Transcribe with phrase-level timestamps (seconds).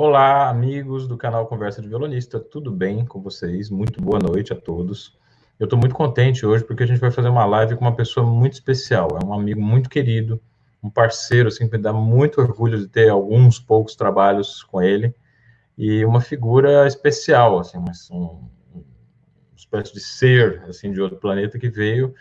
[0.00, 3.68] Olá, amigos do canal Conversa de Violonista, tudo bem com vocês?
[3.68, 5.18] Muito boa noite a todos.
[5.58, 8.24] Eu estou muito contente hoje porque a gente vai fazer uma live com uma pessoa
[8.24, 10.40] muito especial, é um amigo muito querido,
[10.80, 15.12] um parceiro, assim, que me dá muito orgulho de ter alguns poucos trabalhos com ele,
[15.76, 18.48] e uma figura especial, assim, uma, um,
[19.56, 22.14] espécie de ser, assim, de outro planeta que veio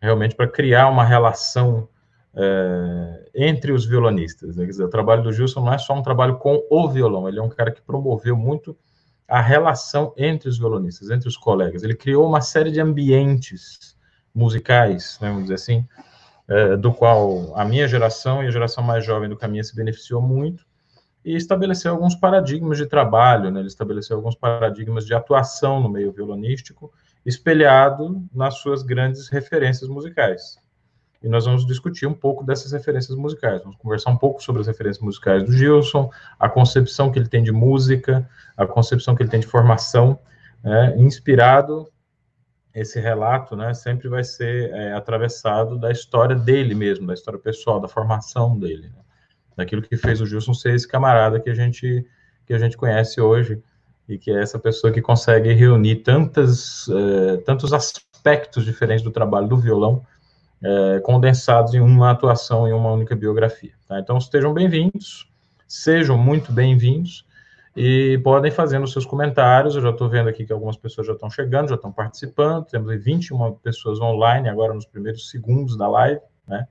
[0.00, 1.88] realmente para criar uma relação
[2.36, 4.56] é, entre os violonistas.
[4.56, 4.66] Né?
[4.66, 7.42] Dizer, o trabalho do Gilson não é só um trabalho com o violão, ele é
[7.42, 8.76] um cara que promoveu muito
[9.26, 11.82] a relação entre os violonistas, entre os colegas.
[11.82, 13.96] Ele criou uma série de ambientes
[14.34, 15.84] musicais, né, vamos dizer assim,
[16.46, 20.20] é, do qual a minha geração e a geração mais jovem do caminho se beneficiou
[20.20, 20.64] muito,
[21.24, 26.12] e estabeleceu alguns paradigmas de trabalho, né, ele estabeleceu alguns paradigmas de atuação no meio
[26.12, 26.92] violonístico,
[27.24, 30.56] espelhado nas suas grandes referências musicais
[31.22, 33.62] e nós vamos discutir um pouco dessas referências musicais.
[33.62, 37.42] Vamos conversar um pouco sobre as referências musicais do Gilson, a concepção que ele tem
[37.42, 40.18] de música, a concepção que ele tem de formação,
[40.62, 41.88] né, inspirado.
[42.74, 47.80] Esse relato, né, sempre vai ser é, atravessado da história dele mesmo, da história pessoal,
[47.80, 49.02] da formação dele, né,
[49.56, 52.06] daquilo que fez o Gilson ser esse camarada que a gente
[52.46, 53.60] que a gente conhece hoje
[54.08, 59.48] e que é essa pessoa que consegue reunir tantas, é, tantos aspectos diferentes do trabalho
[59.48, 60.04] do violão
[60.62, 63.72] é, condensados em uma atuação, em uma única biografia.
[63.88, 63.98] Tá?
[63.98, 65.30] Então, estejam bem-vindos,
[65.66, 67.26] sejam muito bem-vindos,
[67.76, 69.74] e podem fazer os seus comentários.
[69.76, 72.64] Eu já estou vendo aqui que algumas pessoas já estão chegando, já estão participando.
[72.64, 76.20] Temos 21 pessoas online agora nos primeiros segundos da live.
[76.48, 76.66] Né?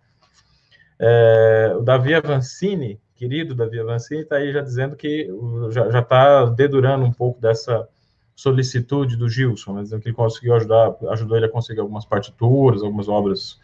[0.98, 5.30] É, o Davi Avancini, querido Davi Avancini, está aí já dizendo que
[5.70, 7.88] já está dedurando um pouco dessa
[8.36, 12.84] solicitude do Gilson, né, dizendo que ele conseguiu ajudar, ajudou ele a conseguir algumas partituras,
[12.84, 13.60] algumas obras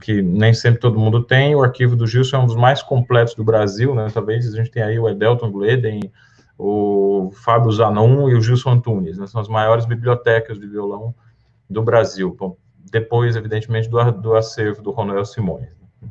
[0.00, 1.54] que nem sempre todo mundo tem.
[1.54, 4.08] O arquivo do Gilson é um dos mais completos do Brasil, né?
[4.12, 6.12] Talvez a gente tenha aí o Edelton Gleden,
[6.58, 9.26] o Fábio Zanon e o Gilson Antunes, né?
[9.26, 11.14] São as maiores bibliotecas de violão
[11.68, 12.34] do Brasil.
[12.38, 12.56] Bom,
[12.90, 15.68] depois, evidentemente, do, do acervo do Ronel Simões.
[16.00, 16.10] Né?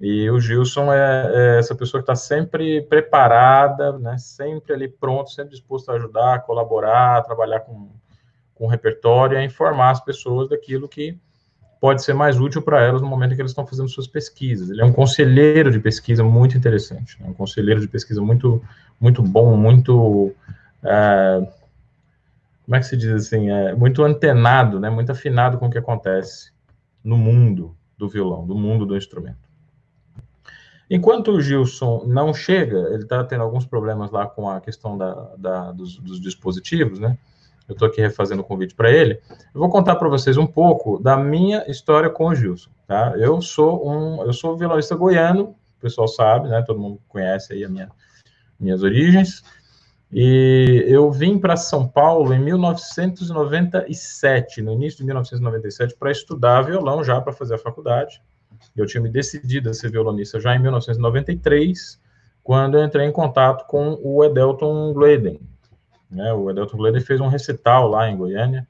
[0.00, 4.16] E o Gilson é, é essa pessoa que está sempre preparada, né?
[4.18, 7.90] Sempre ali pronto, sempre disposto a ajudar, a colaborar, a trabalhar com,
[8.54, 11.18] com o repertório, a informar as pessoas daquilo que
[11.82, 14.70] pode ser mais útil para elas no momento em que eles estão fazendo suas pesquisas.
[14.70, 17.28] Ele é um conselheiro de pesquisa muito interessante, né?
[17.28, 18.62] um conselheiro de pesquisa muito,
[19.00, 20.32] muito bom, muito,
[20.80, 21.44] é,
[22.64, 24.88] como é que se diz assim, é, muito antenado, né?
[24.90, 26.52] muito afinado com o que acontece
[27.02, 29.42] no mundo do violão, do mundo do instrumento.
[30.88, 35.14] Enquanto o Gilson não chega, ele está tendo alguns problemas lá com a questão da,
[35.36, 37.18] da dos, dos dispositivos, né?
[37.72, 39.20] Eu estou aqui refazendo o convite para ele,
[39.54, 43.14] eu vou contar para vocês um pouco da minha história com o Gilson, tá?
[43.16, 46.62] Eu sou um, eu sou violonista goiano, o pessoal sabe, né?
[46.62, 47.90] Todo mundo conhece aí a minha,
[48.58, 49.42] minhas origens.
[50.12, 57.02] E eu vim para São Paulo em 1997, no início de 1997, para estudar violão
[57.02, 58.20] já para fazer a faculdade.
[58.76, 61.98] Eu tinha me decidido a ser violonista já em 1993,
[62.44, 65.40] quando eu entrei em contato com o Edelton Gleden,
[66.12, 66.32] né?
[66.32, 68.66] O Edelton Gleder fez um recital lá em Goiânia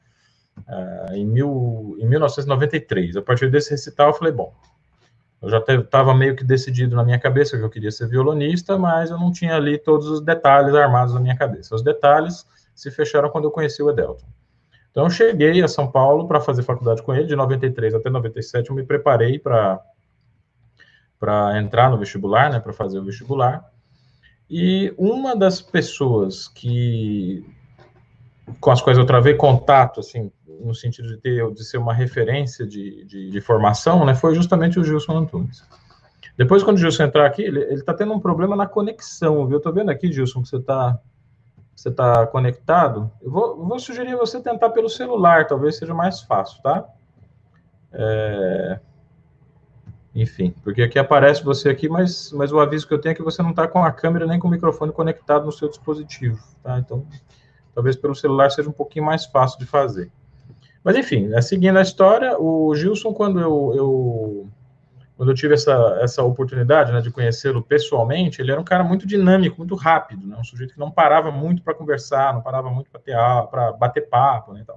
[0.68, 3.16] uh, em, mil, em 1993.
[3.16, 4.54] A partir desse recital, eu falei, bom,
[5.42, 9.10] eu já estava meio que decidido na minha cabeça que eu queria ser violonista, mas
[9.10, 11.74] eu não tinha ali todos os detalhes armados na minha cabeça.
[11.74, 14.26] Os detalhes se fecharam quando eu conheci o Edelton.
[14.92, 18.68] Então, eu cheguei a São Paulo para fazer faculdade com ele, de 93 até 97,
[18.68, 19.80] eu me preparei para
[21.58, 23.71] entrar no vestibular, né, para fazer o vestibular.
[24.54, 27.42] E uma das pessoas que
[28.60, 30.30] com as quais eu travei contato, assim,
[30.60, 34.78] no sentido de ter de ser uma referência de, de, de formação, né, foi justamente
[34.78, 35.66] o Gilson Antunes.
[36.36, 39.56] Depois, quando o Gilson entrar aqui, ele, está tendo um problema na conexão, viu?
[39.56, 41.00] Eu tô vendo aqui, Gilson, que você está
[41.74, 43.10] você tá conectado.
[43.22, 46.84] Eu vou, vou sugerir você tentar pelo celular, talvez seja mais fácil, tá?
[47.90, 48.78] É...
[50.14, 53.22] Enfim, porque aqui aparece você aqui, mas, mas o aviso que eu tenho é que
[53.22, 56.78] você não está com a câmera nem com o microfone conectado no seu dispositivo, tá?
[56.78, 57.06] Então,
[57.74, 60.10] talvez pelo celular seja um pouquinho mais fácil de fazer.
[60.84, 64.48] Mas, enfim, né, seguindo a história, o Gilson, quando eu, eu
[65.16, 69.06] quando eu tive essa, essa oportunidade né, de conhecê-lo pessoalmente, ele era um cara muito
[69.06, 72.90] dinâmico, muito rápido, né, um sujeito que não parava muito para conversar, não parava muito
[72.90, 74.76] para bater papo, né, então,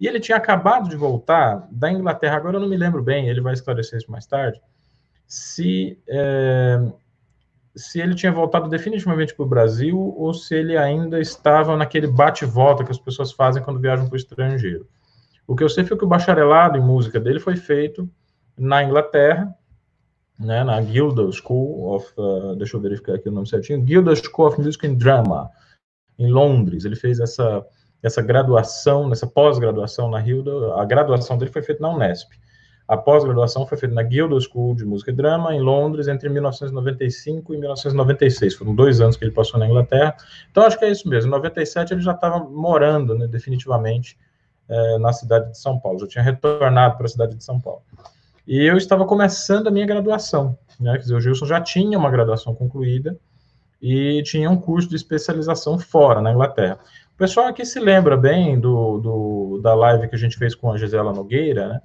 [0.00, 3.40] e ele tinha acabado de voltar da Inglaterra, agora eu não me lembro bem, ele
[3.40, 4.60] vai esclarecer isso mais tarde,
[5.26, 6.80] se, é,
[7.76, 12.82] se ele tinha voltado definitivamente para o Brasil ou se ele ainda estava naquele bate-volta
[12.82, 14.88] que as pessoas fazem quando viajam para o estrangeiro.
[15.46, 18.08] O que eu sei foi que o bacharelado em música dele foi feito
[18.56, 19.54] na Inglaterra,
[20.38, 24.48] né, na Guildhall School of, uh, deixa eu verificar aqui o nome certinho, Guildhall School
[24.48, 25.50] of Music and Drama,
[26.18, 26.84] em Londres.
[26.84, 27.66] Ele fez essa,
[28.02, 32.30] essa graduação, essa pós-graduação na Guildhall, a graduação dele foi feita na Unesp.
[32.90, 37.54] A pós-graduação foi feita na Guildhall School de Música e Drama, em Londres, entre 1995
[37.54, 38.56] e 1996.
[38.56, 40.16] Foram dois anos que ele passou na Inglaterra.
[40.50, 41.28] Então, acho que é isso mesmo.
[41.28, 44.18] Em 97, ele já estava morando, né, definitivamente,
[44.68, 46.00] é, na cidade de São Paulo.
[46.00, 47.82] Já tinha retornado para a cidade de São Paulo.
[48.44, 50.58] E eu estava começando a minha graduação.
[50.80, 53.16] Né, quer dizer, o Gilson já tinha uma graduação concluída
[53.80, 56.80] e tinha um curso de especialização fora, na Inglaterra.
[57.20, 60.78] Pessoal aqui se lembra bem do, do da live que a gente fez com a
[60.78, 61.82] Gisela Nogueira, né?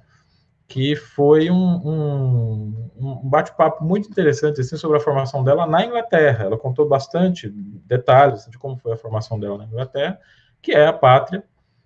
[0.66, 6.46] que foi um, um, um bate-papo muito interessante assim, sobre a formação dela na Inglaterra.
[6.46, 10.18] Ela contou bastante detalhes de como foi a formação dela na Inglaterra,
[10.62, 11.44] que é a pátria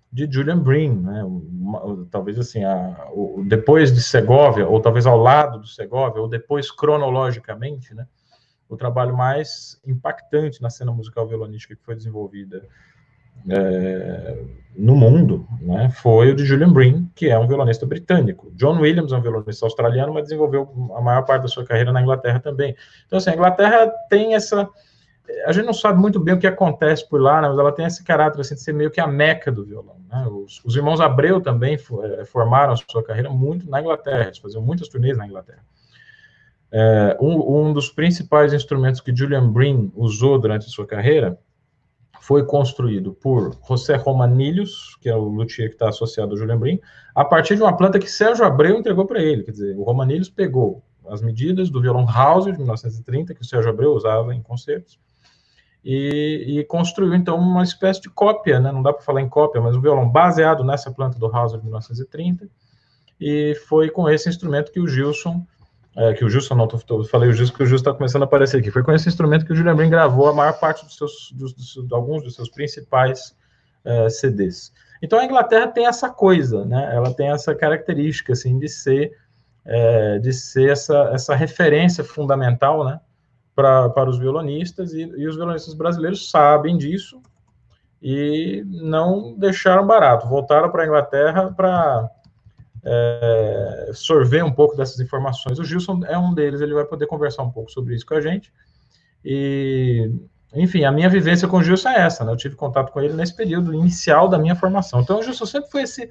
[0.09, 1.21] de Julian Breen, né?
[1.25, 6.29] Uma, talvez assim, a, o, depois de Segovia, ou talvez ao lado do Segovia, ou
[6.29, 8.07] depois cronologicamente, né?
[8.69, 12.65] O trabalho mais impactante na cena musical violonística que foi desenvolvida
[13.49, 14.43] é,
[14.75, 18.51] no mundo, né, foi o de Julian Breen, que é um violonista britânico.
[18.55, 22.01] John Williams é um violonista australiano, mas desenvolveu a maior parte da sua carreira na
[22.01, 22.75] Inglaterra também.
[23.05, 24.69] Então, assim, a Inglaterra tem essa...
[25.45, 27.85] A gente não sabe muito bem o que acontece por lá, né, mas ela tem
[27.85, 29.97] esse caráter assim, de ser meio que a meca do violão.
[30.09, 30.25] Né?
[30.27, 34.61] Os, os, irmãos Abreu também é, formaram a sua carreira muito na Inglaterra, eles faziam
[34.61, 35.63] muitas turnês na Inglaterra.
[36.71, 41.37] É, um, um dos principais instrumentos que Julian Breen usou durante a sua carreira
[42.21, 46.79] foi construído por José Romanilhos, que é o luthier que está associado ao Julian Brin,
[47.15, 49.41] a partir de uma planta que Sérgio Abreu entregou para ele.
[49.41, 53.71] Quer dizer, o Romanilhos pegou as medidas do violão Hauser de 1930, que o Sérgio
[53.71, 54.99] Abreu usava em concertos,
[55.83, 58.71] e, e construiu então uma espécie de cópia, né?
[58.71, 61.65] não dá para falar em cópia, mas um violão baseado nessa planta do Hauser de
[61.65, 62.47] 1930,
[63.19, 65.43] e foi com esse instrumento que o Gilson
[65.95, 68.25] é, que o Gilson não, tô, falei o Gilson que o Gilson está começando a
[68.25, 68.71] aparecer aqui.
[68.71, 71.53] Foi com esse instrumento que o Julian Brin gravou a maior parte dos seus, dos,
[71.53, 73.35] dos, de alguns dos seus principais
[73.83, 74.71] é, CDs.
[75.01, 76.95] Então a Inglaterra tem essa coisa, né?
[76.95, 79.17] Ela tem essa característica assim de ser
[79.65, 82.99] é, de ser essa, essa referência fundamental, né?
[83.53, 87.21] Pra, para os violonistas e, e os violonistas brasileiros sabem disso
[88.01, 92.09] e não deixaram barato, voltaram para a Inglaterra para
[92.83, 95.59] é, sorver um pouco dessas informações.
[95.59, 98.21] O Gilson é um deles, ele vai poder conversar um pouco sobre isso com a
[98.21, 98.51] gente.
[99.23, 100.11] E,
[100.53, 102.31] enfim, a minha vivência com o Gilson é essa, né?
[102.31, 105.01] Eu tive contato com ele nesse período inicial da minha formação.
[105.01, 106.09] Então, o Gilson sempre foi esse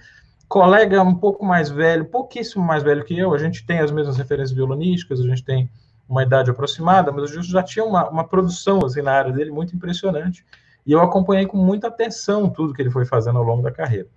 [0.48, 3.34] colega um pouco mais velho, pouquíssimo mais velho que eu.
[3.34, 5.70] A gente tem as mesmas referências violonísticas, a gente tem
[6.08, 9.50] uma idade aproximada, mas o Gilson já tinha uma, uma produção assim, na área dele
[9.50, 10.44] muito impressionante.
[10.84, 14.08] E eu acompanhei com muita atenção tudo que ele foi fazendo ao longo da carreira.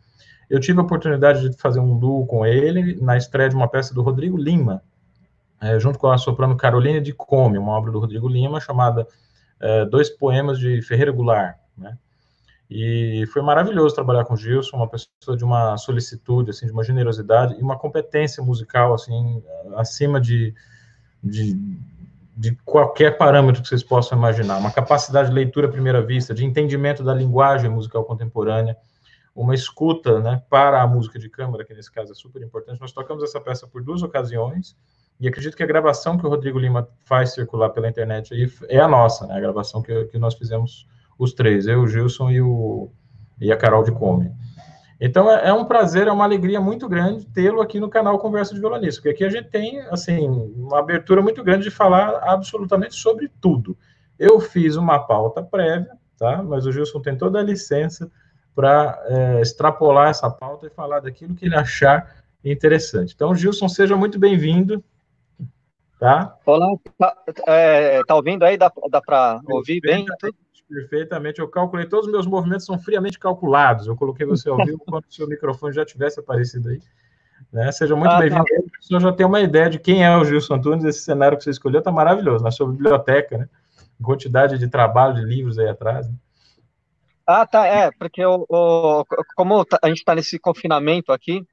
[0.50, 3.94] Eu tive a oportunidade de fazer um duo com ele na estreia de uma peça
[3.94, 4.84] do Rodrigo Lima,
[5.62, 9.08] é, junto com a soprano Caroline de Come, uma obra do Rodrigo Lima chamada
[9.60, 11.98] é, Dois Poemas de Ferreira Goulart, né?
[12.70, 16.84] E foi maravilhoso trabalhar com o Gilson, uma pessoa de uma solicitude, assim, de uma
[16.84, 19.44] generosidade e uma competência musical, assim,
[19.76, 20.56] acima de,
[21.24, 21.56] de,
[22.36, 24.58] de qualquer parâmetro que vocês possam imaginar.
[24.58, 28.76] Uma capacidade de leitura à primeira vista, de entendimento da linguagem musical contemporânea,
[29.36, 32.80] uma escuta né, para a música de câmara, que nesse caso é super importante.
[32.80, 34.76] Nós tocamos essa peça por duas ocasiões,
[35.20, 38.80] e acredito que a gravação que o Rodrigo Lima faz circular pela internet aí é
[38.80, 40.88] a nossa, né, a gravação que, que nós fizemos
[41.18, 42.92] os três, eu, o Gilson e, o,
[43.40, 44.32] e a Carol de Come.
[45.00, 48.54] Então é, é, um prazer, é uma alegria muito grande tê-lo aqui no canal Conversa
[48.54, 52.96] de Violonista, porque aqui a gente tem assim uma abertura muito grande de falar absolutamente
[52.96, 53.78] sobre tudo.
[54.18, 56.42] Eu fiz uma pauta prévia, tá?
[56.42, 58.12] Mas o Gilson tem toda a licença
[58.56, 63.14] para é, extrapolar essa pauta e falar daquilo que ele achar interessante.
[63.14, 64.84] Então, Gilson, seja muito bem-vindo.
[66.00, 66.38] Tá?
[66.46, 66.68] Olá,
[66.98, 67.16] tá,
[67.48, 68.58] é, tá ouvindo aí?
[68.58, 70.06] Dá, dá para ouvir bem?
[70.68, 73.88] Perfeitamente, eu calculei, todos os meus movimentos são friamente calculados.
[73.88, 76.82] Eu coloquei você ao vivo quando o seu microfone já tivesse aparecido aí.
[77.52, 77.72] Né?
[77.72, 78.44] Seja muito ah, bem-vindo.
[78.44, 78.56] Tá.
[78.58, 81.44] A pessoa já tem uma ideia de quem é o Gilson Antunes, esse cenário que
[81.44, 83.50] você escolheu está maravilhoso, na sua biblioteca, né?
[84.02, 86.10] Quantidade de trabalho, de livros aí atrás.
[86.10, 86.16] Né?
[87.26, 91.46] Ah, tá, é, porque o, o como tá, a gente está nesse confinamento aqui,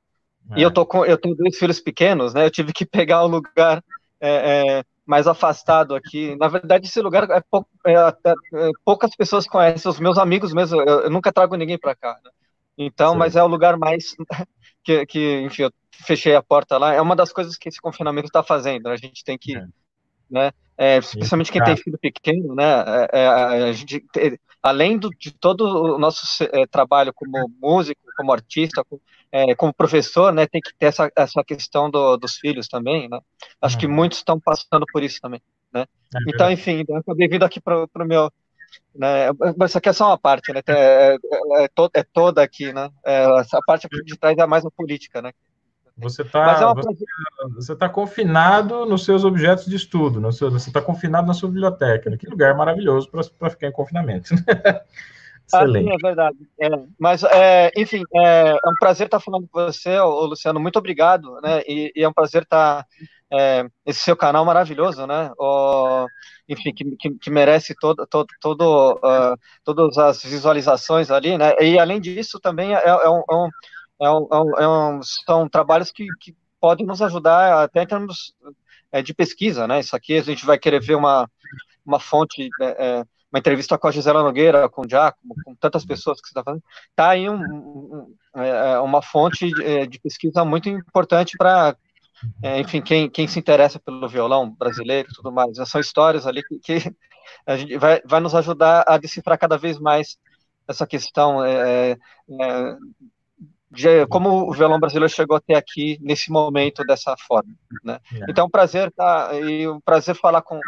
[0.50, 0.60] é.
[0.60, 2.44] e eu tô com, eu tenho dois filhos pequenos, né?
[2.44, 3.82] Eu tive que pegar um lugar
[4.20, 6.36] é, é, mais afastado aqui.
[6.36, 10.80] Na verdade, esse lugar é, pou, é, é, poucas pessoas conhecem, os meus amigos mesmo.
[10.80, 12.18] Eu, eu nunca trago ninguém para cá.
[12.24, 12.30] Né?
[12.76, 13.18] Então, Sim.
[13.18, 14.16] mas é o lugar mais
[14.82, 15.72] que, que, enfim, eu
[16.04, 16.94] fechei a porta lá.
[16.94, 18.88] É uma das coisas que esse confinamento está fazendo.
[18.88, 19.54] A gente tem que,
[20.28, 20.52] né?
[20.98, 22.64] especialmente quem tem filho pequeno, né?
[23.12, 24.02] a gente
[24.62, 25.64] além do, de todo
[25.94, 29.00] o nosso é, trabalho como músico, como artista, como,
[29.32, 33.18] é, como professor, né, tem que ter essa, essa questão do, dos filhos também, né?
[33.60, 35.40] Acho que muitos estão passando por isso também,
[35.72, 35.86] né?
[36.14, 36.84] É então, enfim,
[37.16, 38.30] bem-vindo aqui para o meu
[38.94, 39.28] né?
[39.56, 40.60] Mas isso aqui é só uma parte, né?
[40.66, 42.88] É, é, é, to, é toda aqui, né?
[43.04, 45.32] É, essa parte de trás é mais a política, né?
[46.00, 47.04] Você está é você,
[47.54, 51.48] você tá confinado nos seus objetos de estudo, no seu, você está confinado na sua
[51.48, 52.16] biblioteca.
[52.16, 54.34] Que lugar maravilhoso para ficar em confinamento.
[54.34, 54.86] Excelente.
[55.52, 56.38] Ah, sim, é verdade.
[56.60, 60.60] É, mas, é, enfim, é, é, um prazer estar falando com você, ô, Luciano.
[60.60, 61.60] Muito obrigado, né?
[61.66, 62.86] E, e é um prazer estar
[63.32, 65.30] é, esse seu canal maravilhoso, né?
[65.38, 66.06] O,
[66.48, 71.54] enfim, que, que, que, merece todo, todo, todo uh, todas as visualizações ali, né?
[71.60, 73.48] E além disso, também é, é, um,
[74.00, 74.28] é, um,
[74.58, 78.34] é um, são trabalhos que, que podem nos ajudar até em termos
[79.04, 79.80] de pesquisa, né?
[79.80, 81.30] Isso aqui a gente vai querer ver uma,
[81.86, 82.48] uma fonte
[83.32, 86.42] uma entrevista com a Gisela Nogueira, com o Giacomo, com tantas pessoas que você está
[86.42, 88.16] fazendo, está aí um, um,
[88.82, 91.76] uma fonte de, de, pesquisa muito importante para
[92.42, 95.56] é, enfim, quem, quem se interessa pelo violão brasileiro e tudo mais.
[95.68, 96.94] São histórias ali que, que
[97.46, 100.18] a gente vai, vai nos ajudar a decifrar cada vez mais
[100.66, 102.76] essa questão é, é,
[103.70, 107.54] de como o violão brasileiro chegou até aqui nesse momento dessa forma.
[107.84, 107.98] Né?
[108.14, 108.26] É.
[108.28, 110.58] Então, um prazer tá, e um prazer falar com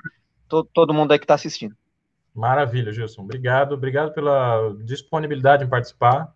[0.48, 1.74] to, todo mundo aí que está assistindo.
[2.34, 3.22] Maravilha, Gilson.
[3.22, 6.32] Obrigado, obrigado pela disponibilidade em participar.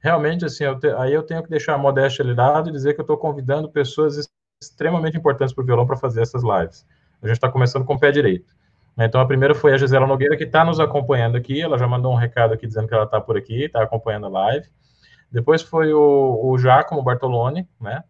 [0.00, 2.94] Realmente, assim, eu te, aí eu tenho que deixar a modéstia ali lado e dizer
[2.94, 4.28] que eu estou convidando pessoas
[4.60, 6.86] extremamente importantes para o violão para fazer essas lives.
[7.22, 8.54] A gente está começando com o pé direito.
[8.98, 11.60] Então, a primeira foi a Gisela Nogueira, que está nos acompanhando aqui.
[11.60, 14.30] Ela já mandou um recado aqui dizendo que ela está por aqui, está acompanhando a
[14.30, 14.66] live.
[15.36, 18.02] Depois foi o, o Giacomo Bartoloni, né?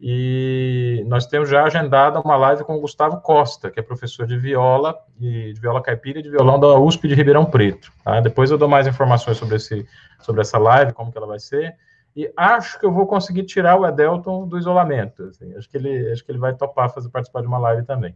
[0.00, 4.36] E nós temos já agendada uma live com o Gustavo Costa, que é professor de
[4.36, 7.92] viola, e de viola caipira e de violão da USP de Ribeirão Preto.
[8.02, 8.20] Tá?
[8.20, 9.86] Depois eu dou mais informações sobre, esse,
[10.20, 11.76] sobre essa live, como que ela vai ser
[12.16, 15.24] e acho que eu vou conseguir tirar o Edelton do isolamento.
[15.24, 18.14] Assim, acho, que ele, acho que ele vai topar fazer participar de uma live também.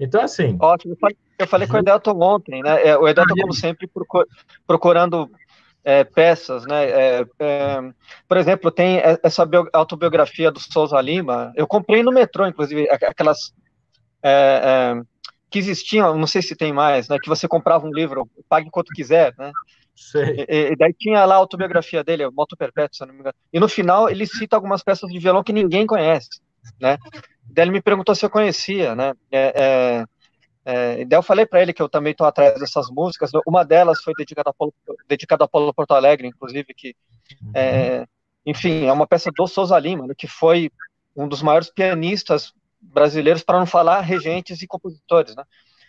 [0.00, 0.56] Então, assim.
[0.58, 0.96] Ótimo.
[1.38, 2.86] Eu falei, com o Edelton ontem, né?
[2.86, 3.88] É, o Edelton, como sempre,
[4.66, 5.30] procurando
[5.86, 6.84] é, peças, né?
[6.90, 7.78] É, é,
[8.26, 11.52] por exemplo, tem essa autobiografia do Souza Lima.
[11.54, 13.54] Eu comprei no metrô, inclusive, aquelas
[14.20, 15.02] é, é,
[15.48, 17.18] que existiam, não sei se tem mais, né?
[17.22, 19.52] Que você comprava um livro, pague quanto quiser, né?
[20.48, 23.36] E, e, daí tinha lá a autobiografia dele, Moto Perpétuo, se não me engano.
[23.52, 26.40] E no final ele cita algumas peças de violão que ninguém conhece,
[26.80, 26.98] né?
[27.44, 29.14] Daí ele me perguntou se eu conhecia, né?
[29.30, 30.04] É,
[30.66, 33.30] é, daí eu falei para ele que eu também estou atrás dessas músicas.
[33.46, 34.74] Uma delas foi dedicada a Paulo,
[35.08, 36.94] dedicada a Paulo Porto Alegre, inclusive, que,
[37.54, 38.04] é, uhum.
[38.44, 40.70] enfim, é uma peça do Souza Lima, né, que foi
[41.14, 45.44] um dos maiores pianistas brasileiros, para não falar regentes e compositores, né?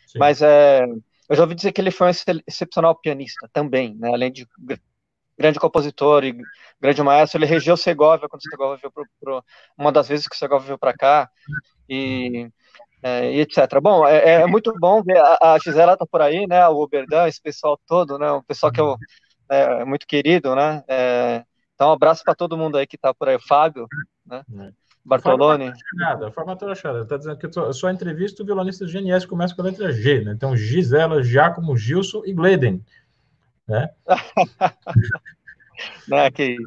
[0.07, 0.19] Sim.
[0.19, 0.85] Mas é
[1.29, 2.11] eu já ouvi dizer que ele foi um
[2.47, 4.09] excepcional pianista também, né?
[4.13, 4.47] Além de
[5.37, 6.35] grande compositor e
[6.79, 9.43] grande maestro, ele regeu Segovia quando Segovia veio pro,
[9.77, 11.29] uma das vezes que Segovia veio para cá
[11.87, 12.49] e,
[13.01, 13.79] é, e, etc.
[13.81, 16.67] Bom, é, é, muito bom ver a, a Gisela tá por aí, né?
[16.67, 18.31] O Oberdan, esse pessoal todo, né?
[18.31, 18.95] O pessoal que eu
[19.49, 20.83] é, muito querido, né?
[20.87, 23.87] É, então, um abraço para todo mundo aí que está por aí, o Fábio,
[24.25, 24.43] né?
[24.59, 24.71] É.
[25.05, 25.71] Bartolone.
[25.93, 27.01] Nada, formatura achada.
[27.01, 30.25] Está dizendo que a sua entrevista, o violonista do GNS começa com a letra G,
[30.25, 30.33] né?
[30.33, 32.83] Então, Gisela, Giacomo, Gilson e Gleden.
[33.65, 33.89] Né?
[36.07, 36.57] Não, é que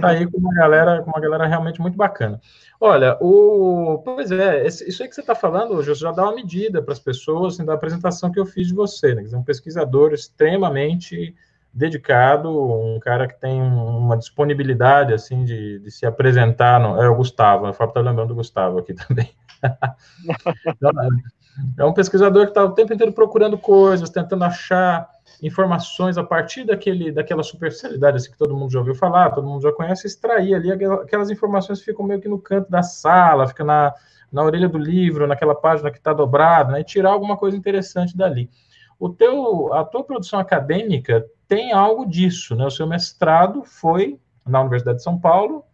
[0.00, 2.40] tá aí com uma galera, com uma galera realmente muito bacana.
[2.80, 6.82] Olha, o pois é, isso aí que você está falando, Gilson, já dá uma medida
[6.82, 9.24] para as pessoas assim, da apresentação que eu fiz de você, né?
[9.34, 11.34] Um pesquisador extremamente
[11.72, 17.14] dedicado, um cara que tem uma disponibilidade, assim, de, de se apresentar, no, é o
[17.14, 19.30] Gustavo, a Fábio está lembrando do Gustavo aqui também.
[21.76, 25.08] é um pesquisador que está o tempo inteiro procurando coisas, tentando achar
[25.42, 29.62] informações a partir daquele, daquela superficialidade assim, que todo mundo já ouviu falar, todo mundo
[29.62, 33.64] já conhece, extrair ali aquelas informações que ficam meio que no canto da sala, fica
[33.64, 33.94] na,
[34.32, 38.16] na orelha do livro, naquela página que está dobrada, né, e tirar alguma coisa interessante
[38.16, 38.50] dali.
[38.98, 42.66] O teu, a tua produção acadêmica tem algo disso, né?
[42.66, 45.64] O seu mestrado foi na Universidade de São Paulo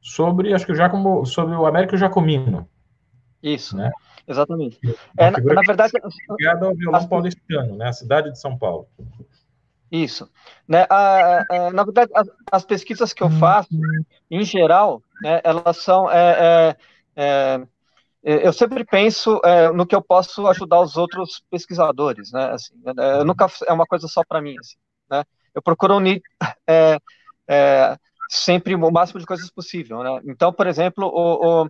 [0.00, 2.68] sobre, acho que já como sobre o Américo Jacomino.
[3.42, 3.92] Isso, né?
[4.26, 4.78] Exatamente.
[5.18, 5.92] É, na, na verdade,
[6.30, 7.06] ligada ao violão as...
[7.06, 7.88] paulistano, né?
[7.88, 8.88] A cidade de São Paulo.
[9.90, 10.28] Isso.
[10.66, 13.68] Né, a, a, na verdade, as, as, pesquisas que eu faço,
[14.30, 16.10] em geral, né, elas são.
[16.10, 16.76] É,
[17.16, 17.66] é, é
[18.22, 22.52] eu sempre penso é, no que eu posso ajudar os outros pesquisadores, né?
[22.52, 24.56] Assim, é, nunca é uma coisa só para mim.
[24.58, 24.76] Assim
[25.10, 25.24] né?
[25.54, 26.22] Eu procuro unir
[26.66, 26.98] é,
[28.28, 30.20] sempre o máximo de coisas possível, né?
[30.26, 31.68] Então, por exemplo, o, o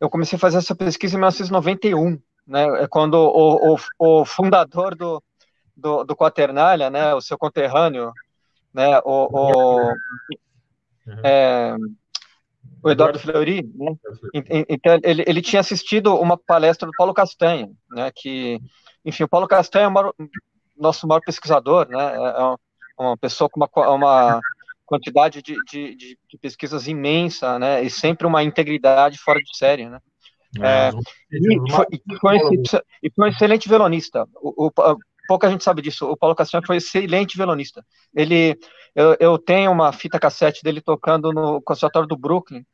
[0.00, 2.82] eu comecei a fazer essa pesquisa em 1991, né?
[2.82, 5.22] É quando o, o, o fundador do,
[5.76, 8.12] do, do Quaternália, né, o seu conterrâneo,
[8.72, 11.20] né, o, o, uhum.
[11.22, 11.76] é,
[12.82, 13.96] o Eduardo Fleury, né,
[14.68, 18.60] então ele, ele tinha assistido uma palestra do Paulo Castanha, né, que,
[19.04, 20.14] enfim, o Paulo Castanha é o maior,
[20.76, 24.40] nosso maior pesquisador, né, é, é uma pessoa com uma, uma
[24.84, 29.98] quantidade de, de, de, pesquisas imensa, né, e sempre uma integridade fora de série, né.
[30.60, 30.90] É,
[31.32, 32.36] e, foi, e, foi,
[33.02, 34.24] e, foi, um excelente violonista.
[34.36, 36.08] O, o, pouca gente sabe disso.
[36.08, 37.84] O Paulo Castanho foi excelente violonista.
[38.14, 38.56] Ele,
[38.94, 42.64] eu, eu, tenho uma fita cassete dele tocando no Conservatório do Brooklyn,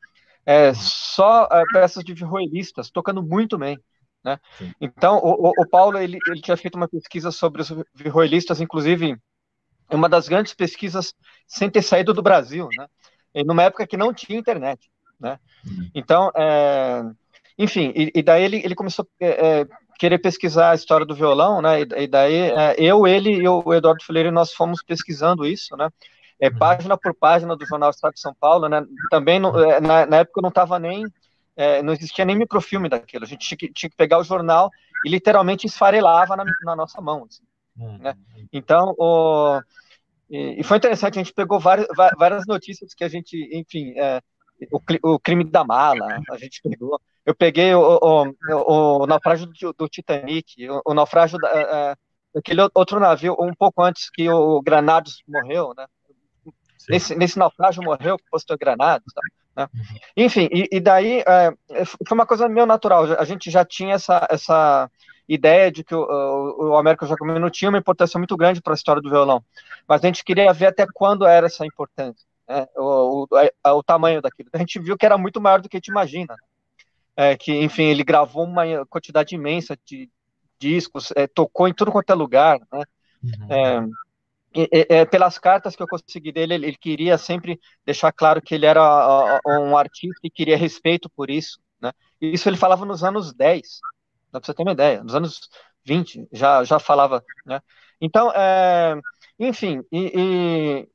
[0.45, 3.79] é, só é, peças de violonistas, tocando muito bem.
[4.23, 4.37] Né?
[4.79, 9.17] Então, o, o, Paulo ele, ele tinha feito uma pesquisa sobre os violonistas, inclusive
[9.95, 11.13] uma das grandes pesquisas
[11.47, 12.87] sem ter saído do Brasil, né?
[13.33, 15.39] E numa época que não tinha internet, né?
[15.65, 15.89] Uhum.
[15.93, 17.03] Então, é,
[17.57, 19.67] enfim, e, e, daí ele, ele começou a é, é,
[19.99, 21.81] querer pesquisar a história do violão, né?
[21.81, 25.89] E, e daí é, eu, ele e o Eduardo Fileiro, nós fomos pesquisando isso, né?
[26.39, 26.57] É, uhum.
[26.57, 28.83] página por página do jornal Estado de São Paulo, né?
[29.09, 31.05] Também é, na, na época não estava nem
[31.55, 33.23] é, não existia nem microfilme daquilo.
[33.23, 34.71] A gente tinha que, tinha que pegar o jornal
[35.05, 37.25] e literalmente esfarelava na, na nossa mão.
[37.29, 37.43] Assim,
[37.77, 37.97] uhum.
[37.99, 38.15] né?
[38.51, 39.61] Então, o,
[40.31, 41.19] e, e, foi interessante.
[41.19, 44.21] A gente pegou várias, várias notícias que a gente, enfim, é,
[44.71, 46.99] o, o crime da mala, a gente pegou.
[47.25, 51.95] Eu peguei o, o, o naufrágio do, do, Titanic, o, naufrágio da, é,
[52.33, 55.85] daquele outro navio, um pouco antes que o Granados morreu, né?
[56.89, 59.21] Nesse, nesse, naufrágio morreu o posto Granados, tá?
[59.55, 59.67] né?
[59.73, 59.81] Uhum.
[60.17, 61.53] Enfim, e, e daí é,
[61.85, 63.03] foi uma coisa meio natural.
[63.19, 64.89] A gente já tinha essa, essa
[65.27, 68.75] ideia de que o, o, o Américo Jacomino tinha uma importância muito grande para a
[68.75, 69.43] história do violão,
[69.87, 74.21] mas a gente queria ver até quando era essa importância né, o, o, o, tamanho
[74.21, 74.49] daquilo.
[74.53, 76.35] A gente viu que era muito maior do que a gente imagina.
[77.15, 80.09] É, que, enfim, ele gravou uma quantidade imensa de
[80.59, 82.83] discos, é, tocou em tudo quanto é lugar, né?
[83.23, 83.91] Uhum.
[84.53, 88.53] É, é, pelas cartas que eu consegui dele, ele, ele, queria sempre deixar claro que
[88.53, 91.91] ele era um artista e queria respeito por isso, né?
[92.19, 93.79] Isso ele falava nos anos 10,
[94.31, 95.49] dá para você ter uma ideia, nos anos
[95.85, 97.61] 20 já, já falava, né?
[97.99, 98.99] Então, é,
[99.39, 100.87] enfim, e,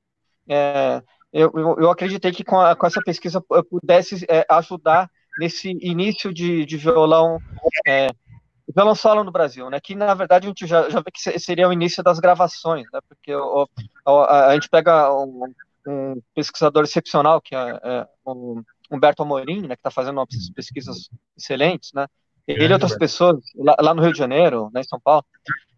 [0.49, 5.11] e é, eu, eu, acreditei que com, a, com, essa pesquisa eu pudesse é, ajudar
[5.39, 7.39] nesse início de, de violão,
[7.87, 8.09] é,
[8.75, 9.79] violão solo no Brasil, né?
[9.81, 13.01] Que na verdade a gente já, já vê que seria o início das gravações, né?
[13.09, 13.69] Porque o,
[14.05, 15.53] a, a, gente pega um,
[15.87, 19.77] um, pesquisador excepcional que é, é o Humberto Amorim, né?
[19.77, 22.07] Que está fazendo umas pesquisas excelentes, né?
[22.47, 25.25] Ele e outras pessoas lá, lá, no Rio de Janeiro, né, em São Paulo.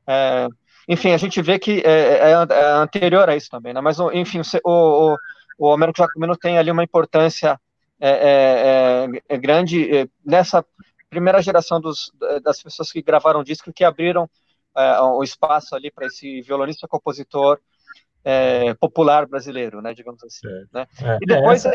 [0.07, 0.49] É,
[0.89, 3.81] enfim, a gente vê que é, é, é, anterior a isso também, né?
[3.81, 5.17] Mas, enfim, o, o,
[5.59, 7.59] o Américo Jacomino tem ali uma importância
[8.01, 10.65] é, é, é, é grande é, nessa
[11.11, 14.29] primeira geração dos, das pessoas que gravaram disco, que abriram
[15.17, 17.59] o espaço ali para esse violonista compositor
[18.79, 20.47] popular brasileiro, né, digamos assim.
[20.73, 20.87] Né?
[21.21, 21.75] e depois essa...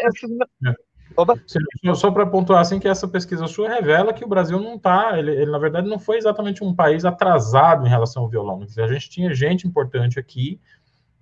[1.96, 5.32] Só para pontuar assim que essa pesquisa sua revela que o Brasil não está, ele,
[5.32, 8.66] ele, na verdade não foi exatamente um país atrasado em relação ao violão.
[8.78, 10.60] A gente tinha gente importante aqui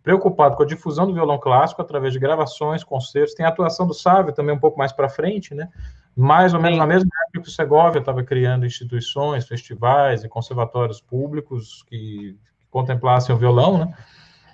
[0.04, 3.34] preocupado com a difusão do violão clássico através de gravações, concertos.
[3.34, 5.69] Tem a atuação do Sávio também um pouco mais para frente, né?
[6.15, 6.80] Mais ou menos Sim.
[6.80, 12.38] na mesma época que o Segovia estava criando instituições, festivais e conservatórios públicos que
[12.69, 13.93] contemplassem o violão, né?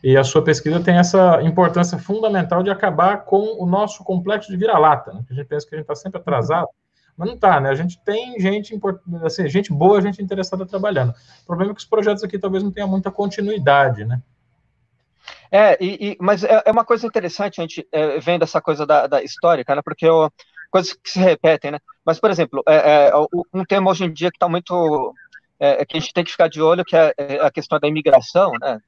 [0.03, 4.57] E a sua pesquisa tem essa importância fundamental de acabar com o nosso complexo de
[4.57, 5.23] vira-lata, né?
[5.29, 6.67] a gente pensa que a gente está sempre atrasado,
[7.17, 7.69] mas não está, né?
[7.69, 8.79] A gente tem gente,
[9.23, 11.15] assim, gente boa, gente interessada trabalhando.
[11.41, 14.21] O problema é que os projetos aqui talvez não tenham muita continuidade, né?
[15.51, 18.85] É, e, e, mas é, é, uma coisa interessante a gente é, vendo essa coisa
[18.85, 19.81] da, da histórica, né?
[19.83, 20.05] Porque
[20.69, 21.79] coisas que se repetem, né?
[22.05, 23.11] Mas, por exemplo, é, é
[23.53, 25.13] um tema hoje em dia que está muito.
[25.59, 27.87] É, que a gente tem que ficar de olho, que é, é a questão da
[27.87, 28.79] imigração, né?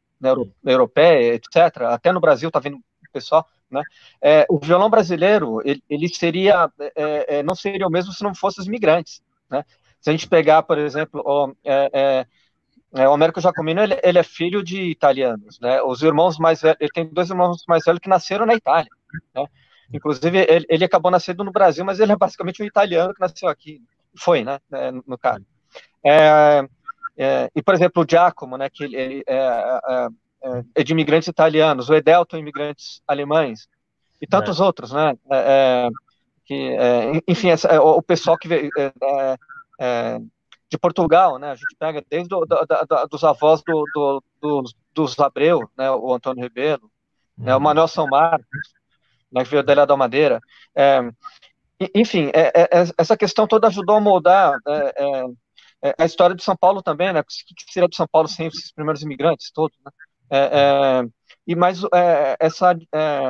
[0.66, 1.84] Europeia, etc.
[1.90, 2.80] Até no Brasil está vindo
[3.12, 3.82] pessoal, né?
[4.48, 6.72] o violão brasileiro, ele, ele seria.
[7.44, 9.64] não seria o mesmo se não fossem os imigrantes, né?
[10.00, 12.26] Se a gente pegar, por exemplo, o, é,
[13.08, 15.82] o Américo Giacomino ele, ele, é filho de italianos, né?
[15.84, 18.90] Os irmãos mais velhos, ele tem dois irmãos mais velhos que nasceram na Itália,
[19.36, 19.46] né?
[19.94, 23.48] Inclusive ele, ele acabou nascendo no Brasil, mas ele é basicamente um italiano que nasceu
[23.50, 23.82] aqui,
[24.18, 24.60] foi, né?
[24.72, 25.46] É, no caso.
[26.04, 26.68] É,
[27.20, 28.70] é, e por exemplo o Giacomo, né?
[28.70, 30.08] Que ele, é, é,
[30.44, 33.68] é, é de imigrantes italianos, o Edelton imigrantes alemães
[34.22, 35.16] e tantos outros, né?
[36.46, 36.78] que,
[37.28, 37.50] enfim,
[37.82, 38.70] o, pessoal que veio
[40.70, 41.52] de Portugal, né?
[41.52, 45.90] A gente pega desde do, da, da, dos avós do, do, dos, dos Abreu, né?
[45.92, 46.84] O Antônio Ribeiro,
[47.38, 47.46] uhum.
[47.46, 47.56] né?
[47.56, 48.46] o Manuel São Marcos,
[49.32, 49.44] né?
[49.44, 50.40] que veio da Ilha da Madeira.
[50.76, 51.02] É,
[51.96, 54.58] enfim, é, é, é, essa questão toda ajudou a moldar
[55.82, 57.20] é, é, é, a história de São Paulo também, né?
[57.20, 59.92] O que seria de São Paulo sem esses primeiros imigrantes todos, né?
[60.32, 61.04] É,
[61.48, 61.82] e mais
[62.40, 62.78] essa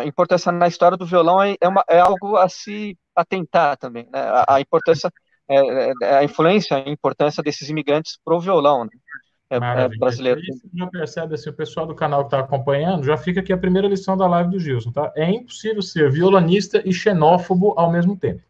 [0.05, 4.19] importância na história do violão é, uma, é algo a se atentar também, né?
[4.19, 5.09] A, a importância,
[6.03, 8.91] a influência, a importância desses imigrantes pro violão, né?
[9.51, 10.39] É, é brasileiro.
[10.41, 13.57] Você já percebe, assim, o pessoal do canal que está acompanhando, já fica aqui a
[13.57, 15.11] primeira lição da live do Gilson, tá?
[15.15, 18.43] É impossível ser violonista e xenófobo ao mesmo tempo.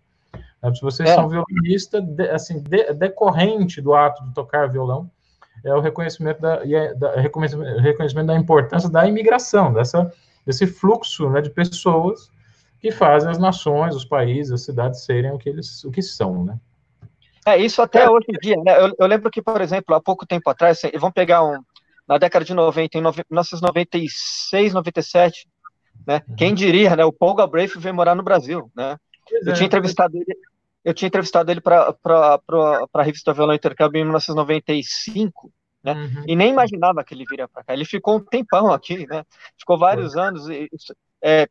[0.73, 1.15] Se vocês é.
[1.15, 5.09] são violonista, de, assim, de, decorrente do ato de tocar violão,
[5.63, 10.11] é o reconhecimento da, é, da reconhecimento, reconhecimento da importância da imigração, dessa,
[10.45, 12.29] desse fluxo né, de pessoas
[12.79, 16.43] que fazem as nações, os países, as cidades serem o que eles o que são,
[16.45, 16.57] né?
[17.45, 18.09] É, isso até é.
[18.09, 18.79] hoje em dia, né?
[18.79, 21.59] Eu, eu, lembro que, por exemplo, há pouco tempo atrás, assim, vamos pegar um,
[22.07, 25.47] na década de 90, em 1996, 97,
[26.05, 26.21] né?
[26.27, 26.35] Uhum.
[26.35, 27.05] Quem diria, né?
[27.05, 28.97] O Paul Galbraith veio morar no Brasil, né?
[29.31, 30.37] eu, é, tinha entrevistado ele,
[30.83, 31.95] eu tinha entrevistado ele para
[32.93, 35.51] a revista Violão Intercâmbio em 1995,
[35.83, 35.93] né?
[35.93, 36.23] Uhum.
[36.27, 37.73] E nem imaginava que ele viria para cá.
[37.73, 39.25] Ele ficou um tempão aqui, né?
[39.57, 40.21] Ficou vários uhum.
[40.21, 40.69] anos, e,
[41.21, 41.47] é,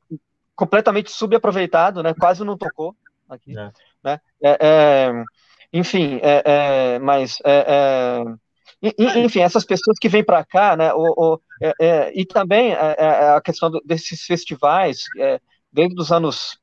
[0.55, 2.15] completamente subaproveitado, né?
[2.15, 2.95] Quase não tocou
[3.29, 3.71] aqui, é.
[4.03, 4.21] né?
[4.43, 5.25] É, é
[5.71, 7.39] enfim, é, é, mas
[8.83, 10.95] enfim, essas pessoas que vêm para cá, né?
[10.95, 11.41] O, o
[12.15, 15.05] e também a questão desses festivais,
[15.71, 16.59] desde os anos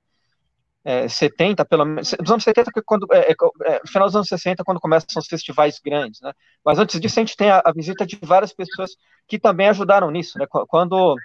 [0.86, 4.80] é, 70, pelo menos, dos anos 70, quando, é, é, final dos anos 60, quando
[4.80, 6.32] começam os festivais grandes, né?
[6.63, 8.91] Mas antes disso, a gente tem a, a, visita de várias pessoas
[9.28, 10.45] que também ajudaram nisso, né?
[10.48, 11.15] Quando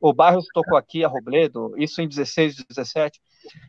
[0.00, 3.20] o Barros tocou aqui, a Robledo, isso em 16, 17,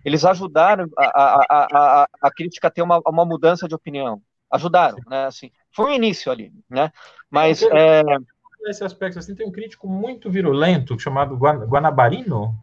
[0.06, 1.68] eles ajudaram a, a,
[2.04, 4.22] a, a crítica a ter uma, uma mudança de opinião.
[4.52, 5.26] Ajudaram, né?
[5.26, 6.92] Assim, foi um início ali, né?
[7.32, 7.64] Mas.
[7.64, 8.04] É...
[8.64, 12.56] Nesse aspecto, assim, tem um crítico muito virulento chamado Guanabarino,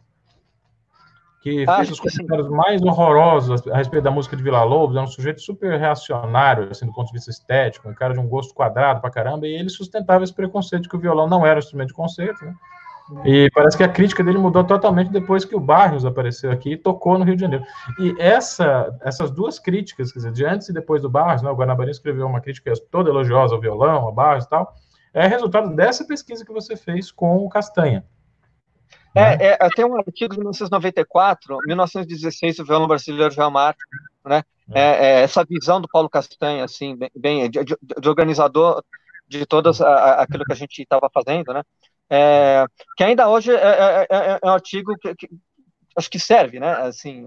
[1.41, 2.53] que Acho fez os comentários sim.
[2.53, 6.85] mais horrorosos a respeito da música de Vila Lobos, é um sujeito super reacionário, assim,
[6.85, 9.69] do ponto de vista estético, um cara de um gosto quadrado pra caramba, e ele
[9.69, 12.53] sustentava esse preconceito de que o violão não era um instrumento de concerto, né?
[13.25, 16.77] E parece que a crítica dele mudou totalmente depois que o Barrios apareceu aqui e
[16.77, 17.65] tocou no Rio de Janeiro.
[17.99, 21.55] E essa, essas duas críticas, quer dizer, de antes e depois do Barrios, né, o
[21.55, 24.75] Guanabara escreveu uma crítica toda elogiosa ao violão, ao Barrios e tal,
[25.11, 28.05] é resultado dessa pesquisa que você fez com o Castanha.
[29.15, 29.57] É, né?
[29.59, 33.83] é, tem um artigo de 1994, 1916, o violão brasileiro já marca,
[34.25, 34.43] né?
[34.73, 34.81] É.
[34.81, 38.83] é, é, essa visão do Paulo Castanha, assim, bem, bem de, de, organizador
[39.27, 41.63] de todas a, aquilo que a gente estava fazendo, né?
[42.09, 42.65] É,
[42.97, 45.29] que ainda hoje é, é, um artigo que, que,
[45.95, 46.71] acho que serve, né?
[46.81, 47.25] Assim,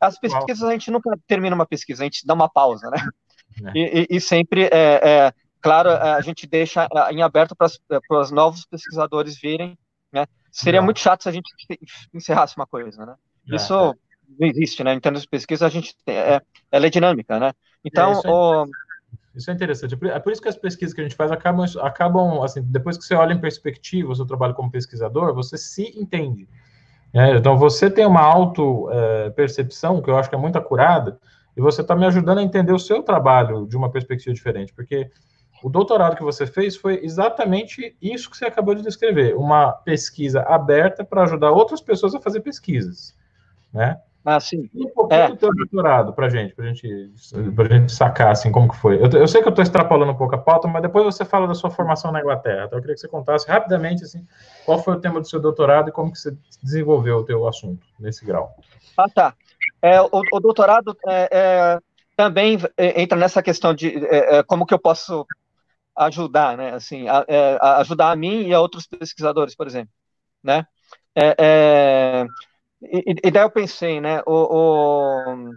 [0.00, 2.98] as pesquisas a gente nunca termina uma pesquisa, a gente dá uma pausa, né?
[3.74, 4.70] E, e, e, sempre,
[5.60, 9.76] claro, a gente deixa em aberto para os novos pesquisadores virem,
[10.12, 10.26] né?
[10.50, 11.50] Seria muito chato se a gente
[12.12, 13.14] encerrasse uma coisa, né?
[13.50, 13.94] É, isso é.
[14.38, 14.94] não existe, né?
[14.94, 17.52] Em termos de pesquisa, a gente é, ela é dinâmica, né?
[17.84, 18.66] Então, é, isso, é o...
[19.34, 19.98] isso, é interessante.
[20.06, 23.04] É por isso que as pesquisas que a gente faz acabam, acabam assim, depois que
[23.04, 26.48] você olha em perspectiva o seu trabalho como pesquisador, você se entende.
[27.12, 27.36] Né?
[27.36, 31.18] Então, você tem uma auto-percepção, que eu acho que é muito acurada,
[31.56, 35.10] e você está me ajudando a entender o seu trabalho de uma perspectiva diferente, porque
[35.62, 40.42] o doutorado que você fez foi exatamente isso que você acabou de descrever, uma pesquisa
[40.42, 43.16] aberta para ajudar outras pessoas a fazer pesquisas,
[43.72, 44.00] né?
[44.24, 44.68] Ah, sim.
[44.74, 45.28] E um pouquinho é.
[45.28, 47.12] do teu doutorado para gente, para gente,
[47.54, 48.96] pra gente sacar, assim, como que foi.
[49.02, 51.46] Eu, eu sei que eu estou extrapolando um pouco a pauta, mas depois você fala
[51.46, 52.64] da sua formação na Inglaterra.
[52.66, 54.26] Então eu queria que você contasse rapidamente, assim,
[54.66, 57.86] qual foi o tema do seu doutorado e como que você desenvolveu o teu assunto
[57.98, 58.54] nesse grau.
[58.98, 59.34] Ah, tá.
[59.80, 61.78] É, o, o doutorado é, é,
[62.14, 65.24] também entra nessa questão de é, é, como que eu posso
[66.06, 66.74] ajudar, né?
[66.74, 69.92] Assim, a, é, a ajudar a mim e a outros pesquisadores, por exemplo,
[70.42, 70.66] né?
[71.14, 72.26] É, é,
[72.82, 74.22] e, e, daí eu pensei, né?
[74.26, 75.52] O, o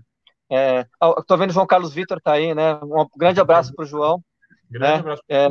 [0.50, 0.86] é,
[1.28, 2.76] tô vendo o João Carlos Vitor tá aí, né?
[2.76, 4.22] Um grande abraço para o João.
[4.70, 5.00] Grande né?
[5.00, 5.24] abraço.
[5.30, 5.50] É, é,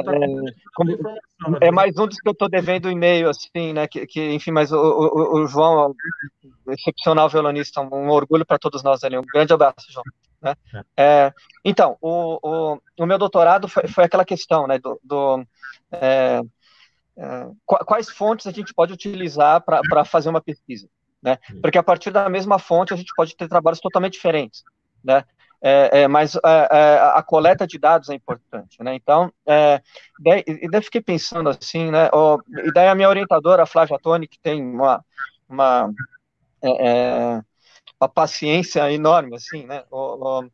[0.74, 0.98] como,
[1.60, 3.86] é, mais um dos que eu estou devendo e-mail, assim, né?
[3.86, 5.94] Que, que enfim, mas o, o, o João,
[6.68, 9.16] excepcional violonista, um orgulho para todos nós ali.
[9.16, 10.04] Um grande abraço, João.
[10.42, 10.54] Né?
[10.96, 11.04] É.
[11.26, 15.44] é, então, o, o, o, meu doutorado foi, foi aquela questão né, do, do
[15.92, 16.40] é,
[17.16, 20.88] é, quais fontes a gente pode utilizar para fazer uma pesquisa.
[21.22, 21.36] Né?
[21.60, 24.64] Porque a partir da mesma fonte a gente pode ter trabalhos totalmente diferentes.
[25.04, 25.24] Né?
[25.62, 28.94] É, é, mas é, é a coleta de dados é importante, né?
[28.94, 29.82] Então, é,
[30.18, 32.08] daí, e daí fiquei pensando assim, né?
[32.14, 35.04] Ó, e daí a minha orientadora, a Flávia Toni, que tem uma,
[35.46, 35.92] uma
[36.62, 37.42] é,
[38.00, 39.84] uma paciência enorme, assim, né?
[39.90, 40.50] O, o,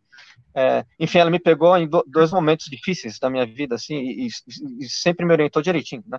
[0.55, 4.27] é, enfim, ela me pegou em do, dois momentos difíceis da minha vida, assim, e,
[4.81, 6.19] e, sempre me orientou direitinho, né?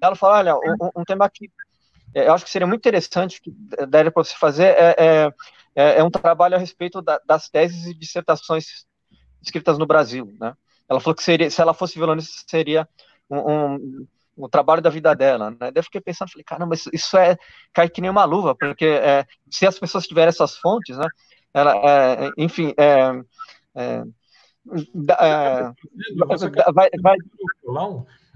[0.00, 1.50] Ela falou, olha, um, um tema que
[2.14, 3.52] é, eu acho que seria muito interessante que
[3.86, 5.32] daria para você fazer é, é,
[5.74, 8.86] é, é, um trabalho a respeito da, das teses e dissertações
[9.42, 10.54] escritas no Brasil, né?
[10.88, 12.88] ela falou que seria, se ela fosse violonista, seria
[13.28, 14.06] um, um,
[14.38, 15.56] um trabalho da vida dela, né?
[15.58, 17.36] Daí eu fiquei pensando, falei, caramba, isso, isso é
[17.72, 21.08] cai que nem uma luva, porque é, se as pessoas tiverem essas fontes, né?
[21.52, 23.20] Ela, é, enfim, é,
[23.74, 24.02] é,
[25.20, 27.16] é vai, vai,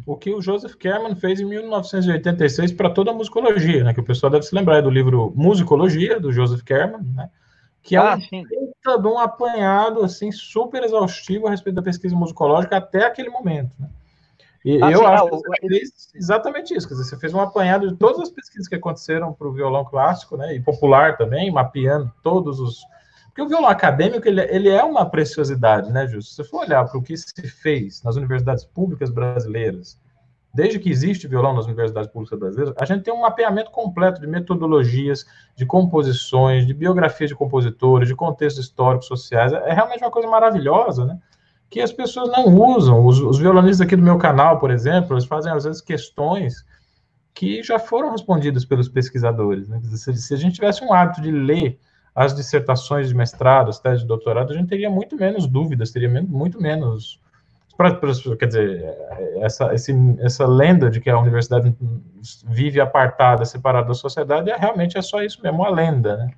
[0.07, 3.95] o que o Joseph Kerman fez em 1986 para toda a musicologia, né?
[3.95, 7.31] Que o pessoal deve se lembrar do livro Musicologia do Joseph Kerman, né?
[7.83, 8.17] Que é ah,
[8.87, 13.73] um, um apanhado assim super exaustivo a respeito da pesquisa musicológica até aquele momento.
[13.79, 13.89] Né?
[14.65, 17.41] E ah, eu acho é, que você fez exatamente isso, quer dizer, você fez um
[17.41, 21.51] apanhado de todas as pesquisas que aconteceram para o violão clássico, né, e popular também,
[21.51, 22.81] mapeando todos os
[23.33, 26.31] porque o violão acadêmico, ele, ele é uma preciosidade, né, Justo?
[26.31, 29.99] Se você for olhar para o que se fez nas universidades públicas brasileiras,
[30.53, 34.27] desde que existe violão nas universidades públicas brasileiras, a gente tem um mapeamento completo de
[34.27, 35.25] metodologias,
[35.57, 39.53] de composições, de biografias de compositores, de contextos históricos, sociais.
[39.55, 41.19] É, é realmente uma coisa maravilhosa, né?
[41.73, 43.07] Que as pessoas não usam.
[43.07, 46.67] Os, os violonistas aqui do meu canal, por exemplo, eles fazem, às vezes, questões
[47.33, 49.71] que já foram respondidas pelos pesquisadores.
[49.71, 49.81] Né?
[49.85, 51.79] Se, se a gente tivesse um hábito de ler
[52.15, 56.11] as dissertações de mestrado, as teses de doutorado, a gente teria muito menos dúvidas, teria
[56.23, 57.19] muito menos.
[57.75, 58.95] Pra, pra, quer dizer,
[59.41, 61.75] essa, esse, essa lenda de que a universidade
[62.45, 66.33] vive apartada, separada da sociedade, é, realmente é só isso mesmo, uma lenda, né?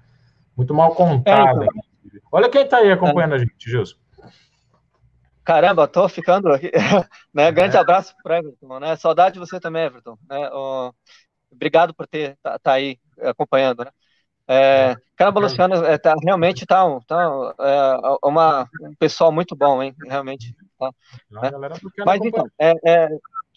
[0.56, 1.64] Muito mal contada.
[1.64, 2.22] É, então.
[2.30, 3.34] Olha quem está aí acompanhando é.
[3.34, 3.96] a gente, Gilson.
[5.44, 6.70] Caramba, tô ficando aqui.
[7.32, 7.52] né?
[7.52, 7.80] Grande é.
[7.80, 8.96] abraço para Everton, né?
[8.96, 10.16] Saudade de você também, Everton.
[10.28, 10.50] Né?
[11.52, 13.90] Obrigado por ter tá, tá aí acompanhando, né?
[14.46, 19.82] É, Caramba, Luciano, é, tá, realmente tá, um, tá é, uma, um pessoal muito bom,
[19.82, 19.94] hein?
[20.06, 20.54] Realmente.
[20.78, 20.90] Tá,
[21.30, 21.50] né?
[22.04, 23.08] Mas então, é, é,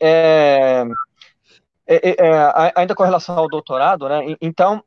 [0.01, 0.85] é,
[1.87, 4.35] é, ainda com relação ao doutorado, né?
[4.39, 4.83] Então,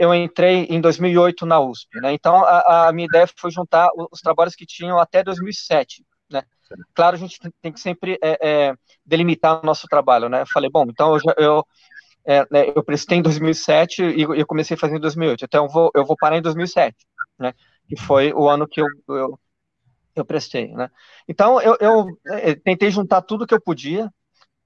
[0.00, 2.12] eu entrei em 2008 na USP, né?
[2.12, 6.42] Então, a, a minha ideia foi juntar os trabalhos que tinham até 2007, né?
[6.94, 8.18] Claro, a gente tem que sempre
[9.04, 10.42] delimitar o nosso trabalho, né?
[10.42, 11.64] Eu falei, bom, então eu, eu
[12.24, 15.44] é, né, eu prestei em 2007 e eu comecei a fazer em 2008.
[15.44, 16.96] Então eu vou, eu vou parar em 2007,
[17.38, 17.52] né?
[17.86, 19.38] Que foi o ano que eu, eu,
[20.16, 20.90] eu prestei, né?
[21.28, 24.10] Então eu, eu, é, tentei juntar tudo que eu podia,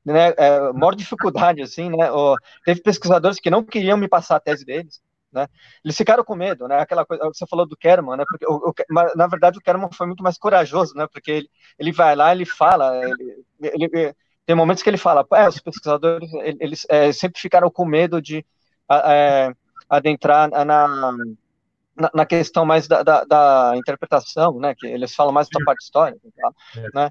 [0.04, 0.28] né?
[0.36, 2.10] É, maior dificuldade assim, né?
[2.12, 5.00] O, teve pesquisadores que não queriam me passar a tese deles,
[5.32, 5.46] né?
[5.84, 6.78] Eles ficaram com medo, né?
[6.80, 8.24] Aquela coisa você falou do Kerman, né?
[8.28, 8.74] Porque o, o,
[9.16, 11.06] na verdade o Kerman foi muito mais corajoso, né?
[11.12, 14.14] Porque ele, ele vai lá, ele fala, ele, ele
[14.48, 18.42] tem momentos que ele fala, é, os pesquisadores, eles é, sempre ficaram com medo de
[18.90, 19.52] é,
[19.90, 25.48] adentrar na, na, na, questão mais da, da, da, interpretação, né, que eles falam mais
[25.50, 26.50] da parte histórica, tá,
[26.94, 27.10] né,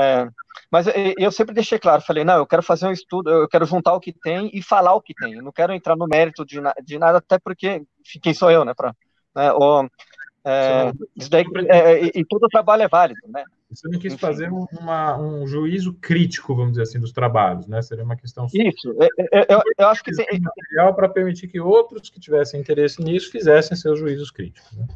[0.00, 0.28] é,
[0.70, 3.94] mas eu sempre deixei claro, falei, não, eu quero fazer um estudo, eu quero juntar
[3.94, 6.58] o que tem e falar o que tem, eu não quero entrar no mérito de,
[6.84, 7.82] de nada, até porque
[8.22, 8.94] quem sou eu, né, para
[9.34, 9.88] né, ou,
[10.44, 14.20] é, isso daí, é, e, e todo trabalho é válido, né, você não quis Enfim.
[14.20, 17.82] fazer uma, um juízo crítico, vamos dizer assim, dos trabalhos, né?
[17.82, 18.46] Seria uma questão.
[18.46, 20.40] Isso, eu, eu, eu acho que tem.
[20.40, 24.72] material para permitir que outros que tivessem interesse nisso fizessem seus juízos críticos.
[24.72, 24.86] Né?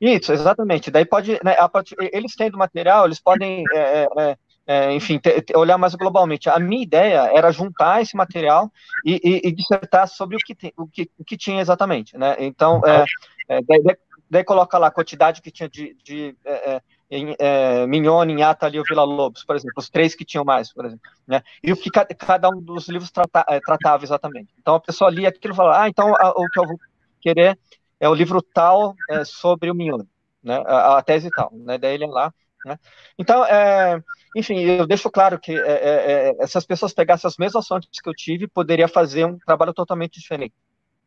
[0.00, 0.90] Isso, exatamente.
[0.90, 5.20] Daí pode, né, partir, eles tendo material, eles podem, é, é, é, enfim,
[5.54, 6.48] olhar mais globalmente.
[6.48, 8.70] A minha ideia era juntar esse material
[9.04, 12.36] e, e, e dissertar sobre o que, o, que, o que tinha exatamente, né?
[12.38, 13.04] Então, é,
[13.48, 13.96] é, daí,
[14.30, 18.66] daí, coloca lá a quantidade que tinha de, de é, em é, Mignone, em Ata
[18.66, 21.42] ali o Vila Lobos, por exemplo, os três que tinham mais, por exemplo, né?
[21.62, 24.52] E o que cada um dos livros trata, é, tratava exatamente.
[24.58, 26.78] Então a pessoa lia aquilo e falava, ah, então a, o que eu vou
[27.20, 27.58] querer
[28.00, 30.08] é o livro tal é, sobre o Mignone,
[30.42, 30.62] né?
[30.66, 31.78] A, a, tese tal, né?
[31.78, 32.32] Daí ele é lá,
[32.64, 32.78] né?
[33.18, 34.02] Então, é,
[34.36, 38.08] enfim, eu deixo claro que é, é, se as pessoas pegassem as mesmas fontes que
[38.08, 40.54] eu tive, poderia fazer um trabalho totalmente diferente.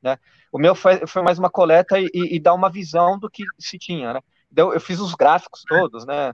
[0.01, 0.17] Né?
[0.51, 3.77] O meu foi, foi mais uma coleta e, e, dar uma visão do que se
[3.77, 4.21] tinha, né?
[4.55, 6.33] eu, eu fiz os gráficos todos, né?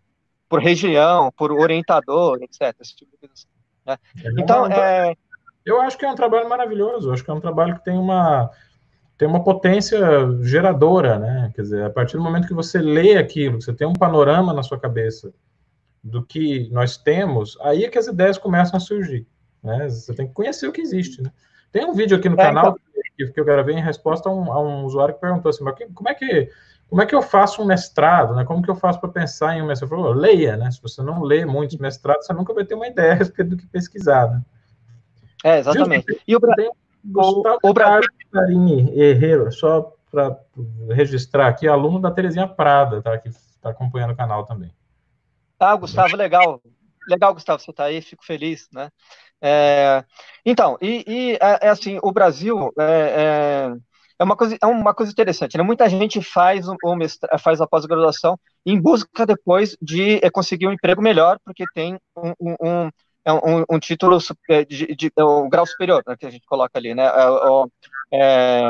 [0.50, 2.76] Por região, por orientador, etc.
[2.80, 3.34] Esse tipo de coisa.
[3.34, 3.48] Assim,
[3.86, 3.98] né?
[4.24, 5.16] É então, é...
[5.66, 7.10] eu acho que é um trabalho maravilhoso.
[7.10, 8.52] Eu acho que é um trabalho que tem uma
[9.18, 10.00] tem uma potência
[10.42, 11.52] geradora, né?
[11.56, 14.64] Quer dizer, a partir do momento que você lê aquilo, você tem um panorama na
[14.64, 15.34] sua cabeça
[16.04, 19.26] do que nós temos, aí é que as ideias começam a surgir.
[19.64, 19.88] Né?
[19.90, 21.22] Você tem que conhecer o que existe.
[21.22, 21.32] Né?
[21.72, 22.78] Tem um vídeo aqui no é, canal
[23.16, 23.34] então...
[23.34, 26.10] que eu gravei em resposta a um, a um usuário que perguntou assim, mas como
[26.10, 26.50] é que
[26.90, 28.46] como é que eu faço um mestrado, né?
[28.46, 29.90] Como que eu faço para pensar em um mestrado?
[29.90, 30.70] Falou, leia, né?
[30.70, 33.58] Se você não lê muitos mestrados, você nunca vai ter uma ideia a respeito do
[33.58, 34.42] que pesquisar, né?
[35.44, 36.22] É, exatamente.
[36.28, 36.72] E o, Brasil,
[37.04, 38.10] Gustavo o, o Brasil...
[38.94, 40.38] Herrera, só para
[40.92, 43.18] registrar aqui, aluno da Terezinha Prada, tá?
[43.18, 44.72] Que está acompanhando o canal também.
[45.60, 46.62] Ah, Gustavo, legal.
[47.08, 48.90] Legal, Gustavo, você está aí, fico feliz, né?
[49.42, 50.04] É,
[50.46, 53.78] então, e, e é, é, assim, o Brasil, é, é
[54.20, 55.64] é uma coisa, é uma coisa interessante, né?
[55.64, 56.76] Muita gente faz, o
[57.40, 62.34] faz a pós-graduação em busca depois de é, conseguir um emprego melhor, porque tem um,
[62.40, 62.90] um, um,
[63.26, 63.32] é
[63.70, 64.18] um título
[64.50, 67.06] é, de, de, um grau superior, né, que a gente coloca ali, né?
[68.12, 68.70] É,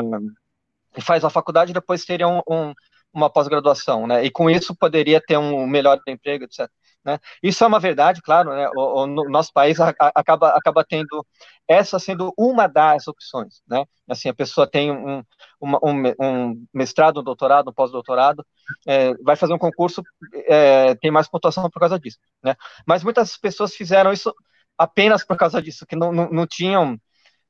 [1.00, 2.72] faz a faculdade e depois teria um,
[3.12, 4.24] uma pós-graduação, né?
[4.24, 6.68] E com isso poderia ter um melhor emprego, etc.
[7.04, 7.18] Né?
[7.42, 8.68] Isso é uma verdade, claro, né?
[8.74, 11.26] o, o nosso país a, a, acaba, acaba tendo
[11.68, 13.84] essa sendo uma das opções, né?
[14.08, 15.22] Assim, a pessoa tem um,
[15.60, 18.44] uma, um, um mestrado, um doutorado, um pós-doutorado,
[18.86, 20.02] é, vai fazer um concurso,
[20.46, 22.54] é, tem mais pontuação por causa disso, né?
[22.86, 24.34] Mas muitas pessoas fizeram isso
[24.78, 26.98] apenas por causa disso, que não, não, não tinham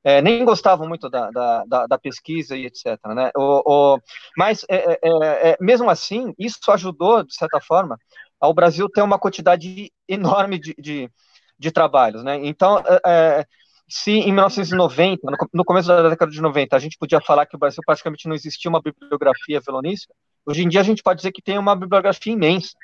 [0.04, 2.98] é, nem gostavam muito da, da, da, pesquisa e etc.
[3.14, 3.30] Né?
[3.34, 3.98] O, o
[4.36, 7.96] mas, é, é, é, é, mesmo assim, isso ajudou, de certa forma,
[8.40, 11.10] ao Brasil ter uma quantidade enorme de, de,
[11.58, 12.22] de trabalhos.
[12.22, 12.38] Né?
[12.46, 13.46] Então, é,
[13.88, 17.58] se em 1990, no, começo da década de 90, a gente podia falar que o
[17.58, 20.14] Brasil praticamente não existia uma bibliografia violonística,
[20.46, 22.76] hoje em dia a gente pode dizer que tem uma bibliografia imensa.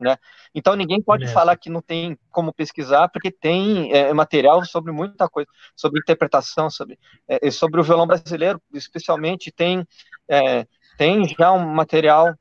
[0.00, 0.16] Né?
[0.54, 1.28] Então ninguém pode é.
[1.28, 6.68] falar que não tem como pesquisar, porque tem é, material sobre muita coisa, sobre interpretação,
[6.68, 9.86] sobre, é, sobre o violão brasileiro, especialmente tem,
[10.28, 10.66] é,
[10.98, 12.34] tem já um material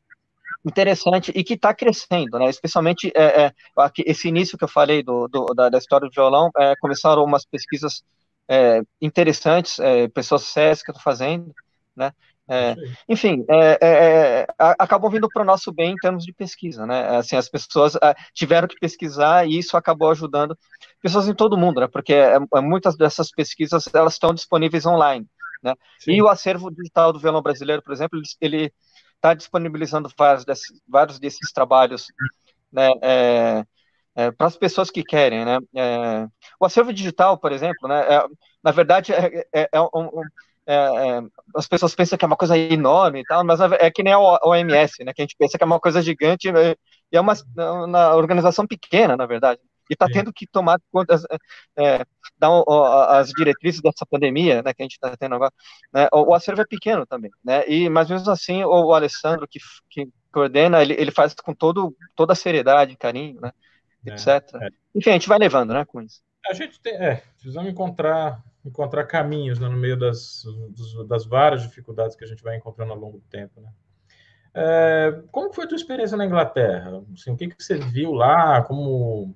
[0.66, 2.50] interessante e que está crescendo, né?
[2.50, 3.54] Especialmente é, é,
[4.06, 7.46] esse início que eu falei do, do da, da, história do violão, é, começaram umas
[7.46, 8.04] pesquisas
[8.48, 11.54] é, interessantes, é, pessoas sérias que estão fazendo,
[11.96, 12.12] né?
[12.50, 12.76] É,
[13.08, 13.46] enfim,
[14.58, 17.16] acabam vindo para o nosso bem em termos de pesquisa, né?
[17.16, 17.94] Assim, as pessoas
[18.34, 20.58] tiveram que pesquisar e isso acabou ajudando
[21.02, 21.88] pessoas em todo o mundo, né?
[21.88, 22.14] Porque
[22.56, 25.26] muitas dessas pesquisas elas estão disponíveis online,
[25.64, 25.76] né?
[26.00, 26.12] Sim.
[26.12, 28.74] E o acervo digital do violão brasileiro, por exemplo, ele
[29.22, 32.08] está disponibilizando vários desses, vários desses trabalhos,
[32.72, 32.90] né?
[34.14, 35.58] É, para as pessoas que querem, né?
[36.60, 38.02] o acervo digital, por exemplo, né?
[38.62, 40.22] na verdade é, é um
[40.66, 41.22] é, é,
[41.56, 44.20] as pessoas pensam que é uma coisa enorme e tal, mas é que nem a
[44.20, 45.14] OMS, né?
[45.14, 46.78] Que a gente pensa que é uma coisa gigante e
[47.12, 47.34] é uma,
[47.86, 49.60] uma organização pequena, na verdade.
[49.92, 51.20] E está tendo que tomar conta,
[51.78, 52.06] é,
[52.40, 52.50] dar
[53.10, 54.74] as diretrizes dessa pandemia, né?
[54.74, 55.52] Que a gente está tendo agora.
[55.94, 57.68] Né, o, o, acervo é pequeno também, né?
[57.68, 61.94] E mas mesmo assim, o, o Alessandro que, que coordena, ele, ele faz com todo,
[62.16, 63.52] toda a seriedade, carinho, né?
[64.08, 64.28] É, etc.
[64.62, 64.70] É.
[64.96, 65.84] Enfim, a gente vai levando, né?
[65.84, 66.22] Com isso.
[66.50, 70.44] A gente tem, é, precisamos encontrar encontrar caminhos né, no meio das,
[71.10, 73.70] das várias dificuldades que a gente vai encontrando ao longo do tempo, né?
[74.54, 77.04] É, como foi a tua experiência na Inglaterra?
[77.14, 78.62] Assim, o que, que você viu lá?
[78.62, 79.36] Como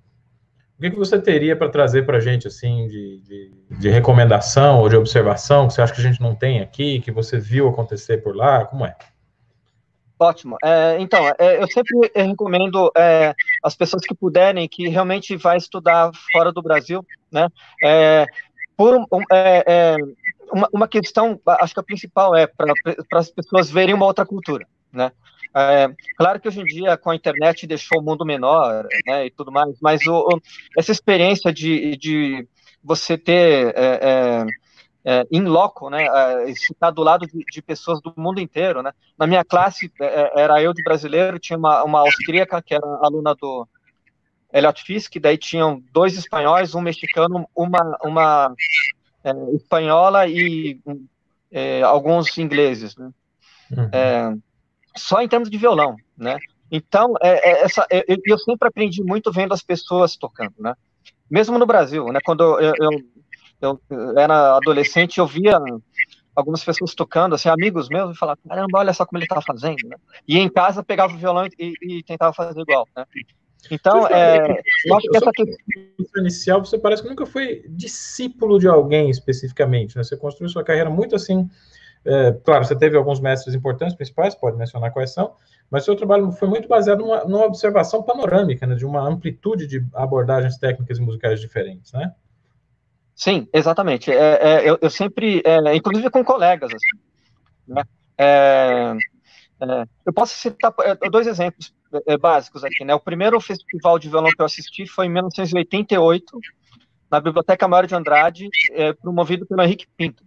[0.78, 4.82] o que, que você teria para trazer para a gente assim de, de, de, recomendação
[4.82, 7.70] ou de observação que você acha que a gente não tem aqui, que você viu
[7.70, 8.66] acontecer por lá?
[8.66, 8.96] Como é?
[10.20, 10.58] Ótimo.
[10.64, 13.34] É, então, é, eu sempre recomendo é,
[13.64, 17.50] as pessoas que puderem, que realmente vai estudar fora do Brasil, né?
[17.84, 18.26] É,
[18.78, 19.98] por um, é, é,
[20.52, 22.74] uma, uma, questão, acho que a principal é para
[23.14, 25.12] as pessoas verem uma outra cultura, né?
[25.58, 29.32] É, claro que hoje em dia com a internet deixou o mundo menor, né, e
[29.32, 30.42] tudo mais, mas o, o,
[30.78, 32.46] essa experiência de, de
[32.84, 34.46] você ter é,
[35.06, 38.82] é, em é, loco, né, é, estar do lado de, de, pessoas do mundo inteiro,
[38.82, 38.92] né?
[39.18, 43.34] Na minha classe é, era eu de brasileiro, tinha uma, uma austríaca que era aluna
[43.34, 43.66] do
[44.52, 48.56] Elliot Fisk, daí tinham dois espanhóis, um mexicano, uma, uma
[49.24, 50.82] é, espanhola e
[51.50, 53.10] é, alguns ingleses, né?
[53.72, 54.42] Uhum.
[54.98, 56.38] Só em termos de violão, né?
[56.72, 60.74] Então, é, é essa, eu, eu, sempre aprendi muito vendo as pessoas tocando, né?
[61.30, 62.20] Mesmo no Brasil, né?
[62.24, 62.74] Quando eu,
[63.62, 65.60] eu, eu era adolescente, eu via
[66.36, 69.88] algumas pessoas tocando, assim, amigos meus, e falava, caramba, olha só como ele tá fazendo,
[69.88, 69.96] né?
[70.28, 73.06] E em casa pegava o violão e, e tentava fazer igual, né?
[73.72, 78.68] Então, é, eu acho que essa questão inicial, você parece que nunca foi discípulo de
[78.68, 80.04] alguém especificamente, né?
[80.04, 81.50] Você construiu sua carreira muito assim.
[82.06, 85.34] É, claro, você teve alguns mestres importantes, principais, pode mencionar quais são,
[85.72, 89.84] mas seu trabalho foi muito baseado numa, numa observação panorâmica, né, de uma amplitude de
[89.94, 92.14] abordagens técnicas e musicais diferentes, né?
[93.16, 94.12] Sim, exatamente.
[94.12, 97.00] É, é, eu, eu, sempre, é, inclusive com colegas, assim,
[97.68, 97.84] né?
[98.18, 98.94] É,
[99.62, 100.74] é, eu posso citar
[101.10, 101.74] dois exemplos
[102.20, 102.94] básicos aqui, né?
[102.94, 106.40] O primeiro festival de violão que eu assisti foi em 1988,
[107.10, 108.50] na Biblioteca Mário de Andrade,
[109.02, 110.24] promovido pelo Henrique Pinto,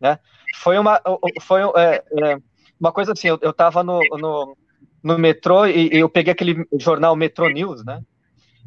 [0.00, 0.18] né?
[0.56, 1.00] Foi uma,
[1.40, 2.38] foi, é, é,
[2.80, 4.56] uma coisa assim, eu estava no, no,
[5.02, 8.00] no, metrô e, e, eu peguei aquele jornal Metro News, né?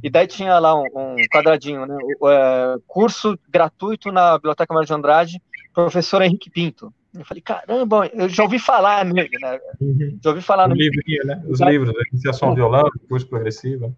[0.01, 1.97] E daí tinha lá um, um quadradinho, né?
[2.19, 5.41] O, é, curso gratuito na Biblioteca Mário de Andrade,
[5.73, 6.93] professor Henrique Pinto.
[7.13, 9.59] Eu falei, caramba, eu já ouvi falar nele, né?
[9.81, 10.19] Uhum.
[10.23, 11.43] Já ouvi falar no livrinho, né?
[11.47, 12.01] Os livros, né?
[12.11, 13.95] Iniciação ao violão, curso progressivo.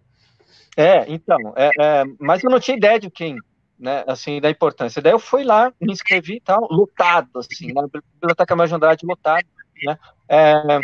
[0.76, 3.36] É, então, é, é, mas eu não tinha ideia de quem,
[3.82, 5.02] né, assim, da importância.
[5.02, 7.82] Daí eu fui lá, me inscrevi e tal, lotado, assim, né,
[8.14, 9.44] Biblioteca de Andrade lotado,
[9.84, 10.80] né, é,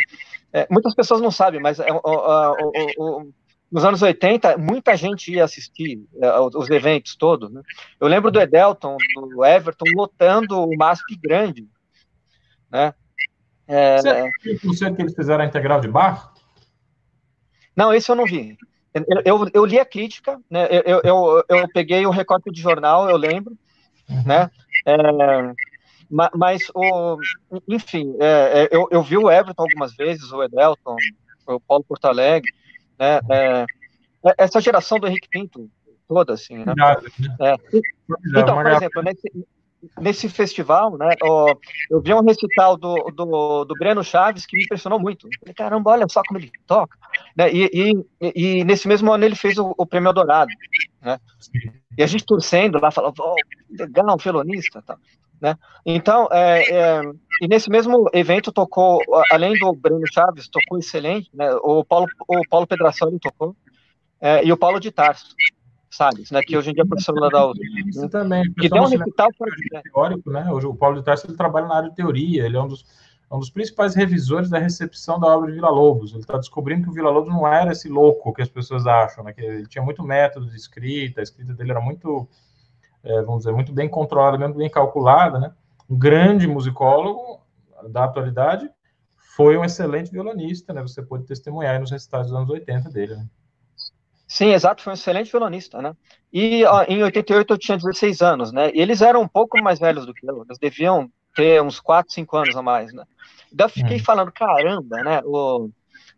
[0.51, 3.33] é, muitas pessoas não sabem, mas é, o, o, o,
[3.71, 7.61] nos anos 80, muita gente ia assistir é, os eventos todos, né,
[8.01, 11.65] eu lembro do Edelton, do Everton, lotando o MASP grande,
[12.69, 12.93] né,
[13.65, 13.97] é,
[14.63, 16.33] Você que eles fizeram a integral de bar?
[17.75, 18.57] Não, esse eu não vi.
[19.07, 20.67] Eu, eu, eu, li a crítica, né?
[20.85, 23.57] Eu, eu, eu, peguei o recorte de jornal, eu lembro,
[24.09, 24.23] uhum.
[24.25, 24.49] né?
[24.85, 24.95] É,
[26.09, 27.17] mas, o,
[27.67, 30.95] enfim, é, é, eu, eu vi o Everton algumas vezes, o Edelton,
[31.45, 32.51] o Paulo Porto Alegre,
[32.97, 33.19] né?
[33.29, 33.65] É,
[34.25, 35.69] é essa geração do Henrique Pinto
[36.07, 36.73] toda, assim, né?
[37.39, 37.55] É,
[38.35, 39.31] então, por exemplo, nesse,
[39.99, 41.53] nesse festival, né, ó,
[41.89, 45.27] eu vi um recital do, do, do Breno Chaves que me impressionou muito.
[45.39, 46.97] falei, caramba, olha só como ele toca.
[47.35, 47.69] Né, e,
[48.21, 50.51] e, e, nesse mesmo ano ele fez o, o Prêmio Dourado.
[51.01, 51.19] Né,
[51.97, 53.35] e a gente torcendo lá, falando, oh,
[53.69, 54.81] legal, um felonista.
[54.81, 54.97] Tá,
[55.41, 57.01] né, então, é, é,
[57.41, 58.99] e nesse mesmo evento tocou,
[59.31, 63.55] além do Breno Chaves, tocou excelente, né, o Paulo, o Paulo Pedrassoli tocou,
[64.19, 65.33] é, e o Paulo de Tarso.
[65.89, 67.61] Salles, né, que hoje em dia é professor lá da USP.
[67.87, 68.43] Isso também.
[68.53, 70.51] Que deu um recital para teórico, né?
[70.51, 72.85] Hoje o Paulo de Tarso ele trabalha na área de teoria, ele é um dos,
[73.29, 76.11] é um dos principais revisores da recepção da obra de Vila Lobos.
[76.11, 79.23] Ele está descobrindo que o Vila Lobos não era esse louco que as pessoas acham,
[79.23, 79.33] né?
[79.33, 82.27] Que ele tinha muito método de escrita, a escrita dele era muito,
[83.03, 85.51] é, vamos dizer, muito bem controlada, muito bem calculada, né?
[85.89, 87.41] Um grande musicólogo
[87.89, 88.69] da atualidade,
[89.15, 90.81] foi um excelente violonista, né?
[90.83, 93.25] Você pode testemunhar nos recitais dos anos 80 dele, né?
[94.29, 95.95] Sim, exato, foi um excelente violonista, né?
[96.31, 98.69] E ó, em 88 eu tinha 16 anos, né?
[98.75, 102.13] E eles eram um pouco mais velhos do que eu, eles deviam ter uns 4,
[102.13, 103.03] 5 anos a mais, né?
[103.51, 104.03] Daí eu fiquei hum.
[104.03, 105.21] falando, caramba, né?
[105.25, 105.71] O,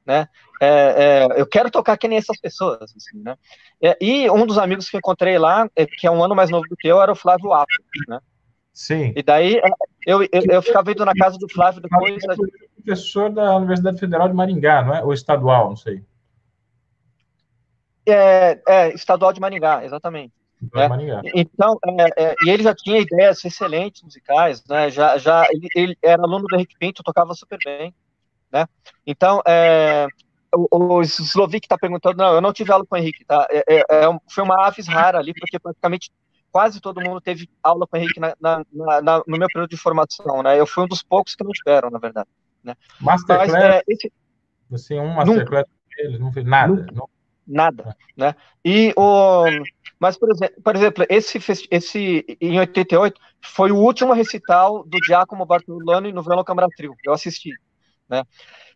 [0.05, 0.27] né?
[0.61, 3.37] É, é, eu quero tocar que nem essas pessoas, assim, né?
[3.81, 6.49] É, e um dos amigos que eu encontrei lá, é, que é um ano mais
[6.49, 7.71] novo do que eu, era o Flávio Apo,
[8.09, 8.19] né?
[8.73, 9.13] Sim.
[9.15, 9.69] E daí é,
[10.05, 12.21] eu, eu, eu ficava indo na casa do Flávio depois.
[12.83, 15.01] Professor da Universidade Federal de Maringá, não é?
[15.01, 16.03] Ou estadual, não sei.
[18.05, 20.33] É, é, estadual de Maringá, exatamente.
[20.75, 21.21] É, Maringá.
[21.33, 24.89] Então, é, é, e ele já tinha ideias excelentes musicais, né?
[24.89, 27.93] Já, já ele, ele era aluno do Henrique Pinto, tocava super bem,
[28.51, 28.67] né?
[29.05, 30.07] Então, é,
[30.53, 33.47] o, o Slovik está perguntando, não, eu não tive aula com o Henrique, tá?
[33.49, 36.11] É, é, é foi uma aves rara ali, porque praticamente
[36.51, 38.63] quase todo mundo teve aula com o Henrique na, na,
[39.01, 40.59] na, no meu período de formação, né?
[40.59, 42.29] Eu fui um dos poucos que não tiveram, na verdade.
[42.63, 42.75] Né?
[42.99, 43.51] Masterclass?
[43.51, 44.11] Mas, esse,
[44.71, 46.85] assim, um masterclass nunca, eles não fez nada?
[46.93, 47.09] Não
[47.47, 48.35] nada, né?
[48.63, 49.45] E o,
[49.99, 51.39] mas por exemplo, por exemplo, esse
[51.69, 56.95] esse em 88 foi o último recital do Giacomo Bartoloni no Violão Câmara Trio.
[57.05, 57.51] Eu assisti,
[58.09, 58.23] né?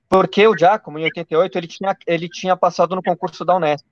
[0.08, 3.86] Porque o Giacomo em 88 ele tinha ele tinha passado no concurso da Unesp.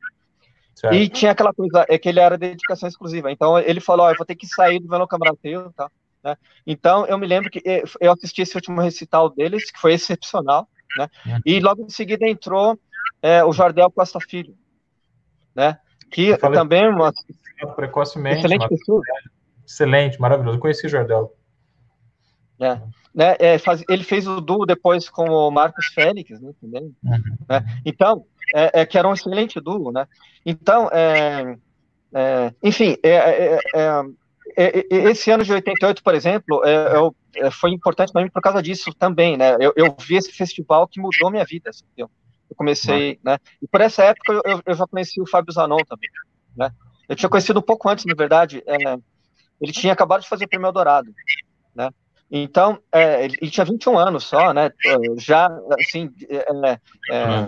[0.75, 0.95] Certo.
[0.95, 3.31] E tinha aquela coisa, é que ele era dedicação exclusiva.
[3.31, 5.89] Então ele falou, oh, eu vou ter que sair do Violão Câmara Trio, tá?
[6.23, 6.35] Né?
[6.65, 10.67] Então eu me lembro que eh, eu assisti esse último recital deles, que foi excepcional,
[10.97, 11.07] né?
[11.25, 11.39] Uhum.
[11.45, 12.79] E logo em seguida entrou
[13.21, 14.55] é, o Jardel Costa Filho,
[15.55, 15.77] né?
[16.11, 17.11] Que também é uma
[17.75, 19.01] precocemente, excelente pessoa.
[19.65, 20.57] Excelente, maravilhoso.
[20.57, 21.35] Eu conheci o Jardel.
[22.59, 22.79] É.
[23.13, 26.95] Né, é, faz, ele fez o duo depois com o Marcos Félix, né, também.
[27.03, 27.37] Uhum.
[27.47, 27.63] Né?
[27.85, 28.25] Então,
[28.55, 30.07] é, é, que era um excelente duo, né?
[30.45, 31.57] Então, é,
[32.13, 32.97] é, enfim,
[34.89, 36.61] esse ano de 88, por exemplo,
[37.51, 39.55] foi importante para mim por causa disso também, né?
[39.59, 41.85] Eu, eu vi esse festival que mudou minha vida, assim?
[42.53, 43.37] Eu comecei, né?
[43.61, 46.09] E por essa época eu, eu já conheci o Fábio Zanon também,
[46.55, 46.69] né?
[47.09, 48.63] Eu tinha conhecido um pouco antes, na verdade.
[48.65, 48.97] É,
[49.59, 51.11] ele tinha acabado de fazer o Prêmio Dourado,
[51.75, 51.89] né?
[52.31, 54.71] Então, é, ele, tinha 21 anos só, né?
[55.17, 55.49] Já,
[55.79, 56.79] assim, é,
[57.11, 57.47] é,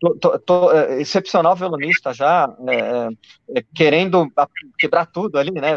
[0.00, 4.30] tô, tô, tô, é, excepcional violonista já, é, é, querendo
[4.78, 5.76] quebrar tudo ali, né?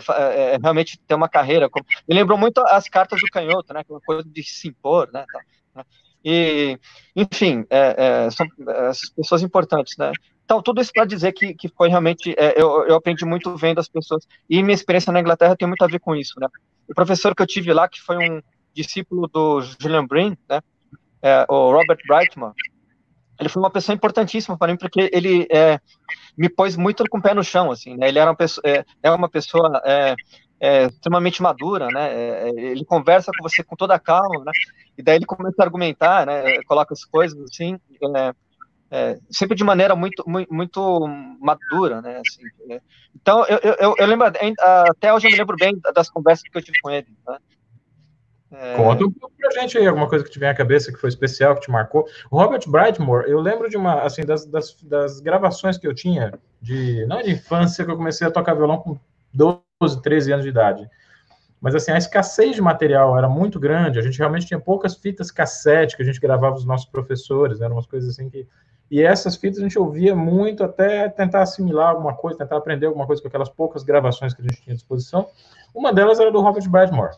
[0.62, 1.70] realmente ter uma carreira.
[2.08, 3.84] Me lembrou muito as cartas do canhoto, né?
[3.90, 5.26] Uma coisa de se impor, né?
[6.30, 6.78] E,
[7.16, 10.12] enfim, é, é, são é, pessoas importantes, né?
[10.44, 13.80] Então, tudo isso para dizer que, que foi realmente, é, eu, eu aprendi muito vendo
[13.80, 16.50] as pessoas, e minha experiência na Inglaterra tem muito a ver com isso, né?
[16.86, 18.42] O professor que eu tive lá, que foi um
[18.74, 20.60] discípulo do Julian Brin, né?
[21.22, 22.52] É, o Robert Brightman,
[23.40, 25.80] ele foi uma pessoa importantíssima para mim, porque ele é,
[26.38, 28.10] me pôs muito com o pé no chão, assim, né?
[28.10, 29.82] Ele era uma pessoa, é, é uma pessoa
[30.60, 32.14] é, é, extremamente madura, né?
[32.14, 34.52] É, ele conversa com você com toda a calma, né?
[34.98, 36.62] E daí ele começa a argumentar, né?
[36.64, 37.80] Coloca as coisas assim,
[38.16, 38.34] é,
[38.90, 41.08] é, sempre de maneira muito, muito,
[41.40, 42.22] madura, né?
[42.26, 42.82] Assim, é.
[43.16, 46.62] Então, eu, eu, eu, lembro, até hoje eu me lembro bem das conversas que eu
[46.62, 47.08] tive com ele.
[47.28, 47.38] Né?
[48.52, 48.76] É...
[48.76, 49.04] Conta
[49.38, 51.72] pra gente aí, alguma coisa que te vem à cabeça que foi especial, que te
[51.72, 52.06] marcou.
[52.32, 56.34] O Robert Brightmore, eu lembro de uma, assim, das, das, das gravações que eu tinha,
[56.62, 58.98] de, não de infância, que eu comecei a tocar violão com
[59.34, 60.90] 12 12, 13 anos de idade.
[61.60, 65.32] Mas assim, a escassez de material era muito grande, a gente realmente tinha poucas fitas
[65.32, 68.48] cassete que a gente gravava os nossos professores, eram umas coisas assim que.
[68.90, 73.06] E essas fitas a gente ouvia muito até tentar assimilar alguma coisa, tentar aprender alguma
[73.06, 75.28] coisa com aquelas poucas gravações que a gente tinha à disposição.
[75.76, 77.14] Uma delas era do Robert Bradmore.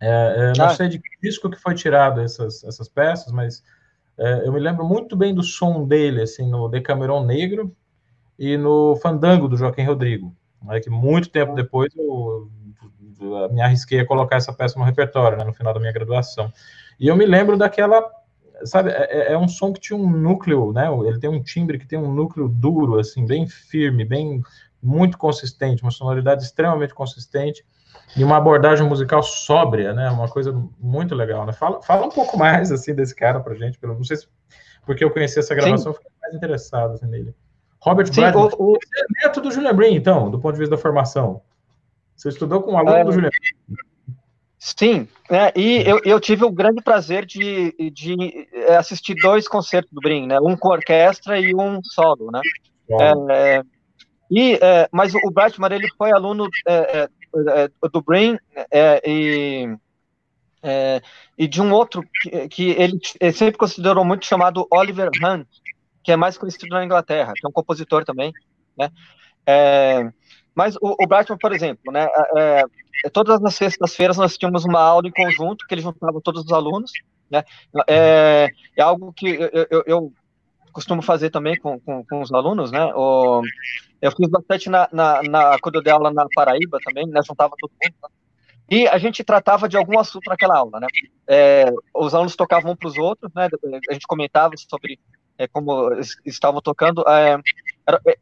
[0.00, 0.74] É, é, não ah.
[0.74, 3.62] sei de que disco que foi tirado essas, essas peças, mas
[4.16, 7.76] é, eu me lembro muito bem do som dele, assim, no Decameron Negro
[8.38, 10.34] e no Fandango do Joaquim Rodrigo.
[10.62, 12.50] Né, que muito tempo depois eu
[13.50, 16.52] me arrisquei a colocar essa peça no repertório, né, no final da minha graduação.
[16.98, 18.04] E eu me lembro daquela,
[18.64, 21.78] sabe, é, é, é, um som que tinha um núcleo, né, ele tem um timbre
[21.78, 24.42] que tem um núcleo duro, assim, bem firme, bem,
[24.82, 27.64] muito consistente, uma sonoridade extremamente consistente,
[28.16, 32.38] e uma abordagem musical sóbria, né, uma coisa muito legal, né, fala, fala um pouco
[32.38, 34.28] mais, assim, desse cara pra gente, pelo, não sei se,
[34.86, 35.98] porque eu conheci essa gravação, Sim.
[35.98, 37.34] fiquei mais interessado, assim, nele.
[37.88, 38.76] Robert Bradley, o, o...
[38.76, 41.42] é neto do Julian Brin, então, do ponto de vista da formação.
[42.14, 43.32] Você estudou com um aluno é, do Juliano?
[44.58, 49.92] Sim, né, e eu, eu tive o grande prazer de, de é, assistir dois concertos
[49.92, 52.40] do Brin, né, um com orquestra e um solo, né.
[53.30, 53.62] É,
[54.30, 58.36] e, é, mas o Brightman, ele foi aluno é, é, do Brin
[59.04, 59.76] e,
[61.38, 65.46] e de um outro que, que ele, ele, sempre considerou muito chamado Oliver Hunt,
[66.02, 68.32] que é mais conhecido na Inglaterra, que é um compositor também,
[68.76, 68.90] né.
[69.46, 70.10] É,
[70.54, 72.64] mas o, o por exemplo, né, é,
[73.04, 76.52] é, todas as sextas-feiras nós tínhamos uma aula em conjunto que ele juntava todos os
[76.52, 76.90] alunos,
[77.30, 77.44] né,
[77.88, 80.12] é, é algo que eu, eu, eu
[80.72, 83.40] costumo fazer também com, com, com, os alunos, né, o,
[84.02, 87.54] eu fiz bastante na, na, na, quando eu dei aula na Paraíba também, né, juntava
[87.58, 88.08] todo mundo, tá?
[88.70, 90.88] e a gente tratava de algum assunto naquela aula, né,
[91.26, 93.48] é, os alunos tocavam um para os outros, né,
[93.88, 94.98] a gente comentava sobre
[95.38, 95.90] é, como
[96.26, 97.40] estavam tocando, é,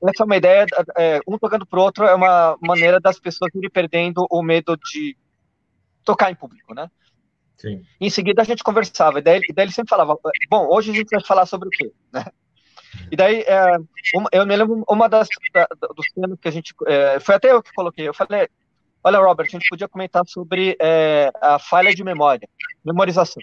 [0.09, 3.71] essa é uma ideia, é, um tocando pro outro é uma maneira das pessoas irem
[3.71, 5.17] perdendo o medo de
[6.05, 6.89] tocar em público, né?
[7.57, 7.83] Sim.
[7.99, 10.17] Em seguida a gente conversava, e daí, e daí ele sempre falava,
[10.49, 12.27] bom, hoje a gente vai falar sobre o quê, né?
[13.11, 13.77] E daí, é,
[14.15, 17.51] uma, eu me lembro, uma das, da, dos temas que a gente, é, foi até
[17.51, 18.49] eu que coloquei, eu falei,
[19.03, 22.49] olha, Robert, a gente podia comentar sobre é, a falha de memória,
[22.85, 23.43] memorização.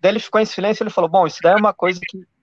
[0.00, 2.37] Daí ele ficou em silêncio, ele falou, bom, isso daí é uma coisa que é,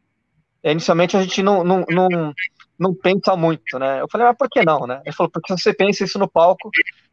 [0.72, 2.34] inicialmente a gente não, não, não,
[2.78, 4.02] não pensa muito, né?
[4.02, 5.02] Eu falei, mas por que não, né?
[5.06, 6.70] Ele falou, porque se você pensa isso no palco,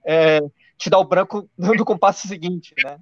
[0.06, 0.40] é,
[0.78, 2.98] te dá o branco no compasso seguinte, né?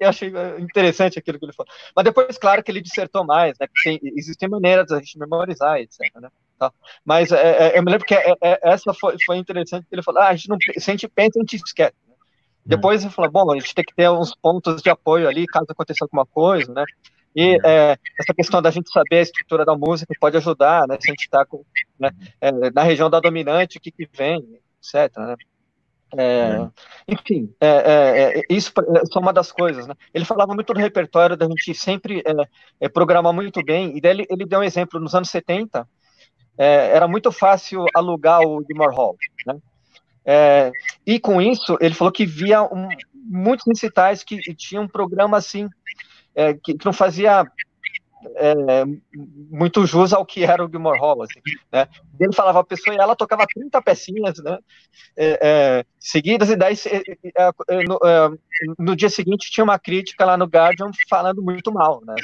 [0.00, 1.72] Eu achei interessante aquilo que ele falou.
[1.94, 3.66] Mas depois, claro, que ele dissertou mais, né?
[3.66, 5.98] Que tem, existem maneiras da gente memorizar, etc.
[6.16, 6.28] Né?
[6.58, 6.72] Tá.
[7.04, 10.02] Mas é, é, eu me lembro que é, é, essa foi, foi interessante, que ele
[10.02, 11.94] falou, ah, a gente não, se a gente pensa, a gente esquece.
[12.06, 12.14] Né?
[12.64, 15.66] Depois ele falou, bom, a gente tem que ter uns pontos de apoio ali, caso
[15.68, 16.84] aconteça alguma coisa, né?
[17.34, 20.96] E é, essa questão da gente saber a estrutura da música pode ajudar, né?
[21.00, 21.46] Se a gente está
[21.98, 22.10] né,
[22.40, 24.44] é, na região da dominante, o que, que vem,
[24.78, 25.16] etc.
[25.16, 25.36] Né?
[26.18, 26.68] É,
[27.06, 29.94] enfim, é, é, é isso é uma das coisas, né?
[30.12, 32.22] Ele falava muito do repertório da gente sempre
[32.80, 35.86] é, programar muito bem, e daí ele, ele, deu um exemplo, nos anos 70,
[36.58, 39.16] era muito fácil alugar o Gilmore Hall,
[39.46, 40.70] né?
[41.06, 45.68] e com isso, ele falou que via um, muitos recitais que tinham um programa assim,
[46.34, 47.44] é, que, que, não fazia
[48.36, 48.84] é,
[49.50, 51.40] muito jus ao que era o Gilmore Hall, assim,
[51.72, 51.88] né?
[52.18, 54.58] Ele falava a pessoa e ela tocava 30 pecinhas, né?
[55.16, 57.98] É, é seguidas, e daí é, é, no,
[58.78, 62.14] no, dia seguinte tinha uma crítica lá no Guardian falando muito mal, né?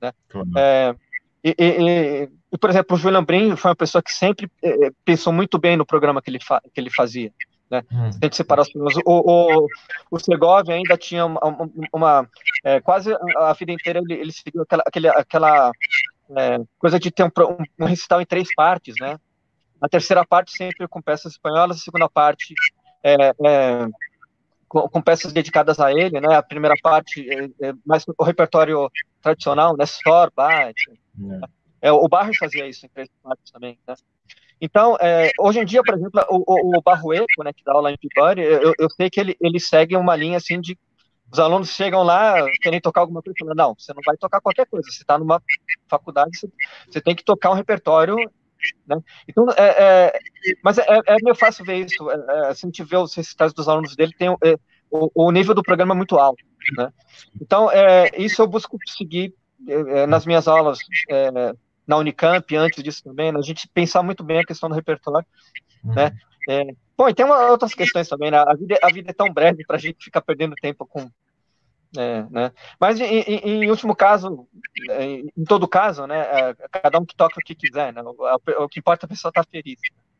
[0.00, 0.94] né?
[1.42, 4.50] E, e, e, por exemplo, o Julian Brin foi uma pessoa que sempre
[5.04, 7.32] pensou muito bem no programa que ele, que ele fazia.
[7.70, 7.82] Né?
[7.92, 8.10] Hum.
[8.18, 9.02] Tem que separar os problemas.
[9.04, 9.66] O, o,
[10.10, 12.28] o Segovia ainda tinha uma, uma, uma
[12.64, 15.72] é, quase a vida inteira ele, ele seguiu aquela, aquele, aquela
[16.36, 17.30] é, coisa de ter um,
[17.78, 19.18] um, recital em três partes, né?
[19.80, 22.54] A terceira parte sempre com peças espanholas, a segunda parte
[23.02, 23.88] é, é
[24.68, 26.34] com, com, peças dedicadas a ele, né?
[26.34, 28.90] A primeira parte é, é mais o repertório
[29.22, 29.86] tradicional, né?
[29.86, 30.74] Sor, Bach,
[31.80, 31.92] é.
[31.92, 33.94] o Barros fazia isso em três partes também, né?
[34.60, 37.92] Então, é, hoje em dia, por exemplo, o, o, o Barrueco, né, que dá aula
[37.92, 40.76] em Peabody, eu, eu sei que ele, ele segue uma linha assim de
[41.30, 44.66] os alunos chegam lá, querem tocar alguma coisa, falam, não, você não vai tocar qualquer
[44.66, 45.42] coisa, você está numa
[45.86, 46.48] faculdade, você,
[46.88, 48.16] você, tem que tocar um repertório,
[48.86, 48.98] né?
[49.28, 50.20] Então, é, é
[50.64, 53.52] mas é, é, meio fácil ver isso, é, é, se a gente vê os recitais
[53.52, 54.54] dos alunos dele, tem é,
[54.90, 56.42] o, o, nível do programa é muito alto,
[56.78, 56.90] né?
[57.40, 57.68] Então,
[58.16, 59.34] isso eu busco seguir
[60.08, 60.78] nas minhas aulas,
[61.88, 63.38] na Unicamp, antes disso também, né?
[63.38, 65.26] a gente pensar muito bem a questão do repertório,
[65.82, 65.94] uhum.
[65.94, 66.12] né?
[66.48, 66.64] É,
[66.96, 68.38] bom, e tem uma, outras questões também, né?
[68.38, 71.10] A vida, a vida é tão breve para a gente ficar perdendo tempo com.
[71.96, 72.52] É, né?
[72.78, 74.46] Mas, em, em, em, último caso,
[74.90, 76.20] é, em todo caso, né?
[76.20, 78.02] É, cada um que toca o que quiser, né?
[78.02, 79.78] O, o que importa é a pessoa estar tá feliz.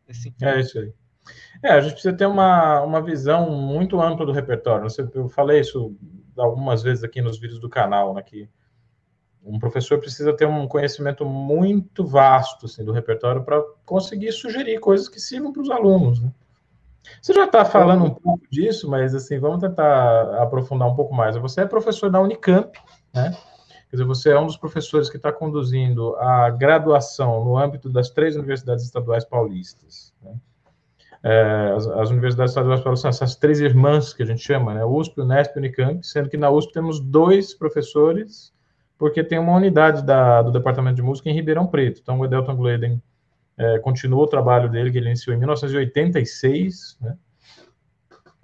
[0.08, 0.34] Assim.
[0.40, 0.92] É isso aí.
[1.62, 4.86] É, a gente precisa ter uma, uma visão muito ampla do repertório.
[5.14, 5.96] Eu falei isso
[6.36, 8.48] algumas vezes aqui nos vídeos do canal, né, que
[9.44, 15.08] um professor precisa ter um conhecimento muito vasto assim, do repertório para conseguir sugerir coisas
[15.08, 16.20] que sirvam para os alunos.
[16.20, 16.30] Né?
[17.20, 21.36] Você já está falando um pouco disso, mas assim, vamos tentar aprofundar um pouco mais.
[21.36, 22.78] Você é professor da Unicamp,
[23.14, 23.36] né?
[23.90, 28.10] Quer dizer, você é um dos professores que está conduzindo a graduação no âmbito das
[28.10, 30.12] três universidades estaduais paulistas.
[30.22, 30.34] Né?
[31.22, 34.84] É, as, as, universidades estaduais paulistas são essas três irmãs que a gente chama, né?
[34.84, 38.52] USP, Unesp e Unicamp, sendo que na USP temos dois professores,
[38.98, 42.00] porque tem uma unidade da, do Departamento de Música em Ribeirão Preto.
[42.02, 43.00] Então, o Edelton Gleden
[43.56, 47.16] é, continuou o trabalho dele, que ele iniciou em 1986, né?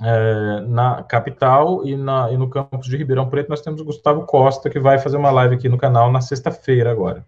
[0.00, 4.24] é, na capital e, na, e no campus de Ribeirão Preto nós temos o Gustavo
[4.26, 7.26] Costa, que vai fazer uma live aqui no canal na sexta-feira agora.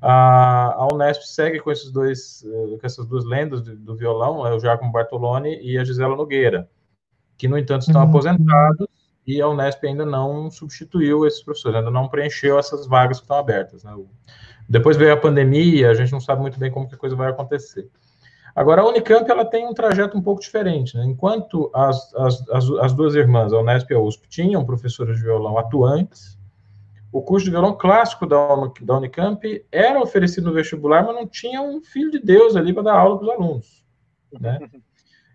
[0.00, 2.44] A, a Unesp segue com esses dois,
[2.80, 6.68] com essas duas lendas do, do violão, é o Giacomo Bartoloni e a Gisela Nogueira,
[7.36, 8.08] que, no entanto, estão uhum.
[8.08, 8.86] aposentados
[9.28, 13.36] e a Unesp ainda não substituiu esses professores, ainda não preencheu essas vagas que estão
[13.36, 13.84] abertas.
[13.84, 13.94] Né?
[14.66, 17.28] Depois veio a pandemia, a gente não sabe muito bem como que a coisa vai
[17.28, 17.90] acontecer.
[18.56, 20.96] Agora, a Unicamp ela tem um trajeto um pouco diferente.
[20.96, 21.04] Né?
[21.04, 25.22] Enquanto as, as, as, as, duas irmãs, a Unesp e a USP, tinham professores de
[25.22, 26.38] violão atuantes,
[27.12, 28.38] o curso de violão clássico da,
[28.80, 32.84] da Unicamp era oferecido no vestibular, mas não tinha um filho de Deus ali para
[32.84, 33.84] dar aula para os alunos.
[34.40, 34.58] Né?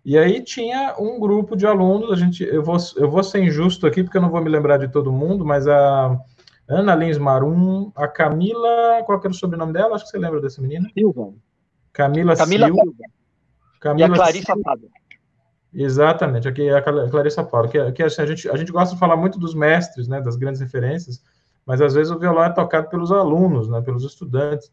[0.06, 3.88] E aí tinha um grupo de alunos, a gente, eu vou, eu vou ser injusto
[3.88, 6.20] aqui, porque eu não vou me lembrar de todo mundo, mas a
[6.68, 9.96] Ana Lins Marum, a Camila, qual que era o sobrenome dela?
[9.96, 10.90] Acho que você lembra dessa menina?
[10.94, 11.34] Silva.
[11.94, 12.84] Camila, Camila Silva.
[13.80, 14.80] Camila e a Clarissa Silva.
[15.74, 19.00] Exatamente, aqui é a Clarissa Paulo, que, que assim, a, gente, a gente gosta de
[19.00, 21.24] falar muito dos mestres, né, das grandes referências,
[21.66, 24.72] mas às vezes o violão é tocado pelos alunos, né, pelos estudantes,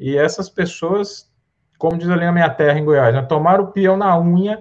[0.00, 1.31] e essas pessoas,
[1.82, 4.56] como diz ali na minha terra, em Goiás, né, tomaram o peão na unha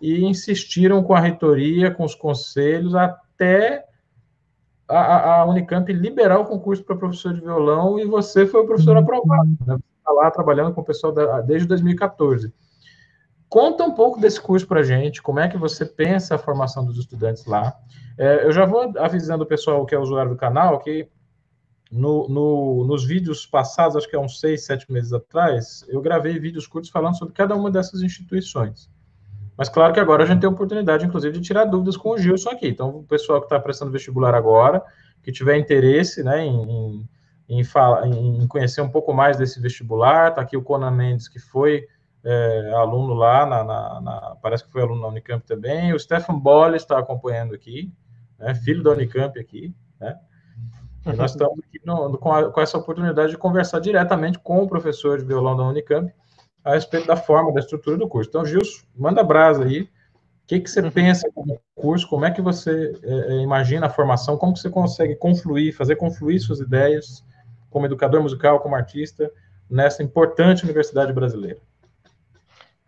[0.00, 3.84] e insistiram com a reitoria, com os conselhos, até
[4.88, 8.96] a, a Unicamp liberar o concurso para professor de violão, e você foi o professor
[8.96, 9.02] uhum.
[9.02, 12.54] aprovado, né, está lá trabalhando com o pessoal da, desde 2014.
[13.48, 16.84] Conta um pouco desse curso para a gente, como é que você pensa a formação
[16.84, 17.74] dos estudantes lá.
[18.16, 21.08] É, eu já vou avisando o pessoal que é usuário do canal que
[21.92, 26.38] no, no, nos vídeos passados, acho que é uns seis, sete meses atrás, eu gravei
[26.38, 28.90] vídeos curtos falando sobre cada uma dessas instituições.
[29.56, 32.18] Mas claro que agora a gente tem a oportunidade, inclusive, de tirar dúvidas com o
[32.18, 32.68] Gilson aqui.
[32.68, 34.82] Então, o pessoal que está prestando vestibular agora,
[35.22, 37.08] que tiver interesse né, em, em
[37.52, 40.30] em, falar, em conhecer um pouco mais desse vestibular.
[40.30, 41.86] Está aqui o Conan Mendes, que foi
[42.24, 45.92] é, aluno lá, na, na, na, parece que foi aluno na Unicamp também.
[45.92, 47.92] O Stefan Bolle está acompanhando aqui,
[48.38, 49.74] né, filho da Unicamp aqui.
[50.00, 50.18] Né?
[51.06, 54.68] E nós estamos aqui no, com, a, com, essa oportunidade de conversar diretamente com o
[54.68, 56.12] professor de violão da Unicamp
[56.64, 58.28] a respeito da forma, da estrutura do curso.
[58.28, 59.82] Então, Gilson, manda brasa aí.
[59.82, 59.88] O
[60.46, 62.08] que, que você pensa como curso?
[62.08, 64.36] Como é que você é, é, imagina a formação?
[64.36, 67.24] Como que você consegue confluir, fazer confluir suas ideias
[67.70, 69.30] como educador musical, como artista,
[69.68, 71.58] nessa importante universidade brasileira.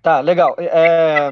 [0.02, 0.54] Tá, legal.
[0.58, 1.30] É,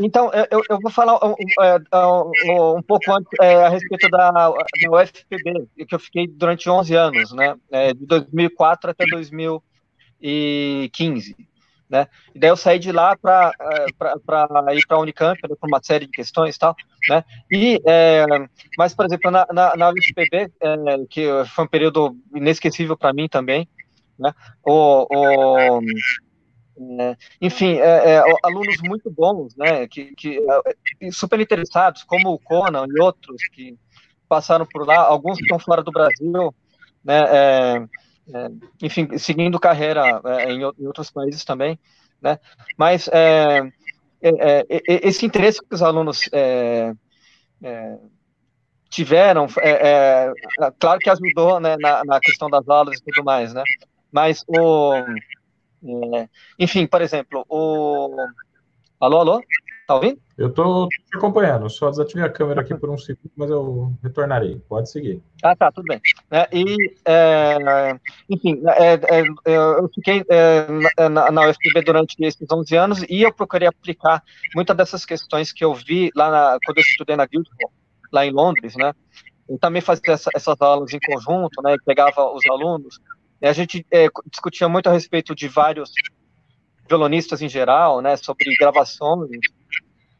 [0.00, 2.30] então, eu, eu, vou falar um, é, um,
[2.78, 7.32] um pouco antes, é, a respeito da, da UFPB, que eu fiquei durante 11 anos,
[7.32, 11.36] né, é, de 2004 até 2015
[11.88, 12.08] né?
[12.34, 14.48] E daí eu saí de lá para é, ir para
[14.90, 16.74] a Unicamp, né, por uma série de questões e tal,
[17.08, 17.24] né?
[17.50, 18.26] E, é,
[18.76, 20.76] mas, por exemplo, na, na, na UFPB, é,
[21.08, 23.68] que foi um período inesquecível para mim também,
[24.18, 24.32] né?
[24.64, 25.80] O, o
[27.00, 29.86] é, enfim, é, é, alunos muito bons, né?
[29.88, 30.40] Que, que
[31.10, 33.78] super interessados, como o Conan e outros que
[34.28, 36.54] passaram por lá, alguns estão fora do Brasil,
[37.04, 37.86] né?
[38.34, 38.50] é,
[38.82, 41.78] enfim, seguindo carreira é, em, em, outros países também,
[42.20, 42.38] né?
[42.76, 43.60] Mas é,
[44.20, 46.28] é, é, esse interesse que os alunos
[48.90, 49.46] tiveram,
[50.78, 53.62] claro que ajudou né, na, na, questão das aulas e tudo mais, né?
[54.10, 54.92] Mas o,
[56.58, 58.16] enfim, por exemplo, o
[59.00, 59.40] alô, alô,
[59.86, 60.20] tá ouvindo?
[60.36, 64.60] Eu estou te acompanhando, só desativei a câmera aqui por um segundo, mas eu retornarei.
[64.68, 65.22] Pode seguir.
[65.42, 65.98] Ah, tá, tudo bem.
[66.30, 72.46] É, e, é, enfim, é, é, é eu fiquei é, na, na UFPB durante esses
[72.50, 74.22] 11 anos e eu procurei aplicar
[74.54, 77.72] muitas dessas questões que eu vi lá na, quando eu estudei na Guildhall,
[78.12, 78.92] lá em Londres, né?
[79.48, 81.76] Eu também fazia essa, essas aulas em conjunto, né?
[81.86, 82.98] Pegava os alunos.
[83.42, 83.86] A gente
[84.30, 85.90] discutia muito a respeito de vários
[86.88, 88.16] violonistas em geral, né?
[88.16, 89.28] Sobre gravações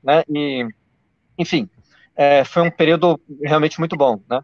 [0.06, 0.22] né?
[0.28, 0.66] E,
[1.36, 1.68] enfim,
[2.14, 4.40] é, foi um período realmente muito bom, né?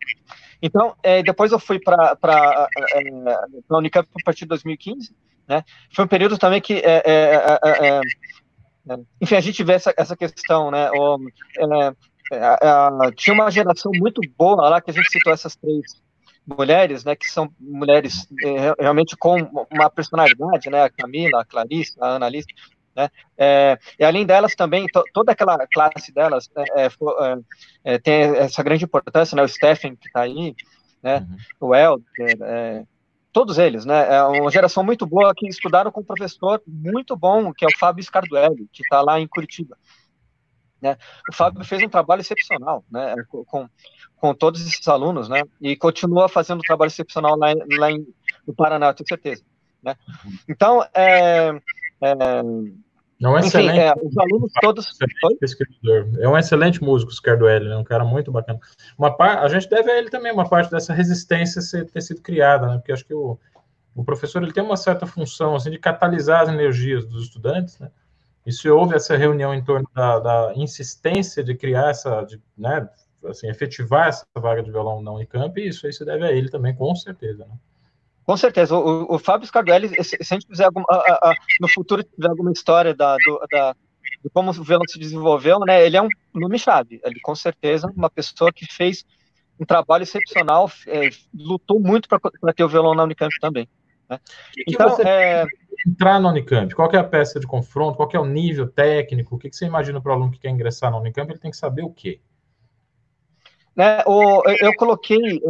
[0.61, 2.16] Então, é, depois eu fui para
[3.70, 5.14] a Unicamp a partir de 2015,
[5.49, 5.64] né?
[5.95, 8.01] Foi um período também que é, é, é, é,
[9.20, 10.91] enfim, a gente vê essa, essa questão, né?
[10.91, 11.18] O,
[11.59, 11.95] é,
[12.33, 16.03] é, tinha uma geração muito boa lá que a gente citou essas três
[16.47, 17.14] mulheres, né?
[17.14, 19.36] Que são mulheres é, realmente com
[19.70, 20.84] uma personalidade, né?
[20.84, 22.47] A Camila, a Clarice, a Ana Alice,
[22.95, 23.09] né?
[23.36, 26.93] É, e além delas também, to, toda aquela classe delas é, é,
[27.84, 29.43] é tem essa grande importância, né?
[29.43, 30.55] O Stephen que está aí,
[31.03, 31.26] né?
[31.61, 31.68] Uhum.
[31.68, 32.84] O Helder, é,
[33.32, 34.14] todos eles, né?
[34.14, 37.78] É uma geração muito boa que estudaram com um professor muito bom, que é o
[37.78, 39.76] Fábio Scarduelli, que está lá em Curitiba.
[40.83, 40.97] Né?
[41.30, 43.14] O Fábio fez um trabalho excepcional, né?
[43.47, 43.68] Com,
[44.16, 45.45] com todos esses alunos, né?
[45.61, 48.05] E continua fazendo um trabalho excepcional lá, lá em,
[48.47, 49.45] no Paraná, eu tenho certeza.
[49.83, 49.97] Né?
[50.49, 51.51] Então, é,
[52.01, 52.12] é,
[53.22, 53.78] é um excelente.
[53.78, 54.99] Enfim, é, os alunos todos.
[56.20, 57.76] É um excelente músico, Scarduelli, né?
[57.76, 58.59] Um cara muito bacana.
[58.99, 59.39] Uma par...
[59.39, 62.78] A gente deve a ele também uma parte dessa resistência ter sido criada, né?
[62.78, 63.39] Porque acho que o,
[63.95, 67.89] o professor ele tem uma certa função assim, de catalisar as energias dos estudantes, né?
[68.45, 72.88] E se houve essa reunião em torno da, da insistência de criar essa, de, né,
[73.24, 76.74] assim, efetivar essa vaga de violão na Unicamp, isso aí se deve a ele também,
[76.74, 77.55] com certeza, né?
[78.24, 78.76] Com certeza.
[78.76, 82.53] O, o Fábio Scardelli, se, a gente fizer algum, a, a, no futuro tiver alguma
[82.53, 83.74] história da, do, da,
[84.22, 85.84] de como o violão se desenvolveu, né?
[85.84, 87.01] Ele é um nome-chave.
[87.05, 89.05] Ele, com certeza, uma pessoa que fez
[89.59, 93.68] um trabalho excepcional, é, lutou muito para ter o violão na Unicamp também.
[94.09, 94.20] Né?
[94.68, 95.44] então, você é...
[95.86, 99.38] entrar na Unicamp, qual é a peça de confronto, qual é o nível técnico, o
[99.38, 101.57] que, que você imagina para o aluno que quer ingressar na Unicamp, ele tem que
[101.57, 102.20] saber o quê?
[103.74, 105.40] Né, o, eu coloquei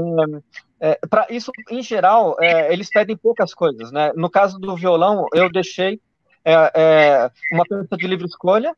[0.83, 4.13] é, para isso, em geral, é, eles pedem poucas coisas, né?
[4.17, 6.01] No caso do violão, eu deixei
[6.45, 8.77] é, é uma peça de livre escolha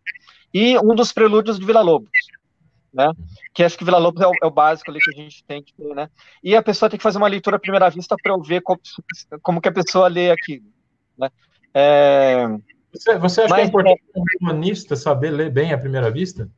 [0.52, 2.10] e um dos prelúdios de Vila Lobos,
[2.94, 3.12] né?
[3.52, 5.62] Que acho que Vila Lobos é o, é o, básico ali que a gente tem
[5.62, 6.08] que ter, né?
[6.42, 8.80] E a pessoa tem que fazer uma leitura à primeira vista para eu ver como,
[9.42, 10.66] como, que a pessoa lê aquilo,
[11.18, 11.28] né?
[11.74, 12.46] É,
[12.92, 16.48] você, você acha mas, que é importante um humanista saber ler bem à primeira vista?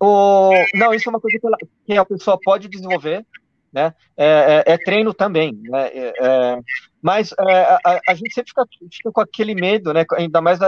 [0.00, 1.56] O, não, isso é uma coisa que, ela,
[1.86, 3.24] que a pessoa pode desenvolver,
[3.70, 3.94] né?
[4.16, 5.88] É, é, é treino também, né?
[5.88, 6.60] É, é
[7.02, 10.06] mas é, a, a, gente sempre fica, fica, com aquele medo, né?
[10.16, 10.58] Ainda mais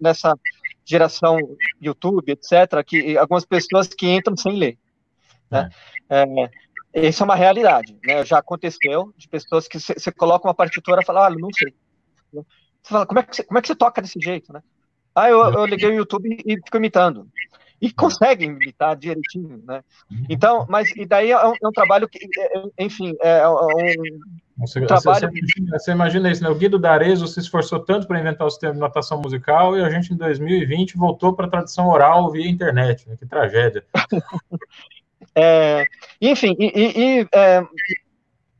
[0.00, 0.36] nessa
[0.84, 1.38] geração
[1.80, 4.78] YouTube, etc., que algumas pessoas que entram sem ler,
[5.50, 5.70] né?
[6.08, 8.24] É, isso é uma realidade, né?
[8.24, 11.74] Já aconteceu de pessoas que você coloca uma partitura e fala, ah, não sei.
[12.32, 12.44] Você
[12.82, 14.62] fala, como é que você, como é que você toca desse jeito, né?
[15.14, 17.28] Ah, eu, eu liguei o YouTube e fico imitando
[17.80, 19.82] e conseguem militar direitinho, né?
[20.10, 20.24] Uhum.
[20.28, 23.56] Então, mas e daí é um, é um trabalho que, é, é, enfim, é um,
[24.58, 25.20] você, trabalho.
[25.20, 26.50] Você, você, imagina, você, imagina, isso, né?
[26.50, 29.88] O Guido D'Arezzo se esforçou tanto para inventar o sistema de notação musical e a
[29.88, 33.16] gente em 2020 voltou para a tradição oral via internet, né?
[33.16, 33.82] Que tragédia.
[35.34, 35.84] é,
[36.20, 37.62] enfim, e, e, e é,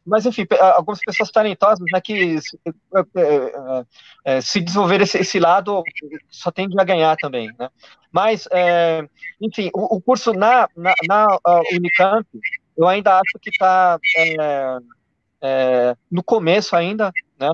[0.06, 3.84] mas, enfim, algumas pessoas talentosas né, que é, é,
[4.24, 5.82] é, se desenvolver esse, esse, lado
[6.28, 7.52] só tende a ganhar também.
[7.58, 7.68] Né?
[8.10, 9.06] Mas, é,
[9.40, 11.26] enfim, o, o, curso na, na, na
[11.72, 12.26] Unicamp,
[12.76, 14.78] eu ainda acho que está é,
[15.42, 17.12] é, no começo ainda.
[17.38, 17.50] Né?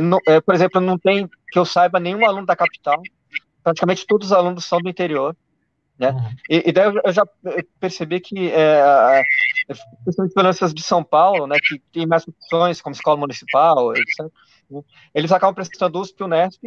[0.00, 3.00] No, por exemplo, não tem, que eu saiba, nenhum aluno da capital.
[3.62, 5.36] Praticamente todos os alunos são do interior.
[5.98, 6.10] Né?
[6.10, 6.30] Uhum.
[6.48, 7.26] E, e, daí eu já
[7.80, 9.22] percebi que, é,
[10.04, 14.30] principalmente pelas de São Paulo, né, que tem mais opções, como escola municipal, etc.,
[14.70, 14.82] né,
[15.12, 16.62] eles acabam prestando USP Unesp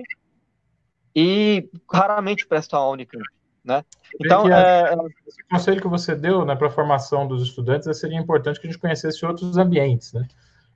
[1.16, 3.24] e raramente prestam a Unicamp.
[3.64, 3.86] Né?
[4.20, 4.96] Então, é,
[5.28, 8.72] esse conselho que você deu né, para a formação dos estudantes seria importante que a
[8.72, 10.12] gente conhecesse outros ambientes.
[10.14, 10.28] Né?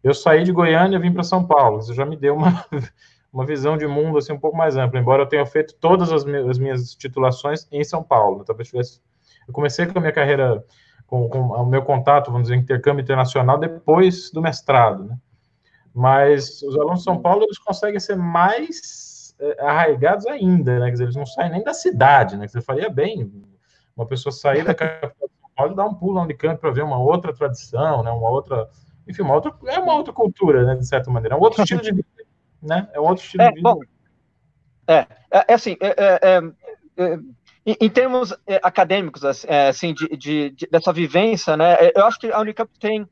[0.04, 2.64] Eu saí de Goiânia e vim para São Paulo, isso já me deu uma
[3.36, 6.24] uma visão de mundo assim um pouco mais ampla, embora eu tenha feito todas as,
[6.24, 8.40] minhas, as minhas titulações em São Paulo.
[8.40, 8.44] Né?
[8.48, 9.02] Talvez tivesse.
[9.46, 10.64] Eu comecei com a minha carreira,
[11.06, 15.18] com, com o meu contato, vamos dizer, intercâmbio internacional depois do mestrado, né?
[15.94, 20.86] Mas os alunos de São Paulo eles conseguem ser mais é, arraigados ainda, né?
[20.86, 22.48] Quer dizer, eles não saem nem da cidade, né?
[22.48, 23.32] Você faria bem
[23.98, 26.72] uma pessoa sair da capital de São Paulo e dar um pulo no Unicamp para
[26.72, 28.12] ver uma outra tradição, né?
[28.12, 28.70] Uma outra,
[29.06, 30.76] enfim, uma outra é uma outra cultura, né?
[30.76, 32.15] De certa maneira, é um outro estilo de vida
[32.62, 32.90] né?
[32.94, 33.74] É outro estilo é, de vida.
[33.74, 33.80] Bom,
[34.88, 36.42] é, é, é assim, é, é,
[36.98, 37.20] é
[37.66, 38.32] em, termos
[38.62, 41.76] acadêmicos, assim, de, de, de, dessa vivência, né?
[41.96, 43.08] Eu acho que a Unicamp tem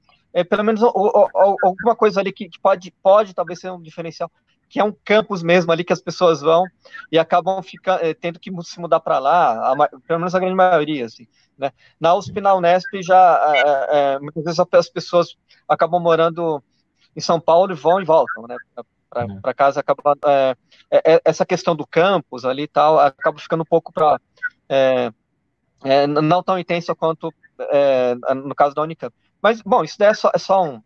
[0.50, 4.32] pelo menos alguma coisa ali que, que, pode, pode talvez ser um diferencial,
[4.70, 6.66] que é um campus mesmo ali que as pessoas vão
[7.12, 11.06] e acabam ficando, tendo que se mudar para lá, a, pelo menos a grande maioria,
[11.06, 11.28] assim,
[11.58, 11.72] né?
[12.00, 15.36] Na USP, na Unesp, já muitas vezes as pessoas
[15.68, 16.64] acabam morando
[17.16, 18.56] em São Paulo e vão e voltam, né?
[19.14, 19.54] Para é.
[19.54, 20.56] casa acaba é,
[20.92, 24.20] é, é, essa questão do campus ali e tal acaba ficando um pouco para
[24.68, 25.12] é,
[25.84, 27.34] é, não tão intensa quanto
[28.46, 29.16] no caso da Unicamp.
[29.42, 30.82] Mas bom, isso daí é só, é só um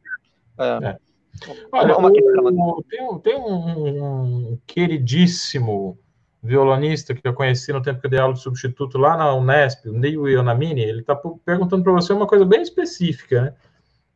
[1.72, 6.00] Olha, o, tem, um, tem um, um, queridíssimo
[6.42, 9.88] violonista que eu conheci no tempo que eu dei aula de substituto lá na Unesp,
[9.88, 11.16] o Neil Ionamini, ele está
[11.46, 13.54] perguntando para você uma coisa bem específica, né?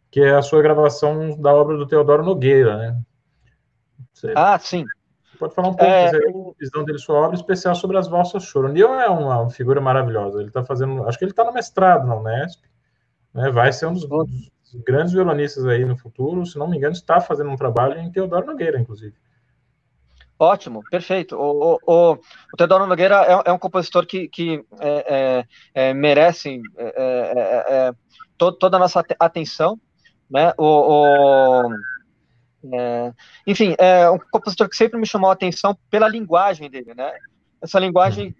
[0.09, 3.01] Que é a sua gravação da obra do Teodoro Nogueira, né?
[4.13, 4.85] Você ah, sim.
[5.39, 6.09] Pode falar um pouco, é...
[6.09, 8.67] a visão dele, sua obra especial sobre as valsas choro.
[8.67, 12.05] O Neil é uma figura maravilhosa, ele está fazendo, acho que ele está no mestrado
[12.05, 12.61] na Unesp,
[13.33, 13.49] né?
[13.49, 14.51] Vai ser um dos, dos
[14.85, 18.45] grandes violonistas aí no futuro, se não me engano, está fazendo um trabalho em Teodoro
[18.45, 19.15] Nogueira, inclusive.
[20.37, 21.35] Ótimo, perfeito.
[21.35, 26.61] O, o, o Teodoro Nogueira é, é, um compositor que, que é, é, é merece
[26.77, 26.93] é,
[27.67, 27.93] é,
[28.37, 29.79] to, toda a nossa atenção,
[30.29, 30.51] né?
[30.57, 31.69] O, o
[33.45, 37.11] enfim, é um compositor que sempre me chamou a atenção pela linguagem dele, né?
[37.61, 38.35] Essa linguagem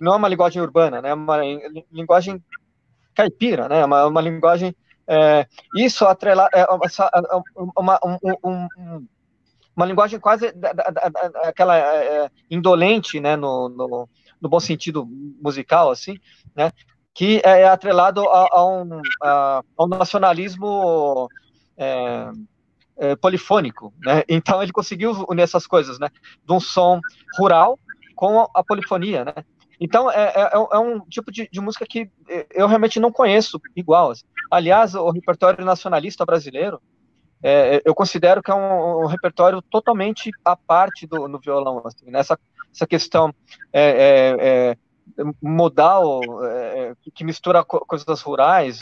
[0.00, 1.10] não é uma linguagem urbana, né?
[1.10, 1.38] É uma
[1.90, 2.42] linguagem
[3.14, 3.84] caipira, né?
[3.84, 4.74] Uma, uma linguagem
[5.76, 6.64] isso atrela é,
[7.76, 9.06] uma, um, um, um
[9.74, 14.08] uma linguagem quase da, da, da, aquela é, é, indolente, né, no, no,
[14.40, 15.06] no, bom sentido
[15.42, 16.18] musical, assim,
[16.54, 16.70] né,
[17.14, 21.28] que é atrelado a, a, um, a, a um, nacionalismo
[21.76, 22.30] é,
[22.98, 26.08] é, polifônico, né, então ele conseguiu unir essas coisas, né,
[26.44, 27.00] de um som
[27.38, 27.78] rural
[28.14, 29.34] com a, polifonia, né,
[29.80, 32.08] então é, é, é um tipo de, de, música que
[32.54, 34.12] eu realmente não conheço igual.
[34.12, 34.22] Assim.
[34.48, 36.80] Aliás, o repertório nacionalista brasileiro,
[37.42, 42.08] é, eu considero que é um, um, repertório totalmente à parte do no violão, assim,
[42.08, 42.40] nessa né?
[42.72, 43.34] essa questão
[43.72, 44.76] é, é,
[45.20, 48.80] é modal é, que mistura coisas rurais,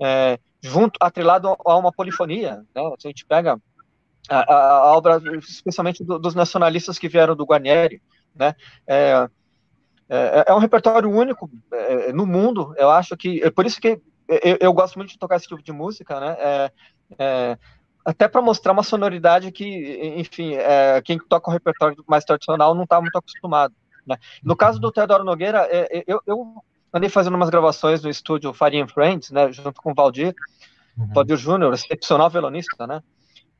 [0.00, 2.82] é, junto atrelado a uma polifonia, né?
[2.82, 3.60] A gente pega
[4.28, 8.00] a, a obra, especialmente do, dos nacionalistas que vieram do Guarnieri,
[8.34, 8.54] né?
[8.86, 9.28] É,
[10.46, 11.50] é, um repertório único
[12.14, 12.74] no mundo.
[12.76, 15.62] Eu acho que é por isso que eu, eu, gosto muito de tocar esse tipo
[15.62, 16.36] de música, né?
[16.38, 16.72] É,
[17.18, 17.58] é,
[18.04, 22.84] até para mostrar uma sonoridade que, enfim, é, quem toca o repertório mais tradicional não
[22.84, 23.74] está muito acostumado.
[24.06, 24.16] Né?
[24.42, 26.54] No caso do Teodoro Nogueira, é, é, eu, eu,
[26.92, 30.34] andei fazendo umas gravações no estúdio Faria Friends, né, junto com o Valdir,
[30.96, 31.08] uhum.
[31.14, 33.02] Valdir Júnior, excepcional violonista, né?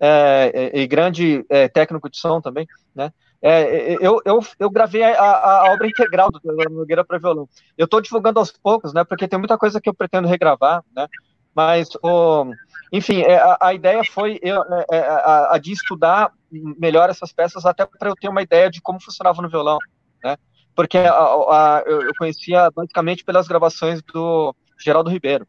[0.04, 3.12] É, e grande é, técnico de som também, né?
[3.40, 7.48] É, eu, eu, eu gravei a, a, obra integral do Teodoro Nogueira para violão.
[7.76, 9.02] Eu estou divulgando aos poucos, né?
[9.02, 11.08] Porque tem muita coisa que eu pretendo regravar, né?
[11.54, 12.52] Mas, o,
[12.92, 17.32] enfim, é, a, a ideia foi eu, é, é, a, a, de estudar melhor essas
[17.32, 19.78] peças, até para eu ter uma ideia de como funcionava no violão,
[20.22, 20.36] né?
[20.74, 25.46] Porque a, eu conhecia basicamente pelas gravações do Geraldo Ribeiro,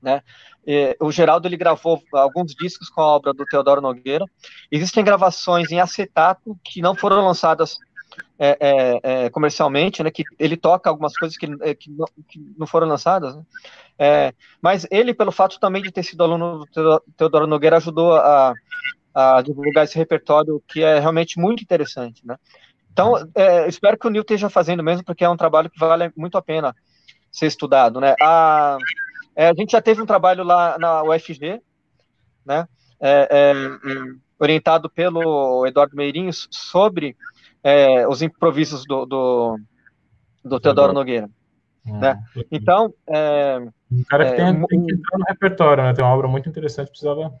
[0.00, 0.22] né?
[0.66, 4.24] E, o Geraldo ele gravou alguns discos com a obra do Teodoro Nogueira.
[4.70, 7.78] Existem gravações em acetato que não foram lançadas
[8.38, 12.54] é, é, é, comercialmente, né, que ele toca algumas coisas que, é, que, não, que
[12.56, 13.42] não, foram lançadas, né,
[13.98, 18.54] é, mas ele, pelo fato também de ter sido aluno do Teodoro Nogueira, ajudou a,
[19.12, 22.36] a divulgar esse repertório que é realmente muito interessante, né.
[22.98, 26.10] Então, é, espero que o Nil esteja fazendo mesmo, porque é um trabalho que vale
[26.16, 26.74] muito a pena
[27.30, 28.16] ser estudado, né.
[28.20, 28.76] A,
[29.36, 31.62] a gente já teve um trabalho lá na UFG,
[32.44, 32.66] né,
[34.36, 37.16] orientado pelo Eduardo Meirinhos sobre
[37.62, 39.60] é, os improvisos do, do,
[40.44, 41.30] do Teodoro Nogueira.
[41.86, 42.20] Né?
[42.50, 42.92] Então.
[43.08, 43.60] É,
[43.92, 45.94] um cara que, tem, é, tem, que entrar no repertório, né?
[45.94, 47.32] Tem uma obra muito interessante, precisava.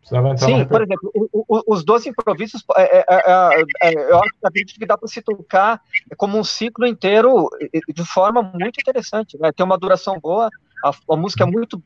[0.00, 4.30] Precisava entrar Sim, por exemplo, o, o, os dois improvisos, é, é, é, eu acho
[4.78, 5.80] que dá para se tocar
[6.16, 7.48] como um ciclo inteiro
[7.94, 9.38] de forma muito interessante.
[9.38, 9.52] Né?
[9.52, 10.48] Tem uma duração boa,
[10.84, 11.82] a, a música é muito.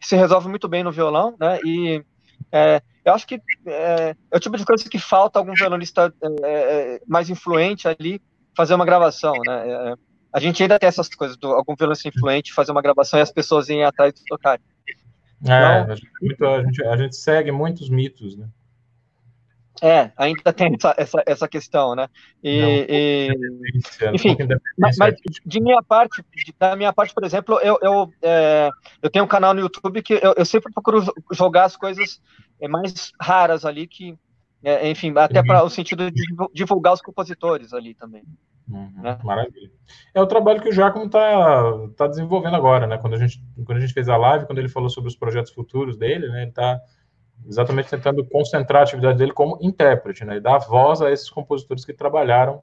[0.00, 1.58] se resolve muito bem no violão, né?
[1.64, 2.04] E
[2.52, 6.44] é, eu acho que é, é, o tipo de coisa que falta algum violonista é,
[6.44, 8.20] é mais influente ali
[8.56, 9.68] fazer uma gravação, né?
[9.68, 9.94] É,
[10.32, 13.32] a gente ainda tem essas coisas, do, algum violonista influente fazer uma gravação e as
[13.32, 14.60] pessoas irem atrás de tocar.
[15.46, 15.86] É,
[16.22, 18.48] então, a, gente, a, gente, a gente segue muitos mitos, né?
[19.82, 22.06] É, ainda tem essa, essa, essa questão, né?
[22.44, 24.36] E, Não, e enfim,
[24.76, 25.14] mas, mas,
[25.46, 26.22] de minha parte,
[26.58, 28.68] da minha parte, por exemplo, eu, eu, é,
[29.00, 32.20] eu tenho um canal no YouTube que eu, eu sempre procuro jogar as coisas
[32.60, 34.18] é, mais raras ali, que,
[34.62, 38.22] é, enfim, até para o sentido de divulgar os compositores ali também.
[38.70, 39.18] Uhum, né?
[39.24, 39.70] Maravilha.
[40.14, 42.98] É o trabalho que o Giacomo está tá desenvolvendo agora, né?
[42.98, 45.52] Quando a, gente, quando a gente fez a live, quando ele falou sobre os projetos
[45.52, 46.42] futuros dele, né?
[46.42, 46.80] Ele está
[47.46, 51.84] exatamente tentando concentrar a atividade dele como intérprete, né, e dar voz a esses compositores
[51.84, 52.62] que trabalharam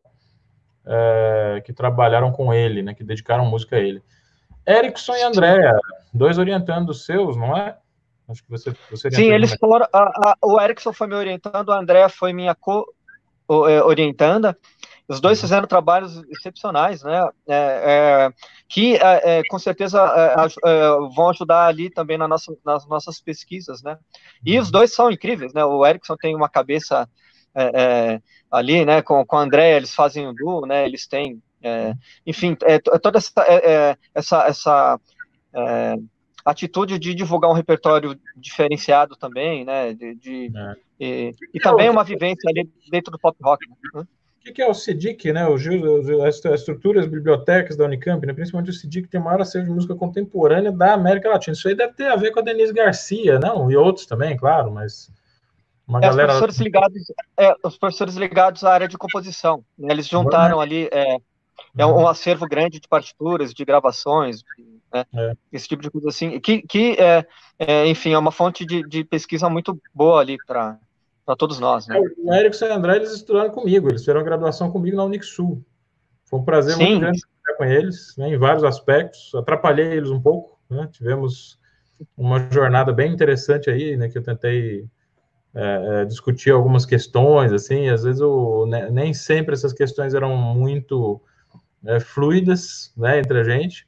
[0.85, 4.01] é, que trabalharam com ele, né, que dedicaram música a ele.
[4.65, 5.77] Erickson e Andréa,
[6.13, 7.77] dois orientandos seus, não é?
[8.27, 9.87] Acho que você, você Sim, eles foram.
[9.93, 14.57] A, a, o Erickson foi me orientando, a Andréa foi minha co-orientanda.
[15.07, 17.29] Os dois fizeram trabalhos excepcionais, né?
[17.47, 18.33] É, é,
[18.67, 23.21] que é, é com certeza é, é, vão ajudar ali também na nossa, nas nossas
[23.21, 23.97] pesquisas, né?
[24.45, 25.63] E os dois são incríveis, né?
[25.63, 27.07] O Erickson tem uma cabeça
[27.55, 31.41] é, ali, né, com, com a André, eles fazem o duo, né, eles têm,
[32.23, 33.33] enfim, é, toda essa,
[34.13, 34.99] essa, essa
[36.45, 40.51] atitude de divulgar um repertório diferenciado também, né, de, de
[40.99, 43.65] e, e, também uma vivência ali dentro do pop rock.
[43.93, 44.03] Né?
[44.49, 45.45] O que é o CIDIC, né?
[46.25, 48.33] As estruturas, as bibliotecas da Unicamp, né?
[48.33, 51.53] principalmente o CIDIC, tem o maior acervo de música contemporânea da América Latina.
[51.53, 53.69] Isso aí deve ter a ver com a Denise Garcia, não?
[53.69, 55.11] E outros também, claro, mas
[55.87, 56.33] uma é, galera...
[56.33, 57.03] Os professores, ligados,
[57.37, 59.63] é, os professores ligados à área de composição.
[59.77, 59.87] Né?
[59.91, 61.17] Eles juntaram ali é,
[61.77, 62.07] é um uhum.
[62.07, 64.43] acervo grande de partituras, de gravações,
[64.93, 65.05] né?
[65.13, 65.33] é.
[65.51, 67.25] esse tipo de coisa assim, que, que é,
[67.57, 70.77] é, enfim, é uma fonte de, de pesquisa muito boa ali para
[71.27, 71.85] para todos nós.
[71.87, 71.99] Né?
[72.19, 75.61] O Érico e o André, eles estudaram comigo, eles fizeram graduação comigo na Unixul.
[76.23, 76.85] Foi um prazer Sim.
[76.85, 79.35] muito grande estar com eles, né, em vários aspectos.
[79.35, 80.87] Atrapalhei eles um pouco, né?
[80.89, 81.59] tivemos
[82.15, 84.87] uma jornada bem interessante aí, né, que eu tentei
[85.53, 90.37] é, é, discutir algumas questões, assim, às vezes o, né, nem sempre essas questões eram
[90.37, 91.19] muito
[91.85, 93.85] é, fluidas, né, entre a gente,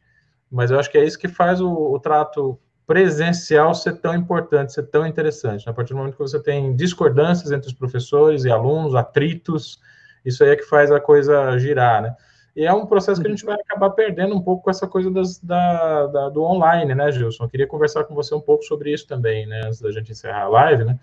[0.52, 2.60] mas eu acho que é isso que faz o, o trato
[2.90, 5.64] presencial ser tão importante, ser tão interessante.
[5.64, 5.72] Né?
[5.72, 9.80] A partir do momento que você tem discordâncias entre os professores e alunos, atritos,
[10.26, 12.16] isso aí é que faz a coisa girar, né?
[12.56, 15.12] E é um processo que a gente vai acabar perdendo um pouco com essa coisa
[15.12, 17.44] das, da, da, do online, né, Gilson?
[17.44, 20.46] Eu queria conversar com você um pouco sobre isso também, né, antes da gente encerrar
[20.46, 21.00] a live, né?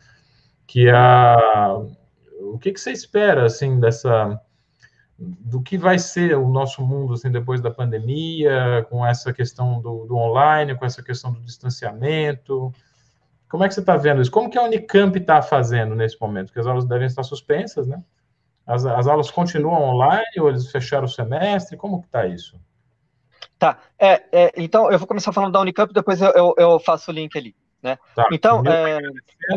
[0.67, 1.81] Que a...
[2.41, 4.41] O que, que você espera, assim, dessa
[5.19, 10.05] do que vai ser o nosso mundo assim, depois da pandemia, com essa questão do,
[10.07, 12.73] do online, com essa questão do distanciamento.
[13.49, 14.31] Como é que você está vendo isso?
[14.31, 16.49] Como que a Unicamp está fazendo nesse momento?
[16.49, 18.03] Porque as aulas devem estar suspensas, né?
[18.67, 21.77] As, as aulas continuam online ou eles fecharam o semestre?
[21.77, 22.61] Como que está isso?
[23.59, 27.11] Tá, é, é, então eu vou começar falando da Unicamp, depois eu, eu, eu faço
[27.11, 27.97] o link ali, né?
[28.15, 29.01] Tá, então, o é...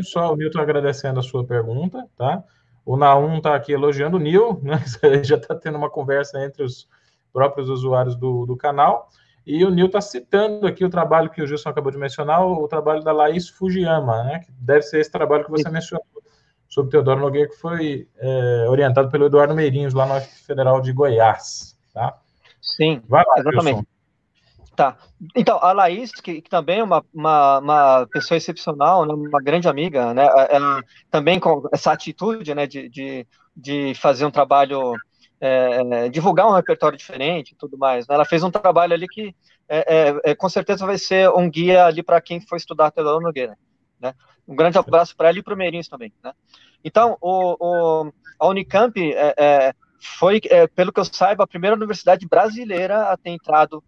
[0.04, 2.44] só o Milton agradecendo a sua pergunta, tá?
[2.90, 4.82] O Naum está aqui elogiando o Nil, né?
[5.24, 6.90] já está tendo uma conversa entre os
[7.32, 9.10] próprios usuários do, do canal.
[9.46, 12.68] E o Nil está citando aqui o trabalho que o Gilson acabou de mencionar, o,
[12.68, 14.40] trabalho da Laís Fujiyama, né?
[14.40, 15.72] que deve ser esse trabalho que você Sim.
[15.72, 16.04] mencionou,
[16.68, 21.78] sobre Teodoro Nogueira, que foi é, orientado pelo Eduardo Meirinhos, lá no Federal de Goiás.
[21.94, 22.18] Tá?
[22.60, 23.76] Sim, Vai lá, exatamente.
[23.76, 23.99] Gilson.
[24.80, 24.96] Tá.
[25.36, 29.68] Então, a Laís, que, que também é uma, uma, uma, pessoa excepcional, né, uma grande
[29.68, 34.94] amiga, né, ela também com essa atitude, né, de, de, de fazer um trabalho,
[35.42, 38.08] é, é, divulgar um repertório diferente e tudo mais.
[38.08, 39.36] Né, ela fez um trabalho ali que
[39.68, 43.20] é, é, é com certeza vai ser um guia ali para quem for estudar Teodoro
[43.20, 43.58] Nogueira.
[44.00, 44.14] Né.
[44.48, 46.14] Um grande abraço para ela e para o Meirinhos também.
[46.24, 46.32] Né.
[46.86, 49.74] Então, o, o, a Unicamp é,
[50.18, 50.40] foi,
[50.74, 53.84] pelo que eu saiba, a primeira universidade brasileira a ter entrado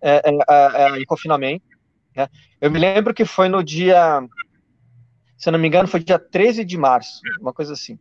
[0.00, 1.64] é, é, é, em confinamento.
[2.16, 2.28] Né?
[2.60, 4.22] Eu me lembro que foi no dia,
[5.36, 7.98] se eu não me engano, foi dia 13 de março, uma coisa assim,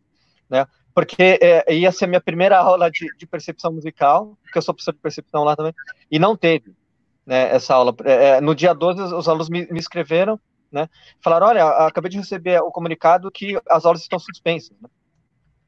[0.49, 0.65] né?
[0.93, 4.93] Porque é, ia ser minha primeira aula de, de, percepção musical, porque eu sou professor
[4.93, 5.73] de percepção lá também,
[6.09, 6.75] e não teve
[7.23, 7.95] né, essa aula.
[8.03, 10.39] É, é, no dia 12, os alunos me, me escreveram,
[10.71, 10.89] né?
[11.21, 14.75] Falaram, olha, acabei de receber o comunicado que as aulas estão suspensas.
[14.81, 14.89] Né?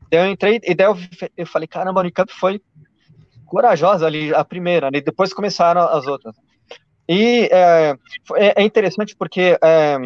[0.10, 0.98] Daí eu entrei, e daí eu,
[1.38, 2.60] eu falei, caramba, a Unicamp foi
[3.50, 5.02] corajosa ali, a primeira, né?
[5.02, 6.36] depois começaram as outras.
[7.08, 7.96] E é,
[8.36, 9.98] é, é interessante porque é,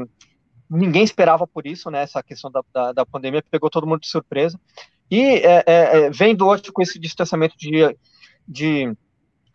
[0.70, 2.02] ninguém esperava por isso, né?
[2.02, 4.58] Essa questão da, da, da pandemia pegou todo mundo de surpresa.
[5.12, 7.94] E é, é, é vendo hoje com esse distanciamento de,
[8.48, 8.96] de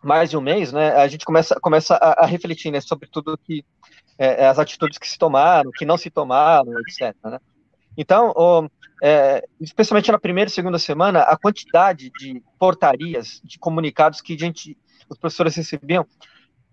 [0.03, 0.91] mais de um mês, né?
[0.91, 3.65] A gente começa, começa a, a refletir né, sobre tudo que
[4.47, 7.15] as atitudes que se tomaram, que não se tomaram, etc.
[7.23, 7.39] Né?
[7.97, 8.33] Então,
[9.01, 14.37] é, especialmente na primeira e segunda semana, a quantidade de portarias, de comunicados que a
[14.37, 14.77] gente,
[15.09, 16.05] os professores recebiam,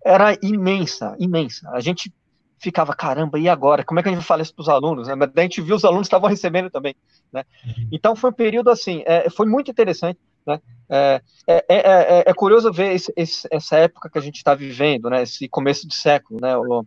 [0.05, 1.69] era imensa, imensa.
[1.71, 2.13] A gente
[2.59, 3.83] ficava, caramba, e agora?
[3.83, 5.07] Como é que a gente fala isso para os alunos?
[5.07, 5.15] Né?
[5.15, 6.95] Mas daí a gente viu os alunos estavam recebendo também.
[7.31, 7.43] Né?
[7.65, 7.89] Uhum.
[7.91, 10.19] Então foi um período assim, é, foi muito interessante.
[10.45, 10.59] Né?
[10.89, 15.09] É, é, é, é curioso ver esse, esse, essa época que a gente está vivendo,
[15.09, 15.23] né?
[15.23, 16.57] esse começo de século, né?
[16.57, 16.85] O,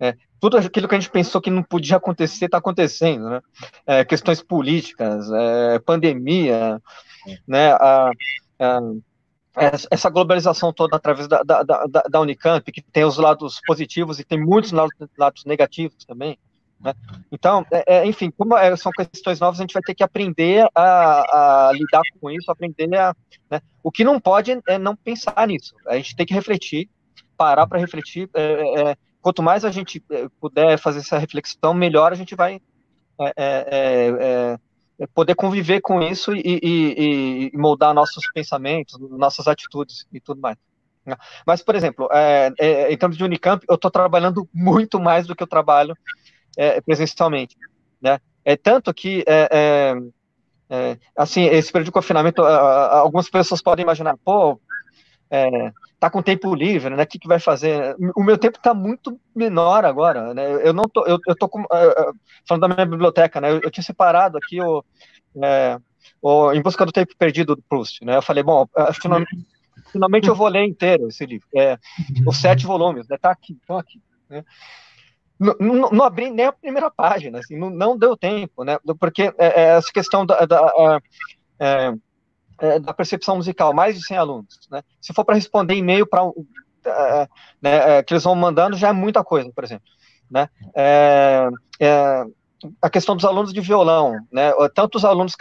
[0.00, 3.40] é, tudo aquilo que a gente pensou que não podia acontecer está acontecendo, né?
[3.86, 6.82] É, questões políticas, é, pandemia,
[7.46, 7.70] né?
[7.74, 8.10] A,
[8.58, 8.80] a,
[9.88, 14.24] essa globalização toda através da, da, da, da, Unicamp, que tem os lados positivos e
[14.24, 16.36] tem muitos lados, negativos também.
[16.80, 16.92] Né?
[17.30, 20.68] Então, é, é enfim, como é, são questões novas, a gente vai ter que aprender
[20.74, 23.14] a, a lidar com isso, aprender a.
[23.48, 23.60] Né?
[23.80, 25.76] O que não pode é não pensar nisso.
[25.86, 26.90] A gente tem que refletir,
[27.36, 28.28] parar para refletir.
[28.34, 32.60] É, é quanto mais a gente eh, puder fazer essa reflexão, melhor a gente vai
[33.20, 34.58] é, é,
[34.98, 40.40] é, poder conviver com isso e, e, e, moldar nossos pensamentos, nossas atitudes e tudo
[40.40, 40.56] mais.
[41.46, 42.08] Mas, por exemplo,
[42.90, 45.96] em termos de Unicamp, eu estou trabalhando muito mais do que eu trabalho
[46.86, 47.56] presencialmente.
[48.00, 48.20] Né?
[48.44, 49.94] É tanto que é,
[51.16, 54.60] assim, esse período de confinamento, algumas pessoas podem imaginar, pô,
[55.32, 57.04] é, tá com tempo livre, né?
[57.04, 57.96] O que, que vai fazer?
[58.14, 60.44] O meu tempo está muito menor agora, né?
[60.62, 61.64] Eu não tô, eu, eu tô com,
[62.46, 63.50] falando da minha biblioteca, né?
[63.50, 64.84] Eu, eu tinha separado aqui o,
[65.42, 65.78] é,
[66.20, 68.16] o Em Busca do Tempo Perdido do Proust, né?
[68.16, 68.66] Eu falei, bom,
[69.00, 69.46] finalmente,
[69.90, 71.78] finalmente eu vou ler inteiro esse livro, é,
[72.26, 73.16] os sete volumes, né?
[73.16, 74.44] Tá aqui, estão aqui, né?
[75.40, 78.78] Não, não, não, abri nem a primeira página, assim, não, não deu tempo, né?
[79.00, 81.00] Porque é, é essa questão da, da
[81.58, 81.94] é,
[82.60, 84.60] é, da percepção musical, mais de 100 alunos.
[84.70, 84.82] Né?
[85.00, 86.22] Se for para responder e-mail para
[86.84, 87.28] é,
[87.60, 89.86] né, é, que eles vão mandando, já é muita coisa, por exemplo.
[90.30, 90.48] Né?
[90.74, 91.48] É,
[91.80, 92.24] é,
[92.80, 94.52] a questão dos alunos de violão, né?
[94.74, 95.34] tanto os alunos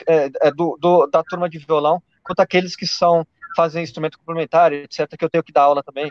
[0.55, 5.25] do, do, da turma de violão, quanto aqueles que são fazem instrumento complementar, etc., que
[5.25, 6.09] eu tenho que dar aula também.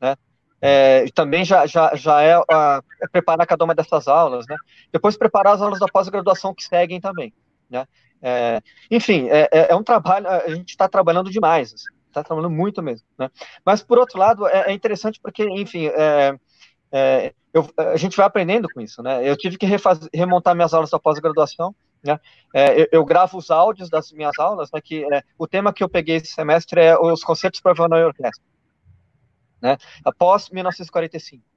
[0.00, 0.16] Né?
[0.60, 4.56] É, também já, já, já é, é, preparar cada uma dessas aulas, né?
[4.90, 7.32] Depois preparar as aulas da pós-graduação que seguem também,
[7.68, 7.86] né?
[8.22, 8.60] É,
[8.90, 12.52] enfim, é, é, é, um trabalho, a gente está trabalhando demais, está assim, tá trabalhando
[12.52, 13.30] muito mesmo, né?
[13.64, 16.34] Mas, por outro lado, é, é interessante porque, enfim, é,
[16.90, 19.28] é, eu, a gente vai aprendendo com isso, né?
[19.28, 22.18] Eu tive que refazer, remontar minhas aulas da pós-graduação, né?
[22.76, 24.80] Eu, eu, gravo os áudios das minhas aulas, né?
[24.82, 25.04] Que
[25.38, 28.44] o tema que eu peguei esse semestre é os concertos para violão e orquestra,
[29.60, 29.76] né?
[30.04, 31.55] Após 1945.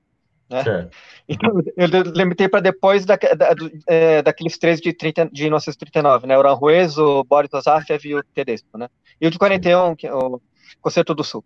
[0.50, 0.90] Né?
[1.28, 3.54] Então, eu limitei para depois da, da,
[3.86, 6.36] é, daqueles três de, 30, de 1939, né?
[6.36, 8.90] O Aranjuez, o Boris Azarchev e o Tedesco, né?
[9.22, 10.42] E o de 41, que é o
[10.82, 11.46] Concerto do Sul.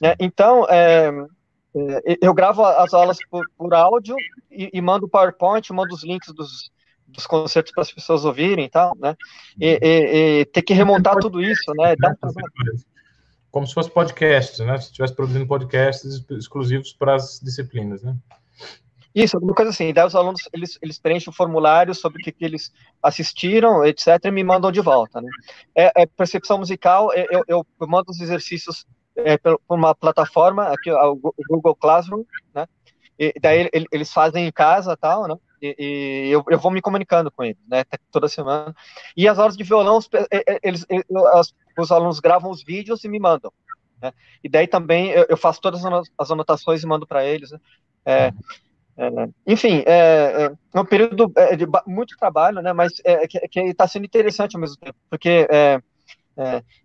[0.00, 0.14] Né?
[0.20, 1.10] Então, é,
[1.74, 4.14] é, eu gravo as aulas por, por áudio
[4.50, 6.70] e, e, mando o PowerPoint, mando os links dos,
[7.06, 9.16] dos concertos para as pessoas ouvirem e tal, né?
[9.58, 11.94] E, e, e ter que remontar tudo isso, né?
[11.96, 12.30] Dá pra
[13.58, 14.78] como se fosse podcast, né?
[14.78, 18.16] Se estivesse produzindo podcasts exclusivos para as disciplinas, né?
[19.12, 19.92] Isso, alguma coisa assim.
[19.92, 24.26] Daí os alunos, eles, eles preenchem o formulário sobre o que, que eles assistiram, etc.,
[24.26, 25.28] e me mandam de volta, né?
[25.74, 28.86] É, é percepção musical, é, eu, eu, eu, mando os exercícios
[29.16, 32.22] é, por uma plataforma, aqui, o Google Classroom,
[32.54, 32.64] né?
[33.18, 35.34] E daí eles fazem em casa tal, né?
[35.60, 37.82] E, e eu, eu, vou me comunicando com eles, né?
[38.12, 38.72] Toda semana.
[39.16, 39.98] E as aulas de violão,
[40.62, 41.06] eles, eles,
[41.80, 43.52] os alunos gravam os vídeos e me mandam.
[44.00, 44.12] Né?
[44.42, 45.82] E daí também eu, eu, faço todas
[46.16, 47.50] as anotações e mando para eles.
[47.50, 47.60] Né?
[48.04, 48.32] É,
[48.98, 52.72] é, enfim, é, é, é um período é, de muito trabalho, né?
[52.72, 55.80] Mas é, que está sendo interessante ao mesmo tempo, porque é,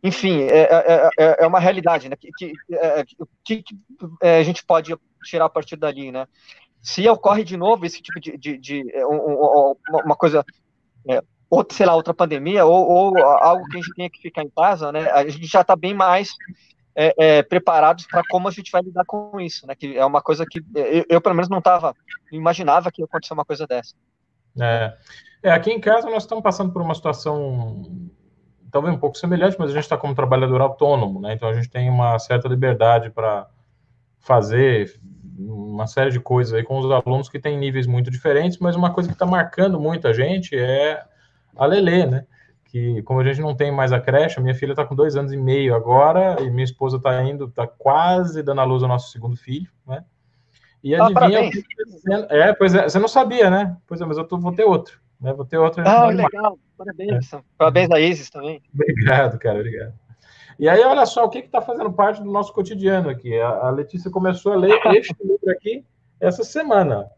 [0.03, 1.07] enfim, é,
[1.39, 2.15] é, uma realidade, né?
[2.15, 2.53] Que, que,
[3.43, 3.75] que, que
[4.21, 6.27] a gente pode tirar a partir dali, né?
[6.83, 9.75] Se ocorre de novo esse tipo de, de, de um,
[10.05, 10.45] uma coisa
[11.53, 14.49] ou, sei lá, outra pandemia, ou, ou algo que a gente tenha que ficar em
[14.49, 16.29] casa, né, a gente já está bem mais
[16.95, 20.19] é, é, preparados para como a gente vai lidar com isso, né, que é uma
[20.19, 21.95] coisa que eu, eu pelo menos, não estava,
[22.31, 23.93] imaginava que ia acontecer uma coisa dessa.
[24.59, 24.93] É.
[25.43, 28.09] é, aqui em casa nós estamos passando por uma situação
[28.71, 31.69] talvez um pouco semelhante, mas a gente está como trabalhador autônomo, né, então a gente
[31.69, 33.47] tem uma certa liberdade para
[34.19, 34.99] fazer
[35.37, 38.91] uma série de coisas aí com os alunos que têm níveis muito diferentes, mas uma
[38.91, 41.03] coisa que está marcando muito a gente é
[41.55, 42.25] a Lelê, né?
[42.65, 45.15] Que como a gente não tem mais a creche, a minha filha está com dois
[45.15, 48.89] anos e meio agora, e minha esposa está indo, está quase dando a luz ao
[48.89, 50.03] nosso segundo filho, né?
[50.83, 51.49] E ah, adivinha
[52.11, 53.77] ah, É, pois é, você não sabia, né?
[53.87, 55.31] Pois é, mas eu tô, vou ter outro, né?
[55.33, 55.81] Vou ter outro.
[55.87, 57.33] Ah, legal, parabéns.
[57.33, 57.41] É.
[57.57, 58.61] Parabéns a Isis também.
[58.73, 59.93] Obrigado, cara, obrigado.
[60.59, 63.39] E aí, olha só, o que está fazendo parte do nosso cotidiano aqui?
[63.39, 65.85] A, a Letícia começou a ler este livro aqui
[66.19, 67.09] essa semana.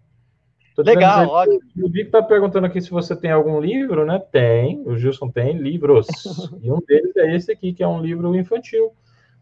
[0.77, 1.59] Legal, ótimo.
[1.81, 4.21] O Vico está perguntando aqui se você tem algum livro, né?
[4.31, 6.07] Tem, o Gilson tem livros.
[6.61, 8.91] e um deles é esse aqui, que é um livro infantil.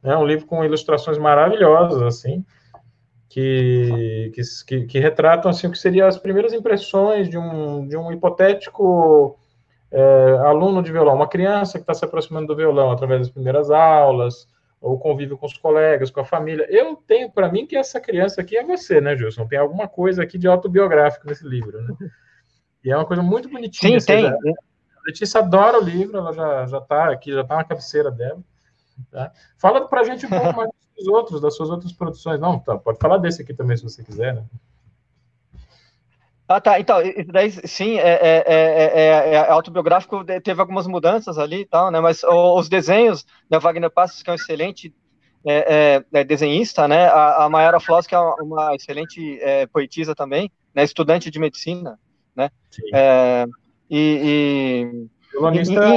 [0.03, 0.17] É né?
[0.17, 2.45] um livro com ilustrações maravilhosas, assim,
[3.29, 4.31] que,
[4.67, 9.39] que, que, retratam assim, o que seriam as primeiras impressões de um, de um hipotético
[9.89, 13.71] é, aluno de violão, uma criança que está se aproximando do violão através das primeiras
[13.71, 14.47] aulas,
[14.83, 16.67] ou convívio com os colegas, com a família.
[16.69, 19.47] Eu tenho para mim que essa criança aqui é você, né, Gilson?
[19.47, 21.95] Tem alguma coisa aqui de autobiográfico nesse livro, né?
[22.83, 23.97] E é uma coisa muito bonitinha.
[23.97, 24.23] Sim, tem.
[24.23, 24.35] Já...
[24.35, 28.41] A Letícia adora o livro, ela já já está aqui, já está na cabeceira dela.
[29.09, 29.31] Tá?
[29.57, 32.39] Fala para a gente um pouco mais dos outros, das suas outras produções.
[32.39, 34.43] Não, tá, pode falar desse aqui também, se você quiser, né?
[36.47, 36.79] Ah, tá.
[36.79, 36.97] Então,
[37.27, 41.99] daí, sim, é, é, é, é, autobiográfico, teve algumas mudanças ali e tal, né?
[41.99, 44.93] Mas os desenhos, né, Wagner Passos, que é um excelente
[46.25, 47.07] desenhista, né?
[47.07, 49.39] A, a Mayara Floss, que é uma excelente
[49.71, 50.83] poetisa também, né?
[50.83, 51.99] Estudante de medicina,
[52.35, 52.49] né?
[53.89, 55.07] e, e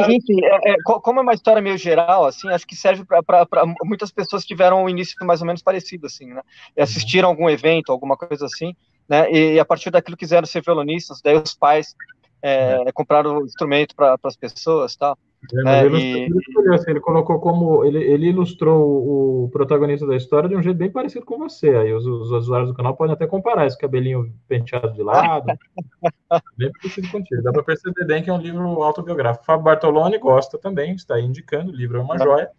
[0.09, 3.47] enfim, é, é, como é uma história meio geral, assim, acho que serve para
[3.85, 6.41] muitas pessoas que tiveram um início mais ou menos parecido, assim, né?
[6.77, 8.75] E assistiram algum evento, alguma coisa assim,
[9.09, 9.31] né?
[9.31, 11.95] E, e, a partir daquilo quiseram ser violonistas, daí os pais
[12.43, 12.93] é, é.
[12.93, 15.19] compraram o instrumento para as pessoas, tal.
[15.53, 15.87] É, né?
[15.87, 16.23] ele, e...
[16.25, 17.85] ele, assim, ele, colocou como.
[17.85, 21.69] Ele, ele, ilustrou o protagonista da história de um jeito bem parecido com você.
[21.71, 25.47] Aí os, os usuários do canal podem até comparar esse cabelinho penteado de lado.
[26.57, 27.43] bem parecido contigo.
[27.43, 29.45] Dá para perceber bem que é um livro autobiográfico.
[29.45, 32.51] Fábio Bartoloni gosta também, está indicando, o livro é uma joia.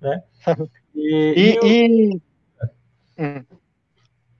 [0.00, 0.22] Né?
[0.94, 2.20] E, e, e,
[3.18, 3.42] hum.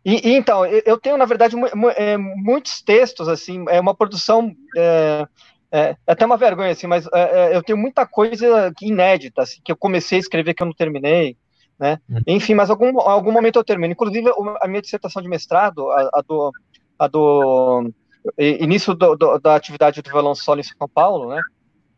[0.04, 1.54] E, e, então, eu tenho, na verdade,
[1.96, 4.52] é, muitos textos, assim, é uma produção.
[4.76, 5.26] É,
[5.70, 9.60] é, é até uma vergonha, assim, mas é, é, eu tenho muita coisa inédita, assim,
[9.64, 11.36] que eu comecei a escrever que eu não terminei,
[11.78, 11.98] né?
[12.08, 12.20] Uhum.
[12.26, 13.92] Enfim, mas algum, algum momento eu termino.
[13.92, 14.30] Inclusive,
[14.60, 16.52] a minha dissertação de mestrado, a, a do,
[16.98, 17.90] a do
[18.38, 21.40] início do, do, da atividade do violão solo em São Paulo, né?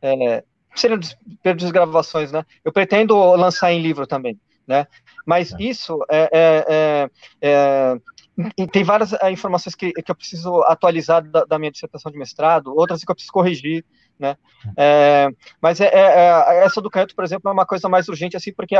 [0.01, 0.45] É,
[0.75, 1.01] seriam
[1.43, 2.45] perdas gravações, né?
[2.65, 4.87] Eu pretendo lançar em livro também, né?
[5.25, 5.57] Mas é.
[5.61, 7.11] isso é, é, é,
[7.43, 12.19] é tem várias é, informações que, que eu preciso atualizar da, da, minha dissertação de
[12.19, 13.85] mestrado, outras que eu preciso corrigir,
[14.19, 14.37] né?
[14.77, 15.29] É,
[15.61, 18.75] mas é, é, essa do Canhoto, por exemplo, é uma coisa mais urgente, assim, porque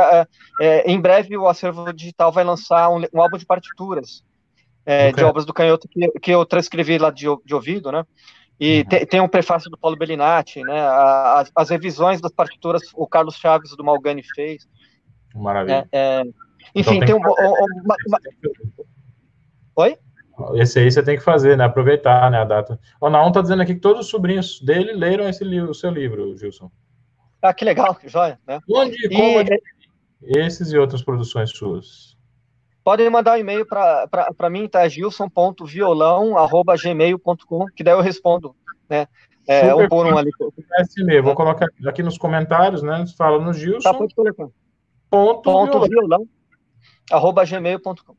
[0.85, 4.23] em breve o acervo digital vai lançar um, um álbum de partituras
[5.15, 8.03] de obras do Canhoto que, que eu transcrevi lá de, de ouvido, né?
[8.59, 8.85] E uhum.
[8.85, 10.79] tem, tem, um prefácio do Paulo Bellinati, né?
[10.79, 14.67] As, as, revisões das partituras o Carlos Chaves do Malgani fez.
[15.35, 15.87] Maravilha.
[15.91, 16.23] É, é,
[16.73, 17.19] enfim, então, tem, tem um.
[17.19, 17.23] um
[17.83, 18.17] uma, uma...
[19.75, 19.97] Oi?
[20.55, 21.63] Esse aí você tem que fazer, né?
[21.63, 22.77] Aproveitar né, a data.
[22.99, 25.89] O Naum está dizendo aqui que todos os sobrinhos dele leram esse livro, o seu
[25.89, 26.69] livro, Gilson.
[27.41, 28.37] Ah, que legal, que joia.
[28.45, 28.59] Né?
[28.69, 29.61] Onde e como e...
[30.37, 32.17] esses e outras produções suas?
[32.83, 34.85] Podem mandar um e-mail para mim, tá?
[34.87, 38.55] gilson.violão.gmail.com, que daí eu respondo,
[38.89, 39.07] né?
[39.47, 40.31] É, um por um ali.
[40.79, 43.05] Esse e-mail, vou colocar aqui nos comentários, né?
[43.17, 43.91] Fala no Gilson.
[43.91, 44.49] Tá, pode colocar.
[45.09, 45.87] Ponto, ponto violão.
[45.87, 46.29] violão
[47.11, 48.15] arroba gmail.com.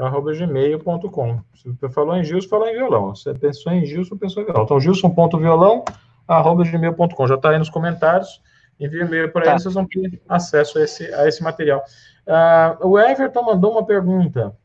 [0.00, 1.40] Arroba gmail.com.
[1.54, 3.14] Você falou em Gilson, falou em violão.
[3.14, 4.64] Você pensou em Gilson, pensou em violão.
[4.64, 5.84] Então, gilson.violão,
[6.26, 7.26] arroba gmail.com.
[7.26, 8.40] Já está aí nos comentários.
[8.78, 9.50] Envie e-mail para tá.
[9.50, 11.84] eles, vocês vão ter acesso a esse, a esse material.
[12.26, 14.56] Uh, o Everton mandou uma pergunta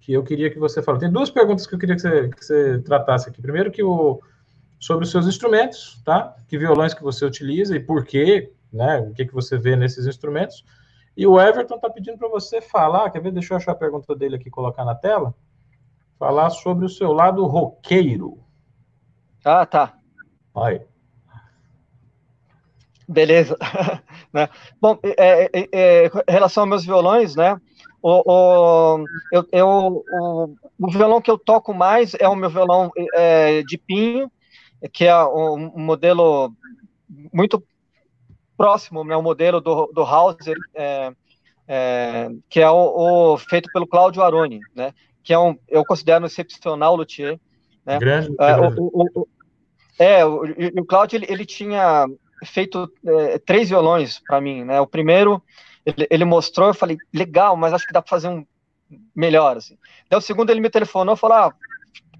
[0.00, 1.04] que eu queria que você falasse.
[1.04, 3.40] Tem duas perguntas que eu queria que você, que você tratasse aqui.
[3.40, 4.20] Primeiro, que o,
[4.80, 6.34] sobre os seus instrumentos, tá?
[6.48, 9.00] Que violões que você utiliza e por quê, né?
[9.00, 10.64] O que, que você vê nesses instrumentos.
[11.16, 13.32] E o Everton está pedindo para você falar, quer ver?
[13.32, 15.34] Deixa eu achar a pergunta dele aqui e colocar na tela.
[16.18, 18.38] Falar sobre o seu lado roqueiro.
[19.44, 19.98] Ah, tá.
[20.54, 20.82] Aí.
[23.08, 23.56] Beleza.
[24.32, 24.48] né?
[24.80, 27.60] Bom, é, é, é, em relação aos meus violões, né?
[28.02, 32.90] O, o, eu, eu, o, o, violão que eu toco mais é o meu violão
[33.14, 34.30] é, de pinho,
[34.92, 36.52] que é um, um modelo
[37.32, 37.62] muito
[38.60, 41.12] próximo, né, o modelo do, do Hauser, é,
[41.66, 44.92] é, que é o, o, feito pelo Claudio Aroni, né,
[45.24, 47.40] que é um, eu considero um excepcional luthier.
[47.86, 49.28] Né, grande, é, o, o,
[49.98, 50.42] é, o,
[50.78, 52.06] o Claudio, ele, ele tinha
[52.44, 54.78] feito é, três violões para mim, né?
[54.78, 55.42] O primeiro
[55.86, 58.44] ele, ele, mostrou, eu falei legal, mas acho que dá para fazer um
[59.16, 59.78] melhor, assim.
[60.10, 61.54] Daí o segundo ele me telefonou, falou, ah,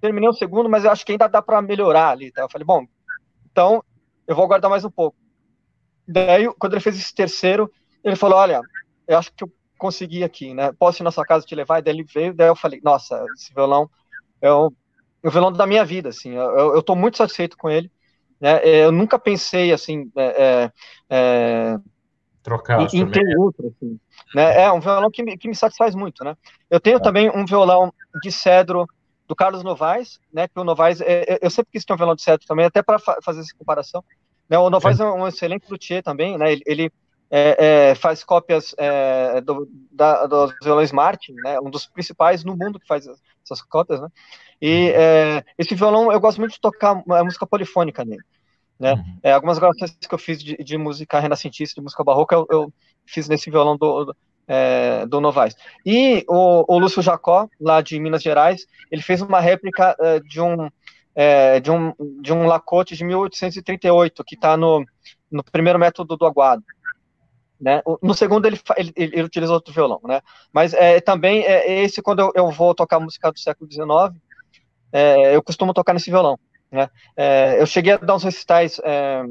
[0.01, 2.33] terminei o segundo, mas eu acho que ainda dá para melhorar ali.
[2.33, 2.43] Tá?
[2.43, 2.87] Eu falei, bom,
[3.51, 3.85] então
[4.27, 5.20] eu vou aguardar mais um pouco.
[6.11, 7.71] Daí quando ele fez esse terceiro,
[8.03, 8.61] ele falou, olha,
[9.07, 10.73] eu acho que eu consegui aqui, né?
[10.79, 11.79] Posso ir na sua casa te levar?
[11.79, 13.89] E daí ele veio, daí eu falei, nossa, esse violão
[14.41, 14.73] é o,
[15.23, 16.33] é o violão da minha vida, assim.
[16.33, 17.91] Eu, eu tô muito satisfeito com ele.
[18.41, 18.61] Né?
[18.63, 20.11] É, eu nunca pensei assim.
[20.17, 20.73] É, é,
[21.11, 21.79] é
[22.43, 23.69] Trocar em, em ter outro.
[23.69, 23.99] Assim,
[24.35, 24.63] né?
[24.63, 26.25] É um violão que me, que me satisfaz muito.
[26.25, 26.35] Né?
[26.71, 27.93] Eu tenho também um violão
[28.23, 28.87] de cedro
[29.29, 30.49] do Carlos Novaes, né?
[30.49, 32.99] Que o Novaes, é, eu sempre quis ter um violão de cedro também, até para
[32.99, 34.03] fa fazer essa comparação.
[34.51, 34.59] Né?
[34.59, 36.53] O Novaes é um excelente luthier também, né?
[36.53, 36.93] Ele, ele
[37.31, 41.61] é, é, faz cópias é, do, da, dos violões Martin, né?
[41.61, 43.07] Um dos principais no mundo que faz
[43.45, 44.09] essas cópias, né?
[44.61, 44.95] E uhum.
[44.97, 48.23] é, esse violão, eu gosto muito de tocar a música polifônica nele.
[48.79, 48.95] Né?
[48.95, 49.19] Uhum.
[49.23, 52.73] É, algumas gravações que eu fiz de, de, música renascentista, de música barroca, eu, eu
[53.07, 54.17] fiz nesse violão do, do,
[54.49, 55.55] é, do Novaes.
[55.85, 60.41] E o, o, Lúcio Jacó, lá de Minas Gerais, ele fez uma réplica é, de
[60.41, 60.71] um
[61.15, 64.85] é, de um de um Lacote de 1838, que está no,
[65.31, 66.63] no primeiro método do aguado.
[67.61, 67.83] Né?
[68.03, 70.23] No segundo ele, ele, ele utiliza outro violão, né?
[70.53, 74.19] Mas é, também é esse quando eu, eu vou tocar música do século XIX,
[74.93, 76.39] é, eu costumo tocar nesse violão.
[76.73, 76.89] Né?
[77.17, 79.25] É, eu cheguei a dar uns recitais é,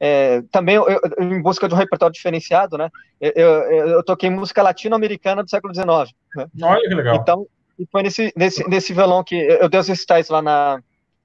[0.00, 2.88] é, também eu, eu, em busca de um repertório diferenciado, né?
[3.20, 5.88] Eu, eu, eu toquei música latino-americana do século XIX.
[6.36, 6.46] Né?
[6.62, 7.16] Olha que legal.
[7.16, 7.46] Então,
[7.78, 10.80] e foi nesse, nesse, nesse violão que eu dei os recitais lá na,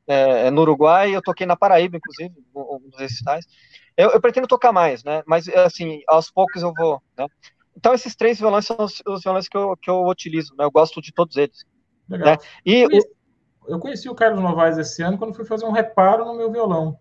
[0.07, 3.45] é, no Uruguai, eu toquei na Paraíba, inclusive, um dos recitais.
[3.95, 5.23] Eu, eu, pretendo tocar mais, né?
[5.25, 7.27] Mas, assim, aos poucos eu vou, né?
[7.75, 10.65] Então, esses três violões são os, os violões que eu, que eu utilizo, né?
[10.65, 11.65] Eu gosto de todos eles.
[12.09, 12.27] Legal.
[12.27, 12.37] Né?
[12.65, 13.09] E eu conheci,
[13.67, 16.97] eu conheci o Carlos Novaes esse ano quando fui fazer um reparo no meu violão.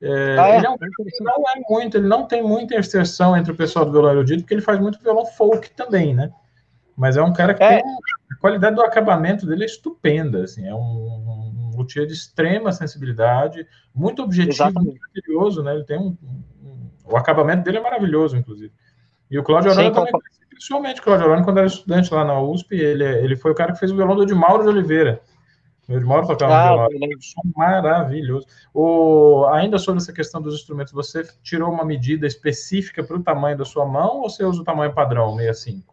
[0.00, 0.56] É, ah, é?
[0.56, 0.76] Ele é um,
[1.20, 4.54] não é muito, ele não tem muita inserção entre o pessoal do violão erudito, porque
[4.54, 6.32] ele faz muito violão folk também, né?
[6.96, 7.80] Mas é um cara que é.
[7.80, 7.82] tem
[8.32, 10.78] a qualidade do acabamento dele é estupenda, assim, é um,
[11.82, 14.98] luthier de extrema sensibilidade, muito objetivo, Exatamente.
[14.98, 15.74] muito curioso, né?
[15.74, 16.16] Ele tem um,
[16.62, 18.72] um, o acabamento dele é maravilhoso, inclusive.
[19.30, 20.12] E o Cláudio Arana também,
[20.50, 23.72] principalmente o Cláudio Arana, quando era estudante lá na USP, ele, ele foi o cara
[23.72, 25.20] que fez o violão do Edmauro de Oliveira.
[25.88, 27.18] O Edmauro tocava ah, um violão
[27.56, 28.46] maravilhoso.
[28.72, 33.58] O, ainda sobre essa questão dos instrumentos, você tirou uma medida específica para o tamanho
[33.58, 35.91] da sua mão ou você usa o tamanho padrão, 65?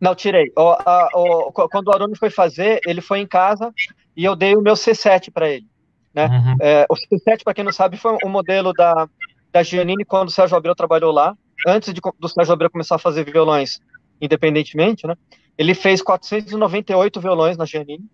[0.00, 0.50] Não, tirei.
[0.56, 3.72] O, a, o, quando o Arone foi fazer, ele foi em casa
[4.16, 5.66] e eu dei o meu C7 para ele.
[6.14, 6.26] Né?
[6.26, 6.56] Uhum.
[6.60, 9.08] É, o C7, para quem não sabe, foi um modelo da,
[9.52, 11.36] da Giannini quando o Sérgio Abreu trabalhou lá.
[11.66, 13.80] Antes de, do Sérgio Abreu começar a fazer violões
[14.20, 15.14] independentemente, né?
[15.56, 18.04] Ele fez 498 violões na Giannini.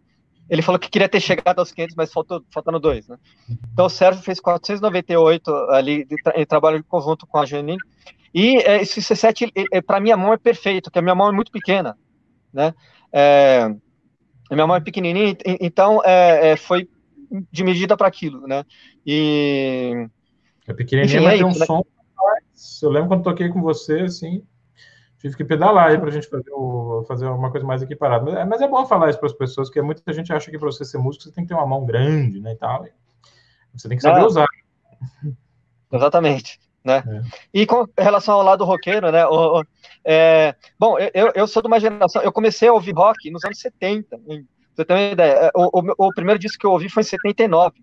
[0.49, 3.17] Ele falou que queria ter chegado aos 500, mas faltou, faltando dois, né?
[3.73, 7.79] Então o Sérgio fez 498 ali de, de trabalho em conjunto com a Giannini.
[8.33, 11.33] E é, esse C7, é, para minha mão, é perfeito, porque a minha mão é
[11.33, 11.97] muito pequena,
[12.53, 12.75] né?
[13.13, 13.75] É,
[14.51, 16.89] a minha mão é pequenininha, então é, é foi
[17.51, 18.65] de medida para aquilo, né?
[19.05, 20.09] E...
[20.69, 21.67] É pequenininha, mas é tem um né?
[21.67, 21.83] som...
[22.83, 24.43] Eu lembro quando toquei com você, assim,
[25.19, 28.25] tive que pedalar aí para a gente fazer, o, fazer uma coisa mais equiparada.
[28.25, 30.59] Mas, é, mas é bom falar isso para as pessoas, porque muita gente acha que
[30.59, 32.87] para você ser músico você tem que ter uma mão grande, né, e tal.
[33.75, 34.27] Você tem que saber Não.
[34.27, 34.47] usar.
[35.93, 37.03] Exatamente né?
[37.05, 37.23] É.
[37.53, 39.27] E com relação ao lado roqueiro, né?
[39.27, 39.65] O,
[40.05, 43.59] é, bom, eu, eu sou de uma geração, eu comecei a ouvir rock nos anos
[43.59, 44.17] 70,
[44.75, 45.33] você tem uma ideia.
[45.33, 47.75] É, o, o, o, primeiro disco que eu ouvi foi em 79,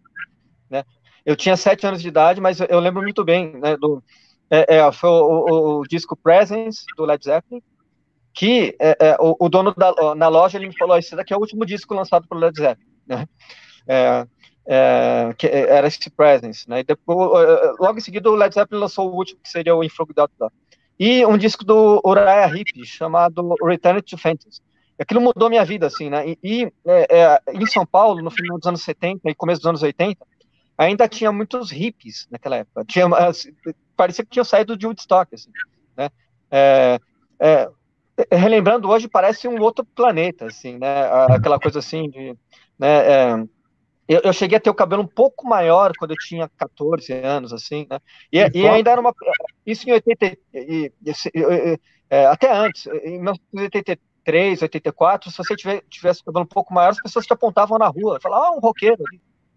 [0.70, 0.86] né?
[1.26, 3.76] Eu tinha sete anos de idade, mas eu, eu lembro muito bem, né?
[3.76, 4.02] Do,
[4.50, 7.62] é, é, foi o, o, disco Presence, do Led Zeppelin,
[8.34, 11.40] que é, é, o, dono da, na loja ele me falou: esse daqui é o
[11.40, 13.28] último disco lançado pelo Led Zeppelin, né?
[13.88, 14.28] É,
[14.66, 16.80] é, que era esse Presence, né?
[16.80, 20.12] E depois, logo em seguida, o Led Zeppelin lançou o último, que seria o Infrog
[20.98, 24.62] E um disco do Uriah Heep, chamado Return to Fantasy.
[24.98, 26.30] Aquilo mudou minha vida, assim, né?
[26.30, 26.72] E, e
[27.54, 30.26] em São Paulo, no final dos anos 70 e começo dos anos 80,
[30.78, 32.86] ainda tinha muitos hippies naquela época.
[32.86, 33.54] Tinha, assim,
[33.96, 35.52] parecia que tinha saído de Woodstock, assim,
[35.96, 36.10] né?
[36.52, 37.00] É,
[38.32, 41.06] relembrando hoje, parece um outro planeta, assim, né?
[41.30, 42.36] Aquela coisa assim de...
[42.78, 43.48] Né,
[44.08, 47.54] eu, eu, cheguei a ter o cabelo um pouco maior quando eu tinha 14 anos,
[47.54, 48.00] assim, né?
[48.32, 49.14] E, e ainda era uma.
[49.66, 50.38] Isso em 80.
[50.54, 51.80] E, e,
[52.10, 56.90] é, até antes, em 1983, 84, se você tiver, tivesse o cabelo um pouco maior,
[56.90, 59.04] as pessoas te apontavam na rua, falavam, ah, um roqueiro.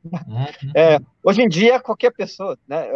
[0.05, 0.73] Uhum.
[0.75, 2.89] É, hoje em dia, qualquer pessoa, né?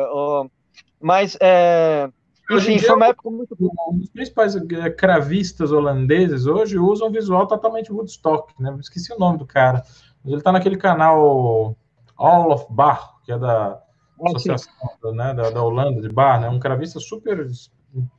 [1.00, 1.36] Mas.
[1.40, 2.08] É,
[2.50, 3.56] enfim, foi uma época muito
[4.00, 8.76] Os principais é, cravistas holandeses hoje usam um visual totalmente Woodstock, né?
[8.80, 9.84] Esqueci o nome do cara.
[10.22, 11.76] Mas ele está naquele canal
[12.16, 13.82] All of Bar, que é da ah,
[14.26, 14.72] Associação
[15.14, 16.48] né, da, da, Holanda de Bar, né?
[16.48, 17.46] Um cravista super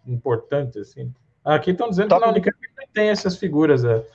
[0.07, 1.13] importante, assim.
[1.43, 2.21] Aqui estão dizendo Top.
[2.21, 2.57] que na Unicamp
[2.93, 4.05] tem essas figuras, é,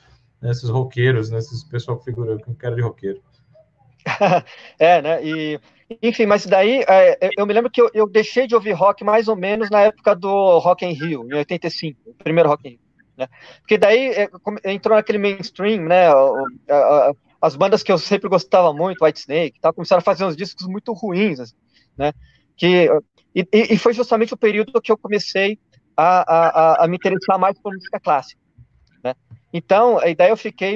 [0.43, 3.21] esses roqueiros, né, esses pessoal que figura com cara de roqueiro.
[4.79, 5.25] é, né?
[5.25, 5.59] E,
[6.01, 9.27] enfim, mas daí é, eu me lembro que eu, eu, deixei de ouvir rock mais
[9.27, 12.79] ou menos na época do Rock in Rio, em 85, o primeiro Rock in Rio.
[13.17, 13.27] Né?
[13.59, 14.29] Porque daí é,
[14.65, 16.07] entrou naquele mainstream, né?
[17.41, 20.67] as bandas que eu sempre gostava muito, White Snake, tal, começaram a fazer uns discos
[20.67, 21.55] muito ruins, assim,
[21.97, 22.11] né?
[22.55, 22.89] Que,
[23.35, 25.59] e, e, foi justamente o período que eu comecei
[25.95, 28.41] a, a, a me interessar mais por música clássica,
[29.03, 29.13] né?
[29.53, 30.75] Então, e daí eu fiquei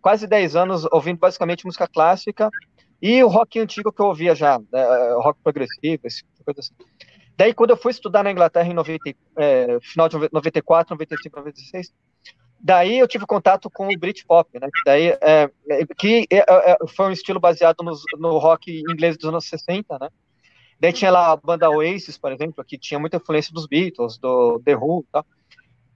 [0.00, 2.48] quase 10 anos ouvindo basicamente música clássica
[3.00, 6.74] e o rock antigo que eu ouvia já, né, rock progressivo, esse tipo coisa assim.
[7.36, 11.92] Daí, quando eu fui estudar na Inglaterra em 90, é, final de 94, 95, 96,
[12.60, 14.68] Daí eu tive contato com o Britpop, né?
[14.84, 17.76] Daí, é, é que é, é, foi um estilo baseado
[18.18, 20.08] no, rock inglês dos anos 60, né?
[20.80, 24.60] Daí tinha lá a banda Oasis, por exemplo, que tinha muita influência dos Beatles, do
[24.64, 25.24] The Who, tá?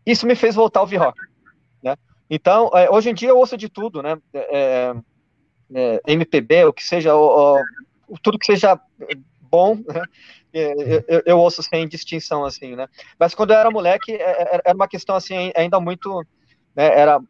[0.07, 1.19] Isso me fez voltar a ouvir rock,
[1.83, 1.97] né?
[2.31, 4.16] Então, é, hoje em dia eu ouço de tudo, né?
[5.74, 7.59] É, é, MPB, o que seja, o,
[8.09, 8.78] o, tudo que seja
[9.40, 10.03] bom, né?
[10.53, 12.89] eu, eu, ouço sem distinção, assim, né?
[13.19, 16.24] Mas quando eu era moleque, era uma questão, assim, ainda muito
[16.74, 17.20] né, era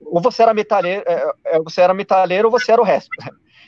[0.00, 3.10] ou você era metalheiro, é, é, você era metalheiro ou você era o resto.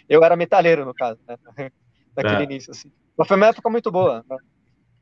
[0.09, 1.37] Eu era metalheiro, no caso, né?
[2.17, 2.45] naquele é.
[2.45, 2.93] início, assim.
[3.17, 4.25] Mas foi uma época muito boa.
[4.29, 4.37] Né?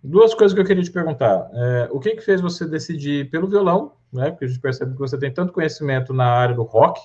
[0.02, 1.50] Duas coisas que eu queria te perguntar.
[1.52, 4.30] É, o que que fez você decidir pelo violão, né?
[4.30, 7.00] Porque a gente percebe que você tem tanto conhecimento na área do rock,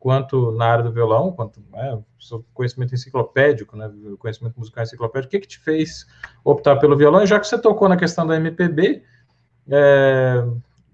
[0.00, 2.02] quanto na área do violão, quanto né,
[2.52, 5.28] conhecimento enciclopédico, né, conhecimento musical enciclopédico.
[5.28, 6.06] O que que te fez
[6.42, 7.22] optar pelo violão?
[7.22, 9.04] E já que você tocou na questão da MPB,
[9.68, 10.44] é,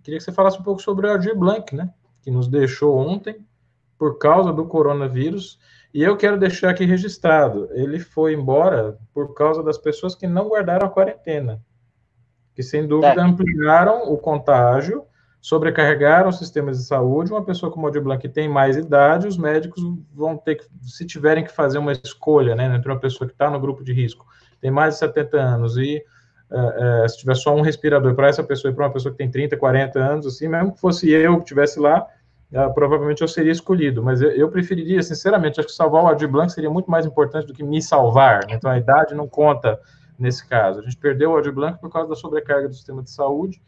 [0.07, 1.91] Queria que você falasse um pouco sobre o Aldir Blanc, né?
[2.23, 3.45] Que nos deixou ontem
[3.99, 5.59] por causa do coronavírus.
[5.93, 10.49] E eu quero deixar aqui registrado, ele foi embora por causa das pessoas que não
[10.49, 11.61] guardaram a quarentena,
[12.55, 13.25] que sem dúvida é.
[13.25, 15.05] ampliaram o contágio,
[15.47, 17.31] sobrecarregaram os sistemas de saúde.
[17.31, 19.81] Uma pessoa como o Aldir Blanc que tem mais idade, os médicos
[20.13, 23.49] vão ter que, se tiverem que fazer uma escolha, né, entre uma pessoa que está
[23.49, 24.27] no grupo de risco,
[24.61, 26.03] tem mais de 70 anos e
[26.51, 29.19] uh, uh, se tiver só um respirador para essa pessoa e para uma pessoa que
[29.19, 32.05] tem 30, 40 anos, assim, mesmo que fosse eu que estivesse lá,
[32.53, 34.03] uh, provavelmente eu seria escolhido.
[34.03, 37.47] Mas eu, eu, preferiria, sinceramente, acho que salvar o Aldir Blanc seria muito mais importante
[37.47, 38.41] do que me salvar.
[38.49, 38.55] Né?
[38.55, 39.79] Então a idade não conta
[40.19, 40.81] nesse caso.
[40.81, 43.61] A gente perdeu o Aldir Blanc por causa da sobrecarga do sistema de saúde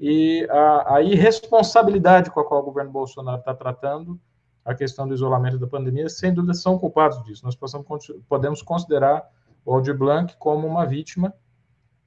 [0.00, 4.18] e a, a irresponsabilidade com a qual o governo Bolsonaro está tratando
[4.64, 7.44] a questão do isolamento da pandemia, sem dúvida são culpados disso.
[7.44, 7.58] Nós
[8.26, 9.28] podemos considerar
[9.64, 11.34] o Aldir Blanc como uma vítima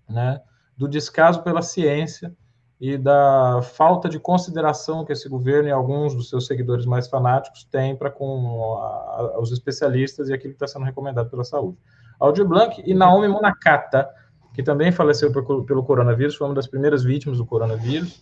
[0.09, 0.41] né,
[0.75, 2.35] do descaso pela ciência
[2.81, 7.63] e da falta de consideração que esse governo e alguns dos seus seguidores mais fanáticos
[7.63, 11.77] têm para com a, os especialistas e aquilo que está sendo recomendado pela saúde.
[12.19, 14.09] Aldir Blanc e Naomi Monacata,
[14.53, 18.21] que também faleceu por, pelo coronavírus, foi uma das primeiras vítimas do coronavírus.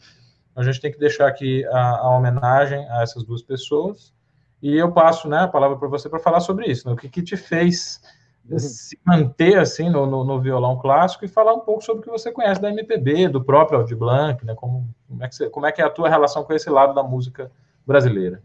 [0.56, 4.14] A gente tem que deixar aqui a, a homenagem a essas duas pessoas.
[4.62, 6.88] E eu passo né, a palavra para você para falar sobre isso.
[6.88, 6.94] Né?
[6.94, 8.02] O que, que te fez
[8.50, 8.60] Uhum.
[8.60, 12.10] se manter assim no, no, no, violão clássico e falar um pouco sobre o que
[12.10, 14.56] você conhece da MPB, do próprio Aldir Blanc, né?
[14.56, 16.94] Como, como, é que você, como é que é a tua relação com esse lado
[16.94, 17.52] da música
[17.86, 18.42] brasileira?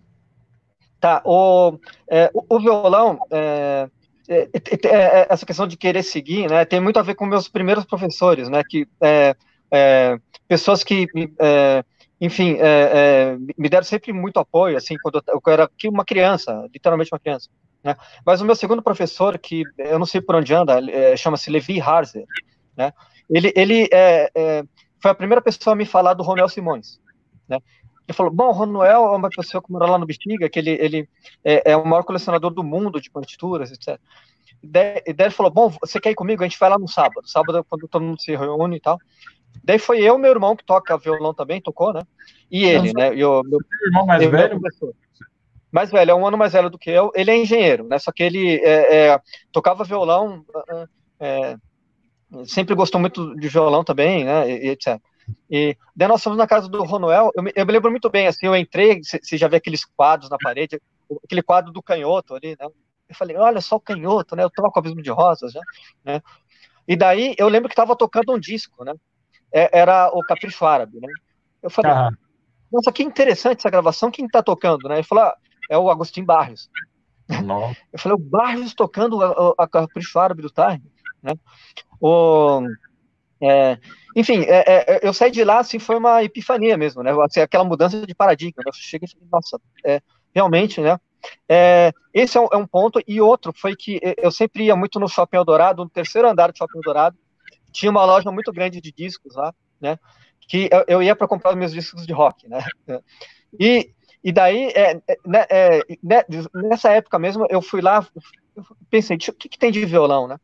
[1.01, 3.89] Tá, o, é, o, o, violão, é,
[4.29, 7.49] é, é, é essa questão de querer seguir, né, tem muito a ver com meus
[7.49, 9.37] primeiros professores, né, que é,
[10.49, 11.07] pessoas que
[12.21, 16.67] enfim, é, é, me deram sempre muito apoio, assim, quando eu, eu era uma criança,
[16.73, 17.51] literalmente uma criança.
[17.85, 17.95] Né?
[18.25, 21.81] Mas o meu segundo professor, que eu não sei por onde anda, é, chama-se Levi
[21.81, 22.25] Harzer,
[22.77, 22.93] né?
[23.29, 24.65] ele, ele é, é,
[25.01, 26.99] foi a primeira pessoa a me falar do Ronel Simões.
[27.47, 27.59] Né?
[28.09, 30.71] Ele falou, bom, o Ronel é uma pessoa que mora lá no Bexiga, que ele,
[30.71, 31.09] ele
[31.45, 33.99] é, é, o maior colecionador do mundo de partituras, etc.
[34.63, 36.43] E daí, ele falou, bom, você quer ir comigo?
[36.43, 38.99] A gente vai lá no sábado, sábado quando todo mundo se reúne e tal.
[39.65, 42.03] Daí foi eu, meu irmão, que toca violão também, tocou, né?
[42.51, 43.15] E ele, né?
[43.15, 44.61] E o meu, irmão mais velho?
[45.73, 47.11] Mais velho, é um ano mais velho do que eu.
[47.15, 47.99] Ele é engenheiro, né?
[47.99, 49.21] Só que ele é, é,
[49.51, 50.45] tocava violão,
[51.19, 51.57] é,
[52.45, 54.49] sempre gostou muito de violão também, né?
[54.49, 55.01] E etc.
[55.51, 58.27] E daí nós fomos na casa do Ronuel, eu me, eu me lembro muito bem,
[58.27, 60.81] assim, eu entrei, você já vê aqueles quadros na parede,
[61.25, 62.67] aquele quadro do canhoto ali, né?
[63.09, 64.43] Eu falei, olha só o canhoto, né?
[64.43, 65.61] Eu toco abismo de rosas, né?
[66.05, 66.23] né?
[66.89, 68.95] E daí eu lembro que estava tocando um disco, né?
[69.53, 71.09] É, era o Capricho Árabe, né?
[71.63, 72.11] Eu falei, ah.
[72.73, 74.97] nossa, que interessante essa gravação, quem está tocando, né?
[74.97, 75.37] Ele falou, ah,
[75.71, 76.69] é o Agostinho Barrios.
[77.45, 77.77] Nossa.
[77.93, 80.85] Eu falei, o Barrios tocando a, a Capricho Árabe do Tarde,
[81.23, 81.35] né?
[82.01, 82.63] O,
[83.41, 83.79] é,
[84.15, 87.13] enfim, é, é, eu saí de lá, assim, foi uma epifania mesmo, né?
[87.23, 88.63] Assim, aquela mudança de paradigma.
[88.65, 88.71] Né?
[88.71, 90.01] Eu cheguei e falei, nossa, é,
[90.35, 90.99] realmente, né?
[91.49, 93.01] É, esse é um, é um, ponto.
[93.07, 96.57] E outro foi que eu sempre ia muito no Shopping Eldorado, no terceiro andar do
[96.57, 97.17] Shopping Eldorado,
[97.73, 99.99] tinha uma loja muito grande de discos lá, né?
[100.49, 102.65] Que eu, eu ia para comprar os meus discos de rock, né?
[103.59, 106.23] E, e daí, é, é, né, é, né,
[106.53, 108.07] nessa época mesmo, eu fui lá,
[108.91, 110.37] pensei, o que, que tem de violão, né?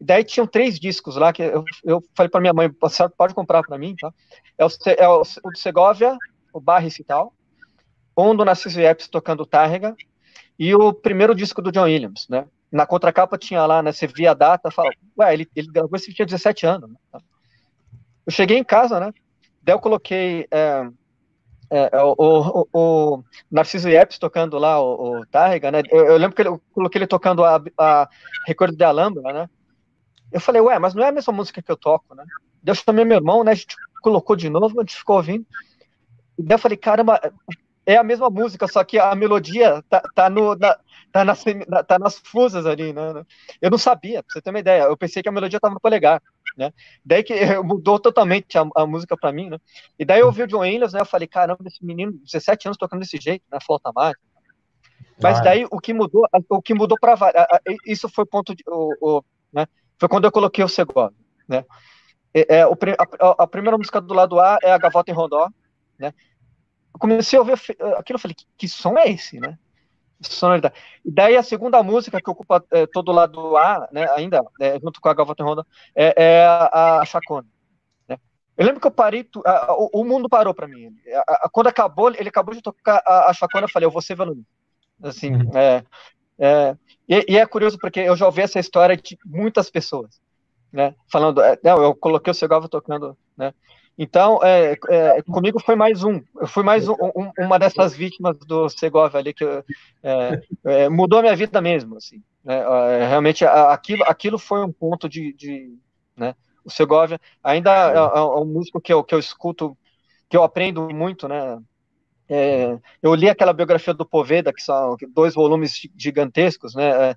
[0.00, 2.70] Daí tinham três discos lá que eu, eu falei para minha mãe,
[3.16, 4.12] pode comprar para mim, tá?
[4.56, 6.16] É o, é o, o de Segovia,
[6.52, 7.32] o Barris e tal,
[8.16, 9.96] um do Narciso Yepes tocando Tárrega,
[10.58, 12.46] e o primeiro disco do John Williams, né?
[12.70, 13.92] na contracapa tinha lá, né?
[13.92, 16.90] Você via a data, fala, ué, ele, ele gravou esse tinha 17 anos.
[16.90, 17.20] Né?
[18.26, 19.12] Eu cheguei em casa, né?
[19.62, 20.86] Daí eu coloquei é,
[21.70, 25.82] é, é, o, o, o, Narciso Yepes tocando lá o, o Tarrega, né?
[25.90, 28.08] Eu, eu, lembro que ele, eu coloquei ele tocando a, a
[28.46, 29.50] Recordo de Alhambra, né?
[30.32, 32.24] Eu falei, ué, mas não é a mesma música que eu toco, né?
[32.62, 33.52] Daí eu chamei meu irmão, né?
[33.52, 35.46] A gente colocou de novo, a gente ficou ouvindo.
[36.38, 37.20] E daí eu falei, caramba,
[37.88, 40.78] é a mesma música, só que a melodia tá, tá, no, na,
[41.10, 41.42] tá, nas,
[41.86, 43.24] tá nas fusas ali, né?
[43.62, 44.82] Eu não sabia, pra você ter uma ideia.
[44.82, 46.22] Eu pensei que a melodia tava no polegar,
[46.56, 46.70] né?
[47.02, 47.34] Daí que
[47.64, 49.58] mudou totalmente a, a música para mim, né?
[49.98, 51.00] E daí eu ouvi o John Williams, né?
[51.00, 53.58] Eu falei, caramba, esse menino, 17 anos tocando desse jeito, né?
[53.64, 54.20] Flauta mágica.
[55.20, 57.16] Mas daí o que mudou, o que mudou para
[57.86, 59.66] isso foi ponto de, o, o, né?
[59.98, 61.16] Foi quando eu coloquei o Segovia,
[61.46, 61.64] né?
[62.32, 65.48] É, é, o, a, a, primeira música do lado A é a Gavota em Rondó,
[65.98, 66.12] né?
[66.94, 69.58] eu comecei a ouvir aquilo, eu falei, que, que som é esse, né?
[70.20, 70.74] Sonoridade.
[71.04, 74.78] E daí a segunda música que ocupa é, todo o lado A, né, ainda, é,
[74.80, 75.64] junto com a Galvota Honda,
[75.94, 77.46] é, é a, a Chacona.
[78.08, 78.18] Né?
[78.56, 80.92] Eu lembro que eu parei, tu, a, o, o, mundo parou para mim.
[81.52, 84.50] Quando acabou, ele acabou de tocar a, a Chacona, eu falei, eu vou ser violonista.
[85.04, 85.56] Assim, uhum.
[85.56, 85.84] é,
[86.36, 86.76] é,
[87.08, 90.20] e, e, é curioso porque eu já ouvi essa história de muitas pessoas,
[90.72, 93.52] né, falando, é, eu coloquei o Segovia tocando, né,
[93.98, 96.22] Então, é, é, comigo foi mais um.
[96.40, 101.18] Eu fui mais um, um, uma dessas vítimas do Segovia ali que é, é, mudou
[101.18, 101.96] a minha vida mesmo.
[101.96, 102.60] Assim, né?
[102.60, 105.76] É, realmente, aquilo, aquilo foi um ponto de, de
[106.16, 106.36] né?
[106.64, 109.76] O Segovia ainda é, um músico que eu, que eu escuto,
[110.28, 111.58] que eu aprendo muito, né?
[113.02, 117.14] Eu li aquela biografia do Poveda, que são dois volumes gigantescos, né?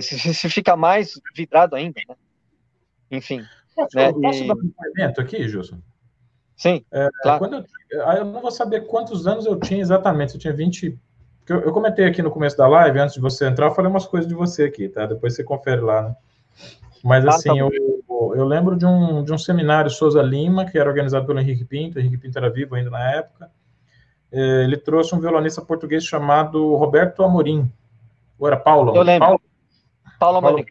[0.00, 2.14] se, se fica mais vidrado ainda, né?
[3.10, 3.42] Enfim.
[3.74, 4.12] Posso, né?
[4.12, 4.46] posso e...
[4.46, 5.78] dar um depoimento aqui, Gilson?
[6.56, 7.64] Sim, é, claro.
[7.90, 10.98] Eu, eu, não vou saber quantos anos eu tinha exatamente, eu tinha 20...
[11.48, 14.06] Eu, eu comentei aqui no começo da live, antes de você entrar, eu falei umas
[14.06, 15.06] coisas de você aqui, tá?
[15.06, 16.16] Depois você confere lá, né?
[17.02, 17.70] Mas, ah, assim, tá eu,
[18.36, 21.98] eu lembro de um, de um seminário Souza Lima, que era organizado pelo Henrique Pinto,
[21.98, 23.61] o Henrique Pinto era vivo ainda na época, é,
[24.32, 27.70] ele trouxe um violonista português chamado Roberto Amorim,
[28.38, 28.96] ou era Paulo?
[28.96, 29.26] Eu lembro.
[29.26, 29.40] Paulo,
[30.18, 30.64] Paulo Amorim.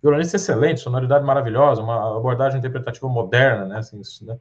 [0.00, 3.78] Violonista excelente, sonoridade maravilhosa, uma abordagem interpretativa moderna, né?
[3.78, 4.38] Assim, isso, né?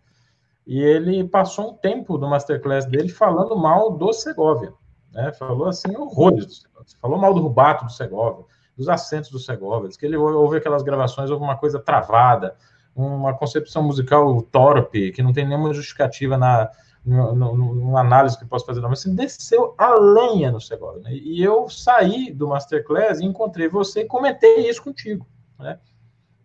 [0.66, 4.74] E ele passou um tempo do masterclass dele falando mal do Segovia,
[5.12, 5.32] né?
[5.34, 6.95] Falou assim horrores do Segovia.
[7.02, 8.45] Falou mal do rubato do Segovia,
[8.78, 9.90] dos acentos do Segovia.
[9.90, 12.56] Diz que ele ouve aquelas gravações, houve uma coisa travada,
[12.95, 16.70] uma concepção musical torpe, que não tem nenhuma justificativa na,
[17.03, 21.02] numa análise que posso fazer, não, mas assim, desceu a lenha no Segovia.
[21.02, 21.14] Né?
[21.14, 25.26] E eu saí do Masterclass e encontrei você e comentei isso contigo.
[25.60, 25.80] Né?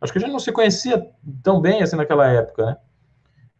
[0.00, 1.10] Acho que a gente não se conhecia
[1.42, 2.76] tão bem assim naquela época, né?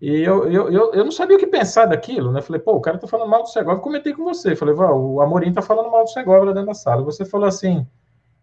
[0.01, 2.43] E eu, eu, eu, eu não sabia o que pensar daquilo, né?
[2.43, 3.81] Falei, pô, o cara tá falando mal do Segovia.
[3.81, 4.55] Comentei com você.
[4.55, 7.03] Falei, o Amorim tá falando mal do Segovia lá dentro da sala.
[7.03, 7.87] Você falou assim,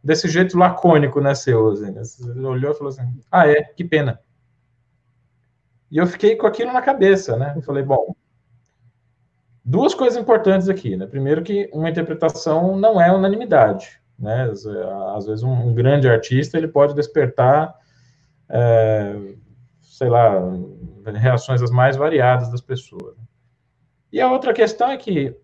[0.03, 1.69] desse jeito lacônico, né, seu?
[1.69, 2.03] Assim, né?
[2.03, 4.19] Você olhou e falou assim, ah, é, que pena.
[5.91, 7.53] E eu fiquei com aquilo na cabeça, né?
[7.55, 8.15] Eu falei, bom,
[9.63, 11.05] duas coisas importantes aqui, né?
[11.05, 13.99] Primeiro que uma interpretação não é unanimidade.
[14.17, 14.49] Né?
[15.15, 17.73] Às vezes um, grande artista ele pode despertar,
[18.49, 19.15] é,
[19.81, 20.39] sei lá,
[21.15, 23.15] reações as mais variadas das pessoas.
[24.11, 25.35] E a outra questão é que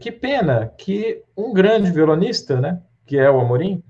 [0.00, 3.82] que pena que um grande violonista, né, que é o Amorim,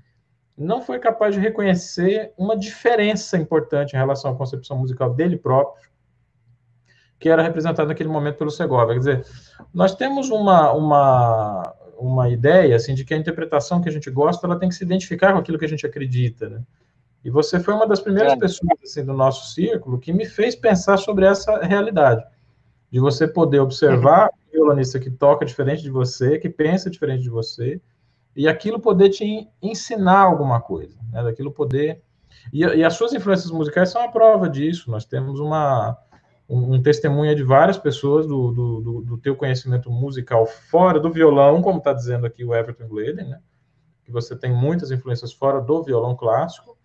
[0.55, 5.88] não foi capaz de reconhecer uma diferença importante em relação à concepção musical dele próprio,
[7.19, 8.93] que era representada naquele momento pelo Segovia.
[8.93, 9.25] Quer dizer,
[9.73, 14.47] nós temos uma, uma, uma ideia assim de que a interpretação que a gente gosta
[14.47, 16.61] ela tem que se identificar com aquilo que a gente acredita, né?
[17.23, 18.37] E você foi uma das primeiras é.
[18.37, 22.23] pessoas assim do nosso círculo que me fez pensar sobre essa realidade,
[22.89, 24.29] de você poder observar uhum.
[24.47, 27.81] um violonista que toca diferente de você, que pensa diferente de você,
[28.33, 31.21] e aquilo poder te ensinar alguma coisa, né?
[31.21, 32.01] Daquilo poder
[32.53, 34.89] e, e as suas influências musicais são a prova disso.
[34.89, 35.97] Nós temos uma
[36.49, 41.11] um, um testemunha de várias pessoas do, do, do, do, teu conhecimento musical fora do
[41.11, 43.39] violão, como está dizendo aqui o Everton Gleden, né?
[44.03, 46.75] Que você tem muitas influências fora do violão clássico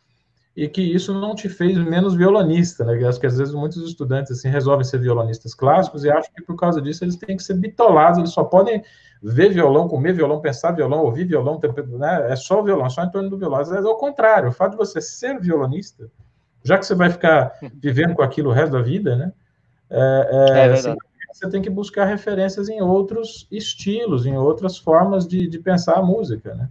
[0.54, 3.04] e que isso não te fez menos violonista, né?
[3.08, 6.54] acho que às vezes muitos estudantes assim resolvem ser violonistas clássicos e acham que por
[6.54, 8.84] causa disso eles têm que ser bitolados, eles só podem
[9.20, 11.58] ver violão, comer violão, pensar violão, ouvir violão,
[11.98, 12.30] né?
[12.30, 13.58] É só violão, só em torno do violão.
[13.58, 16.08] Às vezes é o contrário, o fato de você ser violonista,
[16.62, 19.32] já que você vai ficar vivendo com aquilo o resto da vida, né?
[19.90, 20.94] É, é, é você,
[21.32, 26.02] você tem que buscar referências em outros estilos, em outras formas de, de pensar a
[26.02, 26.70] música, né?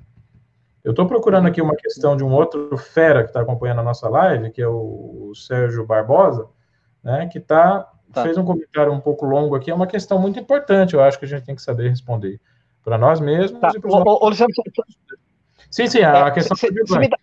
[0.83, 4.09] Eu estou procurando aqui uma questão de um outro fera que está acompanhando a nossa
[4.09, 6.49] live, que é o, o Sérgio Barbosa,
[7.01, 10.37] né, que tá, tá, fez um comentário um pouco longo aqui, é uma questão muito
[10.37, 12.39] importante, eu acho que a gente tem que saber responder
[12.83, 13.71] para nós mesmos tá.
[13.73, 14.45] e para os ô, nossos...
[15.71, 16.57] Sim, sim, a, a questão...
[16.57, 17.17] Você, você, me dá...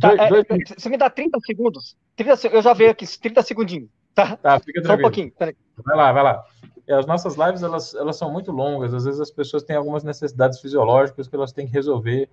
[0.00, 0.62] Tá, dois, é, dois...
[0.76, 1.96] você me dá 30 segundos?
[2.16, 3.90] 30, eu já vejo aqui, 30 segundinhos.
[4.18, 5.30] Tá, tá fica Só um pouquinho.
[5.38, 5.56] Peraí.
[5.84, 6.44] Vai lá, vai lá.
[6.88, 8.92] É, as nossas lives, elas, elas são muito longas.
[8.92, 12.28] Às vezes as pessoas têm algumas necessidades fisiológicas que elas têm que resolver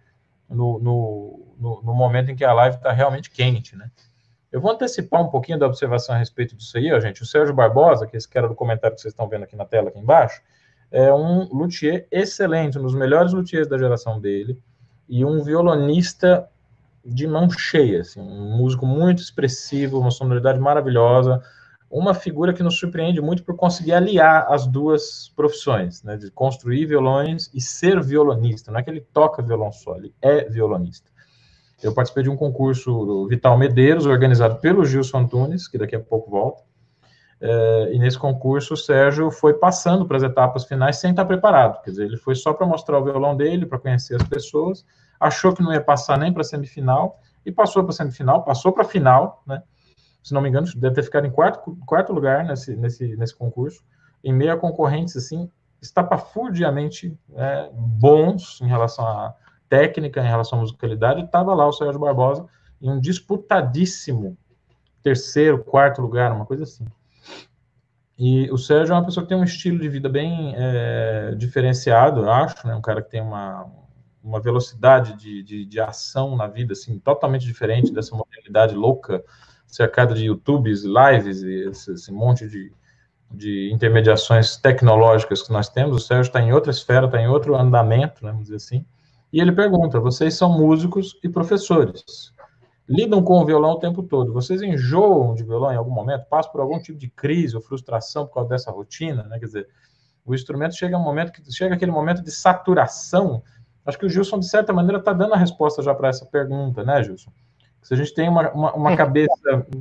[0.49, 3.91] no, no, no, no momento em que a live está realmente quente, né?
[4.51, 7.21] Eu vou antecipar um pouquinho da observação a respeito disso aí, ó, gente.
[7.21, 9.65] O Sérgio Barbosa, que é esse cara do comentário que vocês estão vendo aqui na
[9.65, 10.41] tela, aqui embaixo,
[10.89, 14.57] é um luthier excelente, um dos melhores luthiers da geração dele,
[15.09, 16.49] e um violonista
[17.05, 21.43] de mão cheia, assim, um músico muito expressivo, uma sonoridade maravilhosa,
[21.89, 26.85] uma figura que nos surpreende muito por conseguir aliar as duas profissões, né, de construir
[26.85, 28.71] violões e ser violonista.
[28.71, 31.09] Não é que ele toca violão só, ele é violonista.
[31.81, 35.99] Eu participei de um concurso do Vital Medeiros, organizado pelo Gilson Antunes, que daqui a
[35.99, 36.63] pouco volta.
[37.39, 41.81] É, e nesse concurso o Sérgio foi passando para as etapas finais sem estar preparado.
[41.83, 44.85] Quer dizer, ele foi só para mostrar o violão dele, para conhecer as pessoas,
[45.19, 48.71] achou que não ia passar nem para a semifinal, e passou para a semifinal, passou
[48.71, 49.61] para a final, né?
[50.25, 53.83] Se não me engano, deve ter ficado em quarto, quarto lugar nesse, nesse, nesse concurso,
[54.23, 55.47] em meio a concorrentes, assim,
[55.79, 59.35] estapafurdiamente é, bons em relação à
[59.69, 62.47] técnica, em relação à musicalidade, estava lá o Sérgio Barbosa
[62.81, 64.35] em um disputadíssimo
[65.03, 66.87] terceiro, quarto lugar, uma coisa assim.
[68.17, 72.21] E o Sérgio é uma pessoa que tem um estilo de vida bem é, diferenciado,
[72.21, 72.73] eu acho, né?
[72.73, 73.69] Um cara que tem uma,
[74.23, 79.23] uma velocidade de, de, de, ação na vida, assim, totalmente diferente dessa modalidade louca,
[79.75, 82.71] cercada de YouTubes, lives e esse, esse monte de,
[83.31, 85.97] de intermediações tecnológicas que nós temos.
[85.97, 88.85] O Sérgio está em outra esfera, está em outro andamento, né, vamos dizer assim.
[89.31, 92.33] E ele pergunta: vocês são músicos e professores
[92.87, 94.31] lidam com o violão o tempo todo.
[94.31, 96.25] Vocês enjoam de violão em algum momento?
[96.29, 99.39] Passam por algum tipo de crise ou frustração por causa dessa rotina, né?
[99.39, 99.67] Quer dizer,
[100.25, 103.43] o instrumento chega um momento que chega aquele momento de saturação.
[103.85, 106.83] Acho que o Gilson, de certa maneira, está dando a resposta já para essa pergunta,
[106.83, 107.31] né, Gilson?
[107.85, 109.31] Se a gente tem uma, uma, uma cabeça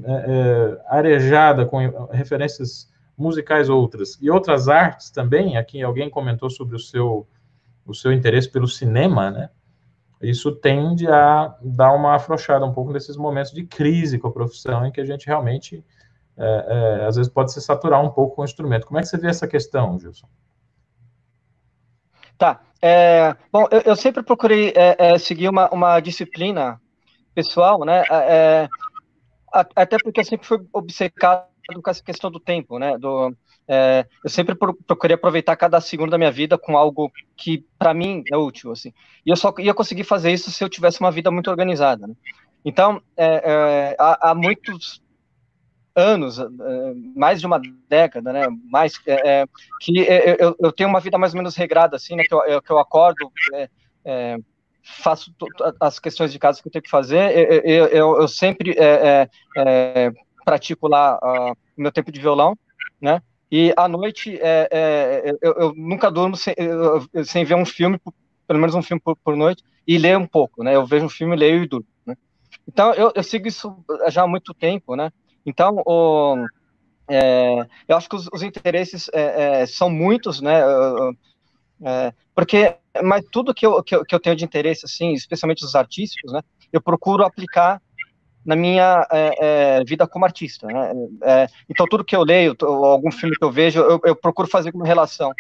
[0.05, 1.79] é, é, arejada com
[2.11, 7.27] referências musicais outras e outras artes também, aqui alguém comentou sobre o seu,
[7.87, 9.49] o seu interesse pelo cinema, né?
[10.21, 14.85] isso tende a dar uma afrouxada um pouco nesses momentos de crise com a profissão,
[14.85, 15.83] em que a gente realmente,
[16.37, 18.87] é, é, às vezes, pode se saturar um pouco com o instrumento.
[18.87, 20.29] Como é que você vê essa questão, Gilson?
[22.37, 22.61] Tá.
[22.83, 26.79] É, bom, eu, eu, sempre procurei é, é, seguir uma, uma, disciplina
[27.35, 28.03] pessoal, né?
[28.11, 28.69] É,
[29.53, 31.47] até porque eu sempre fui obcecado
[31.83, 32.99] com essa questão do tempo, né?
[32.99, 33.35] Do,
[33.67, 38.23] é, eu sempre procurei aproveitar cada segundo da minha vida com algo que para mim
[38.31, 38.93] é útil, assim.
[39.25, 42.07] E eu só ia conseguir fazer isso se eu tivesse uma vida muito organizada.
[42.07, 42.15] Né?
[42.65, 45.03] Então, é, é, há, há, muitos
[45.95, 46.47] anos, é,
[47.17, 48.47] mais de uma década, né?
[48.71, 49.47] Mais é, é,
[49.81, 49.99] que
[50.39, 52.25] eu, eu, tenho uma vida mais ou menos regrada, assim, né?
[52.25, 53.31] Que eu, que eu acordo
[54.85, 55.35] faço
[55.81, 60.13] as questões de casa que eu tenho que fazer, eu, eu, eu sempre é, é,
[60.45, 62.57] pratico lá uh, meu tempo de violão,
[63.01, 63.21] né?
[63.51, 66.55] E à noite, é, é, eu, eu, nunca durmo sem,
[67.25, 68.01] sem, ver um filme,
[68.47, 70.75] pelo menos um filme por, por, noite, e ler um pouco, né?
[70.75, 72.17] Eu vejo um filme, leio e durmo, né?
[72.67, 73.77] Então, eu, eu sigo isso
[74.09, 75.11] já há muito tempo, né?
[75.47, 76.45] Então, o,
[77.09, 80.61] é, eu acho que os, os interesses é, é, são muitos, né?
[81.83, 85.65] É, porque, mas tudo que eu, que eu, que eu tenho de interesse, assim, especialmente
[85.65, 86.41] os artísticos, né?
[86.73, 87.81] Eu procuro aplicar
[88.45, 90.67] na minha é, é, vida como artista.
[90.67, 90.93] Né?
[91.23, 94.71] É, então, tudo que eu leio, algum filme que eu vejo, eu, eu procuro fazer
[94.75, 95.33] uma relação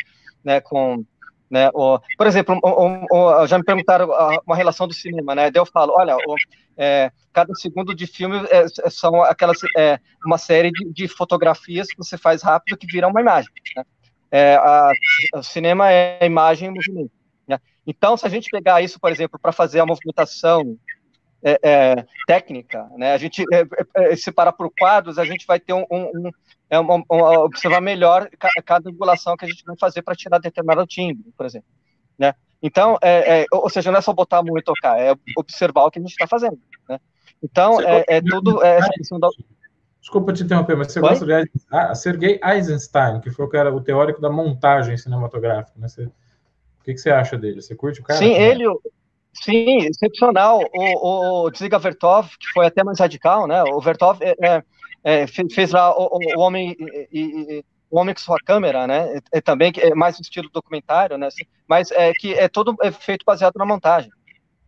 [0.42, 1.04] né, com.
[1.50, 1.70] Né,
[2.16, 2.58] por exemplo,
[3.46, 4.08] já me perguntaram
[4.46, 5.50] uma relação do cinema, né?
[5.50, 6.16] Daí eu falo, olha,
[6.76, 9.58] é, cada segundo de filme é, é, são aquelas
[10.26, 13.50] uma série de, de, fotografias que você faz rápido que viram uma imagem.
[13.76, 13.84] Né?
[14.32, 14.92] A,
[15.34, 17.12] o cinema é imagem e movimento.
[17.46, 17.58] Né?
[17.86, 20.78] Então, se a gente pegar isso, por exemplo, para fazer a movimentação
[21.46, 23.12] é, é, técnica, né?
[23.12, 26.30] A gente é, é, é separar por quadros, a gente vai ter um, um,
[26.72, 28.30] um, um observar melhor
[28.64, 31.68] cada angulação que a gente vai fazer para tirar determinado timbre, por exemplo,
[32.18, 32.34] né?
[32.62, 32.98] Então,
[33.52, 36.02] ou seja, não é só botar a mão e tocar, é observar o que a
[36.02, 36.98] gente está fazendo, né?
[37.42, 39.28] Então, é, tudo essa questão da
[40.04, 41.08] Desculpa te interromper, mas você Oi?
[41.08, 45.88] gosta de ah, Sergei Eisenstein, que foi o cara, o teórico da montagem cinematográfica, né?
[45.88, 46.12] Você, o
[46.84, 47.62] que, que você acha dele?
[47.62, 48.18] Você curte o cara?
[48.18, 48.66] Sim, ele,
[49.32, 50.60] Sim, excepcional.
[50.74, 53.62] O, o Dziga Vertov, que foi até mais radical, né?
[53.64, 54.62] O Vertov é, é,
[55.02, 59.18] é fez lá o, o Homem e, e, o Homem com Sua Câmera, né?
[59.32, 61.30] É, também é mais no estilo documentário, né?
[61.66, 64.10] Mas é que é todo é feito baseado na montagem,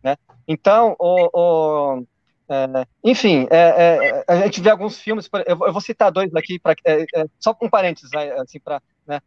[0.03, 0.17] né?
[0.47, 2.03] Então, o, o
[2.49, 5.29] é, enfim, é, a gente vê alguns filmes.
[5.45, 6.75] Eu, vou citar dois aqui para
[7.39, 9.21] só um parênteses, né, assim para né?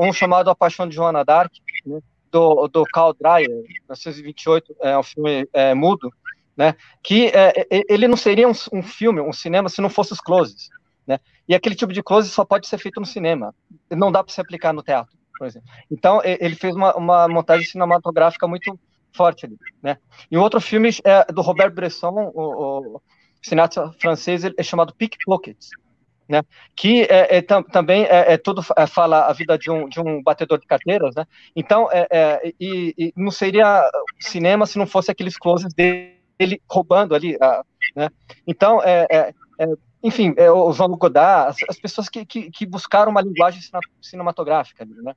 [0.00, 1.52] um chamado A Paixão de Joana Dark,
[1.84, 2.00] né?
[2.30, 6.12] do, do Carl Dreyer, 1928, é um filme é, mudo,
[6.56, 10.20] né, que é, ele não seria um, um, filme, um cinema, se não fosse os
[10.20, 10.68] closes,
[11.06, 11.18] né,
[11.48, 13.54] e aquele tipo de close só pode ser feito no cinema,
[13.90, 15.68] não dá para se aplicar no teatro, por exemplo.
[15.90, 18.78] Então, ele fez uma, uma montagem cinematográfica muito
[19.12, 19.98] forte ali, né.
[20.30, 23.02] E outro filme é do Robert Bresson, o, o
[23.42, 25.70] cineasta francês, é chamado Pickpockets,
[26.30, 26.42] né?
[26.76, 30.00] Que é, é tam, também é, é tudo é, fala a vida de um, de
[30.00, 31.26] um batedor de carteiras, né?
[31.56, 33.82] Então, é, é, e, e, não seria
[34.20, 37.36] cinema se não fosse aqueles closes dele roubando ali,
[37.96, 38.08] né?
[38.46, 39.34] Então, é,
[40.02, 43.60] enfim, o João Godard, as, as pessoas que, que, que, buscaram uma linguagem
[44.00, 45.14] cinematográfica, né?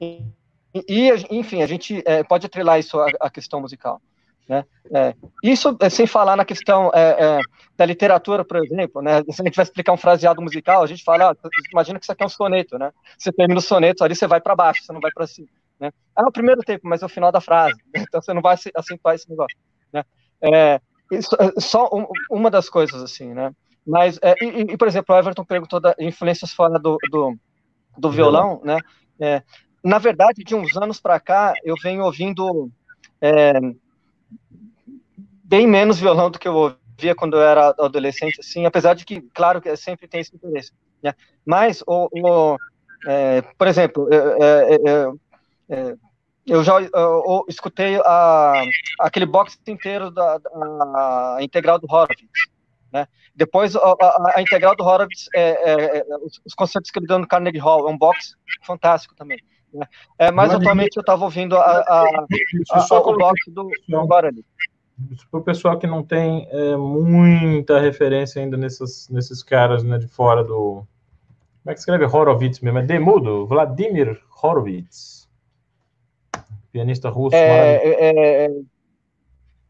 [0.00, 0.20] E,
[0.74, 4.00] e enfim, a gente pode atrelar isso à, à questão musical.
[4.48, 4.64] Né?
[4.94, 7.40] É, isso é, sem falar na questão é, é,
[7.76, 9.22] da literatura, por exemplo, né?
[9.28, 12.12] se a gente vai explicar um fraseado musical, a gente fala, ah, imagina que isso
[12.12, 12.92] aqui é um soneto, né?
[13.18, 15.48] você termina o soneto, ali você vai para baixo, você não vai para cima.
[15.80, 15.90] Né?
[16.14, 19.16] Ah, o primeiro tempo, mas é o final da frase, então você não vai acentuar
[19.16, 19.58] esse negócio.
[19.92, 20.04] Né?
[20.40, 20.80] É,
[21.10, 23.52] isso, é só um, uma das coisas, assim, né?
[23.86, 27.36] Mas, é, e, e, por exemplo, o Everton perguntou da influências fora do, do,
[27.96, 28.78] do violão, né?
[29.86, 32.70] Na verdade, de uns anos para cá, eu venho ouvindo
[35.44, 39.20] bem menos violão do que eu via quando eu era adolescente, assim, apesar de que,
[39.20, 40.72] claro, que sempre tem esse interesse,
[41.02, 41.14] né?
[41.44, 42.56] Mas, o, o
[43.06, 45.96] é, por exemplo, é, é, é
[46.46, 48.62] eu já eu, eu escutei a,
[49.00, 52.22] aquele box inteiro da, da integral do Horowitz,
[52.92, 53.06] né?
[53.34, 57.06] Depois a, a, a, integral do Horowitz, é, é, é, os, os, concertos que ele
[57.06, 58.34] deu no Carnegie Hall, é um box
[58.64, 59.38] fantástico também.
[59.76, 59.86] Né?
[60.18, 62.04] É, mas atualmente eu estava ouvindo a, a,
[62.98, 64.44] o box do, do Guarani.
[65.30, 70.08] Para o pessoal que não tem é, muita referência ainda nesses, nesses caras né, de
[70.08, 70.86] fora do.
[71.62, 72.78] Como é que escreve Horowitz mesmo?
[72.78, 75.16] É Demudo, Vladimir Horowitz
[76.76, 77.34] pianista russo.
[77.34, 78.50] É, é, é,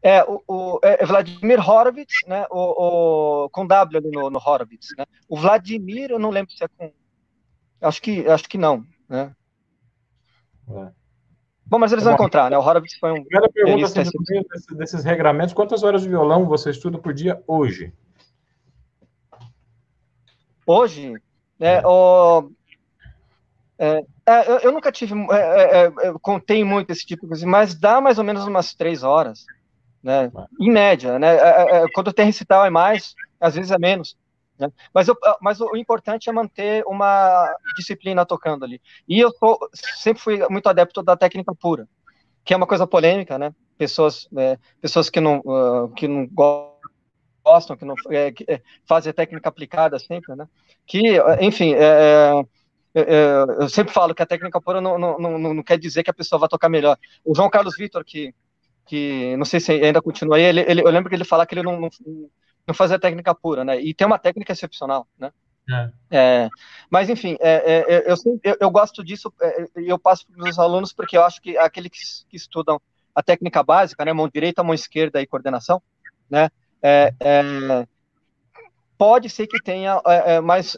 [0.01, 2.45] é, o, o é, é Vladimir Horowitz, né?
[2.51, 5.05] O, o, com W ali no, no Horowitz, né?
[5.29, 6.91] O Vladimir, eu não lembro se é com.
[7.79, 9.33] Acho que, acho que não, né?
[10.69, 10.91] É.
[11.65, 12.57] Bom, mas eles vão encontrar, né?
[12.57, 13.23] O Horowitz foi um.
[13.23, 17.93] Primeira pergunta assim, desses, desses regramentos: quantas horas de violão você estuda por dia hoje?
[20.65, 21.13] Hoje,
[21.57, 22.51] né, o,
[23.79, 27.47] é, é, eu, eu, nunca tive, é, é, é contei muito esse tipo de coisa,
[27.47, 29.45] mas dá mais ou menos umas três horas,
[30.01, 30.31] né?
[30.59, 31.37] Em média, né?
[31.93, 34.17] quando tem recital é mais, às vezes é menos.
[34.59, 34.71] Né?
[34.93, 38.81] Mas, eu, mas o importante é manter uma disciplina tocando ali.
[39.07, 41.87] E eu tô, sempre fui muito adepto da técnica pura,
[42.43, 43.53] que é uma coisa polêmica, né?
[43.77, 44.27] Pessoas,
[44.81, 46.27] pessoas que não, uh, que não
[47.45, 48.45] gostam, que não é, que
[48.85, 50.47] fazem a técnica aplicada sempre, né?
[50.85, 52.31] Que, enfim, é,
[53.59, 56.13] eu sempre falo que a técnica pura não, não, não, não, quer dizer que a
[56.13, 56.97] pessoa vai tocar melhor.
[57.23, 58.33] O João Carlos Vitor, que,
[58.87, 61.53] que não sei se ainda continua aí, ele, ele, eu lembro que ele falava que
[61.53, 61.89] ele não, não,
[62.67, 63.79] não fazia técnica pura, né?
[63.79, 65.31] E tem uma técnica excepcional, né?
[65.69, 65.89] É.
[66.09, 66.49] É,
[66.89, 70.37] mas enfim, é, é, é eu, eu, eu, gosto disso é, e eu passo para
[70.37, 72.79] os meus alunos porque eu acho que aqueles que, que, estudam
[73.13, 75.81] a técnica básica, né, mão direita, mão esquerda e coordenação,
[76.29, 76.49] né,
[78.97, 80.01] pode ser que tenha
[80.41, 80.77] mais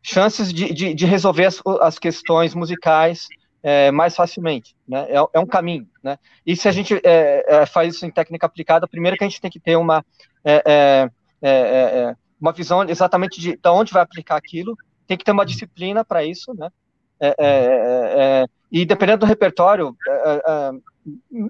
[0.00, 3.26] chances de, de, de resolver as, as, questões musicais
[3.62, 5.06] é, mais facilmente, né?
[5.08, 6.18] É, é, um caminho, né?
[6.44, 9.40] E se a gente é, é faz isso em técnica aplicada, primeiro que a gente
[9.40, 10.04] tem que ter uma
[10.44, 11.08] é,
[11.40, 14.76] é, uma visão exatamente de, de onde vai aplicar aquilo,
[15.06, 16.68] tem que ter uma disciplina para isso, né?
[18.70, 19.96] e dependendo do repertório,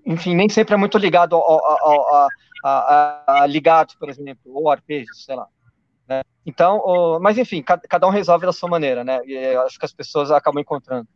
[0.05, 2.29] enfim, nem sempre é muito ligado ao, ao, ao
[2.63, 5.47] a, a, ligados, por exemplo, ou arpejos, sei lá.
[6.09, 6.23] Né?
[6.47, 9.21] Então, mas enfim, cada, cada, um resolve da sua maneira, né?
[9.25, 11.09] E acho que as pessoas acabam encontrando.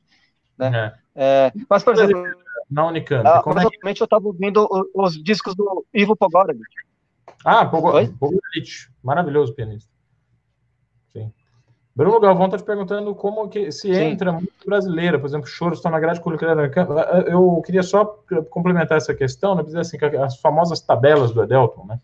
[0.58, 0.92] Né?
[0.94, 1.06] É.
[1.18, 2.24] É, mas, por exemplo,
[2.70, 4.02] na Unicamp, ah, como é que...
[4.02, 6.62] eu estava ouvindo os, os, discos do Ivo Pogorelic.
[7.44, 8.12] Ah, Pogorelic,
[9.02, 9.90] maravilhoso pianista.
[11.12, 11.32] Sim.
[11.94, 14.00] Bruno Galvão está te perguntando como que se Sim.
[14.02, 16.58] entra muito brasileira, por exemplo, choros estão na grade curricular.
[17.26, 18.04] Eu queria só
[18.50, 21.98] complementar essa questão, né, dizer assim, as famosas tabelas do Edelton, né?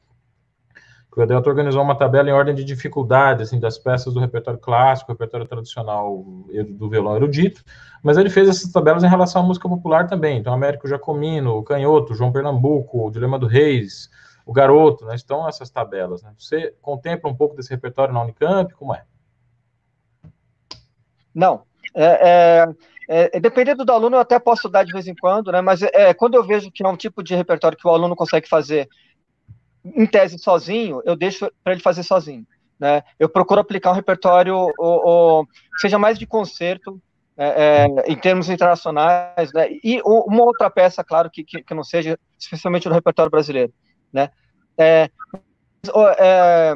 [1.15, 5.13] O Edelto organizou uma tabela em ordem de dificuldade, assim, das peças do repertório clássico,
[5.13, 6.25] repertório tradicional
[6.71, 7.63] do violão erudito,
[8.03, 10.39] mas ele fez essas tabelas em relação à música popular também.
[10.39, 14.09] Então, Américo Jacomino, o Canhoto, João Pernambuco, o Dilema do Reis,
[14.47, 16.23] o Garoto, né, estão essas tabelas.
[16.23, 16.33] Né?
[16.39, 18.73] Você contempla um pouco desse repertório na Unicamp?
[18.75, 19.05] Como é?
[21.35, 21.63] Não.
[21.95, 22.65] É,
[23.09, 25.61] é, é, dependendo do aluno, eu até posso dar de vez em quando, né?
[25.61, 28.49] mas é, quando eu vejo que é um tipo de repertório que o aluno consegue
[28.49, 28.89] fazer
[29.85, 32.47] em tese sozinho, eu deixo para ele fazer sozinho.
[32.79, 33.03] Né?
[33.19, 35.47] Eu procuro aplicar um repertório ou,
[35.81, 37.01] seja mais de concerto,
[37.37, 39.69] é, é, em termos internacionais, né?
[39.83, 43.73] e uma outra peça, claro, que, que, que, não seja especialmente no repertório brasileiro.
[44.13, 44.31] Né?
[44.77, 45.09] É,
[46.19, 46.75] é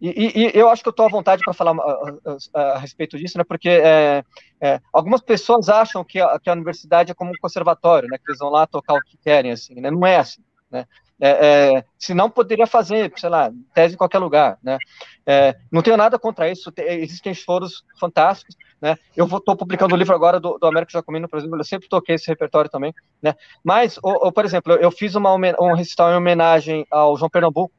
[0.00, 3.18] e, e, eu acho que eu estou à vontade para falar a, a, a, respeito
[3.18, 3.42] disso, né?
[3.42, 4.22] porque é,
[4.60, 8.16] é, algumas pessoas acham que a, que a universidade é como um conservatório, né?
[8.16, 9.90] que eles vão lá tocar o que querem, assim, né?
[9.90, 10.42] não é assim.
[10.70, 10.86] Né?
[11.20, 14.78] É, é, se não poderia fazer, sei lá, tese em qualquer lugar, né?
[15.26, 18.96] É, não tenho nada contra isso, tem, existem foros fantásticos, né?
[19.16, 22.14] Eu estou publicando o livro agora do, do Américo Jacomino, por exemplo, eu sempre toquei
[22.14, 23.34] esse repertório também, né?
[23.64, 27.74] Mas, ou, ou, por exemplo, eu fiz uma, um recital em homenagem ao João Pernambuco,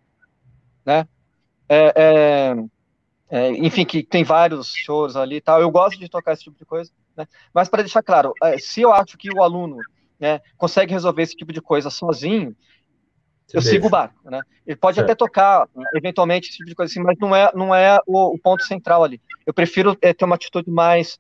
[0.85, 1.07] né?
[1.69, 2.55] É, é,
[3.29, 6.57] é, enfim, que tem vários shows ali e tal, eu gosto de tocar esse tipo
[6.57, 7.25] de coisa, né?
[7.53, 9.77] Mas para deixar claro, se eu acho que o aluno
[10.19, 12.53] né, consegue resolver esse tipo de coisa sozinho,
[13.53, 14.41] eu sigo o barco, né?
[14.65, 17.99] Ele pode até tocar, eventualmente, esse tipo de coisa assim, mas não é, não é
[18.05, 19.21] o, o ponto central ali.
[19.45, 21.17] Eu prefiro é, ter uma atitude mais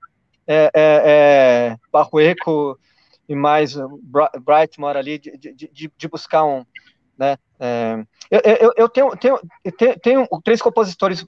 [0.47, 1.01] é, é,
[1.73, 2.77] é barroeco
[3.27, 3.75] e mais
[4.43, 6.65] Brightmore ali, de, de, de, de buscar um,
[7.17, 7.37] né?
[7.59, 9.39] É, eu, eu, eu, tenho, tenho,
[9.77, 11.25] tenho, tenho três compositores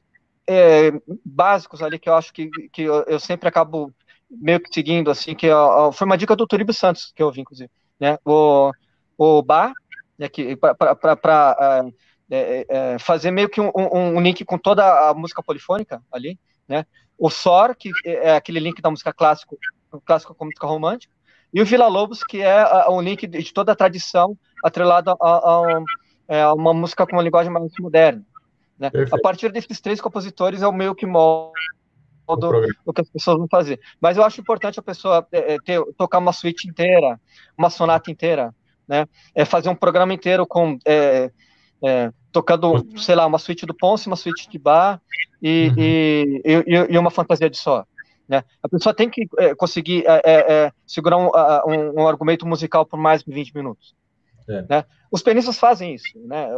[0.47, 0.91] é,
[1.25, 3.93] básicos ali que eu acho que, que eu, eu, sempre acabo
[4.29, 5.47] meio que seguindo, assim, que
[5.93, 7.69] foi uma dica do Turibo Santos que eu ouvi, inclusive,
[7.99, 8.17] né?
[8.25, 8.71] O,
[9.17, 9.73] o Bar,
[10.21, 10.55] né,
[11.15, 11.85] para
[12.29, 16.39] é, é, fazer meio que um, um, um, link com toda a música polifônica ali,
[16.67, 16.85] né?
[17.17, 19.57] O SOR, que é aquele link da música clássico,
[20.05, 21.13] clássico com música romântica,
[21.53, 25.83] e o Vila Lobos, que é um link de toda a tradição atrelada a, a,
[26.27, 28.23] é, a uma música com uma linguagem mais moderna.
[28.79, 28.89] Né?
[29.11, 31.51] A partir desses três compositores é o meio que molda
[32.85, 33.79] o que as pessoas vão fazer.
[33.99, 37.19] Mas eu acho importante a pessoa é, ter, tocar uma suíte inteira,
[37.57, 38.55] uma sonata inteira,
[38.91, 39.07] né?
[39.33, 41.31] É fazer um programa inteiro com é,
[41.81, 45.01] é, tocando, sei lá, uma suíte do Ponce, uma suíte de bar
[45.41, 45.75] e, uhum.
[45.77, 47.85] e, e, e, uma fantasia de só.
[48.27, 48.43] Né?
[48.61, 51.29] A pessoa tem que é, conseguir é, é, é segurar um,
[51.71, 53.95] um, um, argumento musical por mais de 20 minutos.
[54.49, 54.65] É.
[54.69, 54.85] Né?
[55.09, 56.49] Os pianistas fazem isso, né?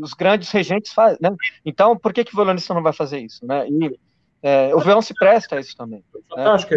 [0.00, 1.18] os grandes regentes fazem.
[1.20, 1.30] Né?
[1.64, 3.46] Então, por que, que o violonista não vai fazer isso?
[3.46, 3.68] Né?
[3.68, 3.98] E,
[4.42, 6.02] é, o violão se presta a isso também.
[6.36, 6.44] Né?
[6.46, 6.76] Acho que,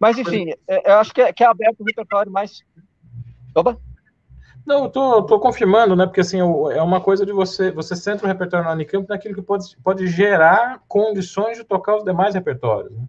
[0.00, 2.62] mas, enfim, eu acho que é, que é aberto o repertório mais.
[3.54, 3.78] Oba!
[4.68, 6.04] Não, eu tô, tô confirmando, né?
[6.04, 9.40] Porque assim, é uma coisa de você, você centra o repertório no Unicamp naquilo que
[9.40, 12.92] pode, pode gerar condições de tocar os demais repertórios.
[12.92, 13.04] Né?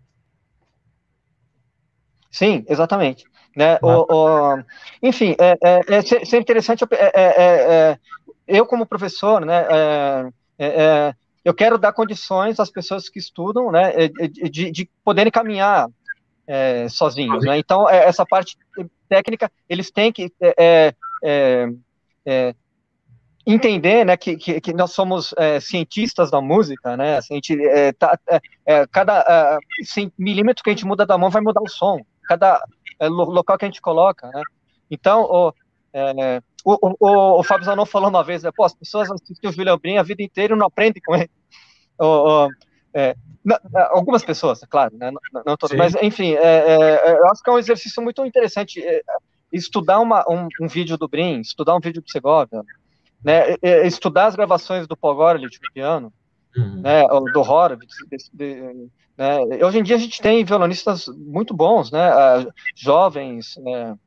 [2.31, 3.25] Sim, exatamente.
[3.53, 3.77] Né?
[3.81, 4.63] O, o,
[5.03, 6.85] enfim, é, é, é, é interessante.
[6.91, 7.99] É, é, é,
[8.47, 9.65] eu, como professor, né,
[11.43, 14.07] eu quero dar condições às pessoas que estudam né,
[14.49, 15.89] de, de poderem caminhar
[16.89, 17.43] sozinhos.
[17.43, 17.57] Né?
[17.57, 18.57] Então, essa parte
[19.09, 20.31] técnica, eles têm que
[21.23, 21.67] é,
[22.25, 22.55] é,
[23.45, 27.17] entender né, que, que, que, nós somos é, cientistas da música, né?
[27.17, 29.59] A gente, é, tá, é, é, cada
[30.17, 32.63] milímetro que a gente muda da mão vai mudar o som, cada
[33.01, 34.43] local que a gente coloca, né?
[34.91, 35.53] Então, o,
[36.65, 39.77] o, o, o Fábio Zanon falou uma vez, né, Pô, as pessoas assistem o William
[39.77, 41.29] Brin a vida inteira e não aprendem com ele.
[41.97, 42.49] O,
[43.43, 43.57] não,
[43.91, 48.01] algumas pessoas, claro, né, não, não todas, mas enfim, eu acho que é um exercício
[48.01, 48.83] muito interessante
[49.51, 52.63] estudar uma, um, um, vídeo do Brin, estudar um vídeo do Segovia,
[53.23, 53.55] né,
[53.85, 56.13] estudar as gravações do Pogorelic de piano,
[56.55, 56.81] uhum.
[56.81, 57.03] né,
[57.33, 57.95] do Horowitz,
[59.17, 62.09] né, hoje em dia a gente tem violonistas muito bons, né,
[62.75, 63.97] jovens, né,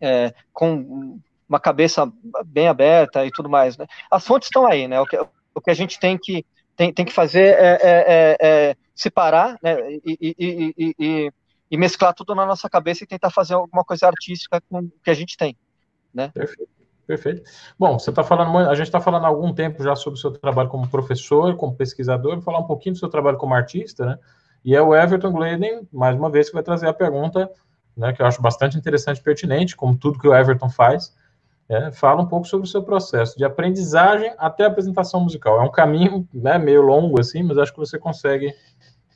[0.00, 2.10] é, com uma cabeça
[2.46, 3.86] bem aberta e tudo mais, né.
[4.10, 5.16] As fontes estão aí, né, o que,
[5.54, 6.44] o que a gente tem que
[6.76, 11.32] tem, tem que fazer é, é, é, é separar, né, e, e, e, e
[11.70, 15.10] e mesclar tudo na nossa cabeça e tentar fazer alguma coisa artística com o que
[15.10, 15.56] a gente tem,
[16.12, 16.30] né?
[16.34, 16.80] Perfeito.
[17.06, 17.42] Perfeito.
[17.76, 20.30] Bom, você está falando, a gente está falando há algum tempo já sobre o seu
[20.30, 24.18] trabalho como professor, como pesquisador, vou falar um pouquinho do seu trabalho como artista, né?
[24.64, 27.50] E é o Everton Gladen, mais uma vez, que vai trazer a pergunta,
[27.96, 31.12] né, que eu acho bastante interessante e pertinente, como tudo que o Everton faz.
[31.68, 35.60] É, fala um pouco sobre o seu processo de aprendizagem até a apresentação musical.
[35.60, 38.54] É um caminho né, meio longo, assim, mas acho que você consegue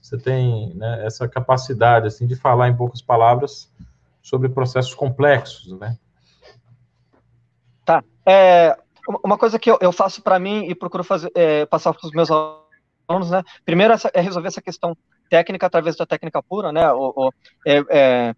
[0.05, 3.73] você tem né, essa capacidade assim de falar em poucas palavras
[4.21, 5.97] sobre processos complexos, né?
[7.87, 8.05] Tá.
[8.27, 8.77] É,
[9.25, 12.13] uma coisa que eu, eu faço para mim e procuro fazer, é, passar para os
[12.13, 13.43] meus alunos, né?
[13.65, 14.95] Primeiro é resolver essa questão
[15.31, 16.93] técnica através da técnica pura, né?
[16.93, 17.31] O, o
[17.67, 18.35] é, é,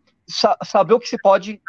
[0.65, 1.61] saber o que se pode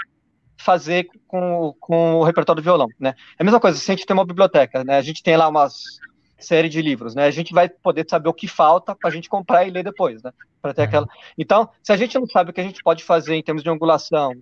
[0.60, 3.16] fazer com, com o repertório do violão, né?
[3.40, 4.98] É a mesma coisa, se a gente tem uma biblioteca, né?
[4.98, 6.00] A gente tem lá umas
[6.38, 7.26] série de livros, né?
[7.26, 10.22] A gente vai poder saber o que falta para a gente comprar e ler depois,
[10.22, 10.32] né?
[10.62, 11.08] Para ter aquela.
[11.38, 13.70] Então, se a gente não sabe o que a gente pode fazer em termos de
[13.70, 14.34] angulação,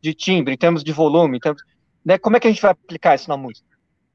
[0.00, 1.62] de timbre, em termos de volume, termos,
[2.04, 2.18] né?
[2.18, 3.66] Como é que a gente vai aplicar isso na música?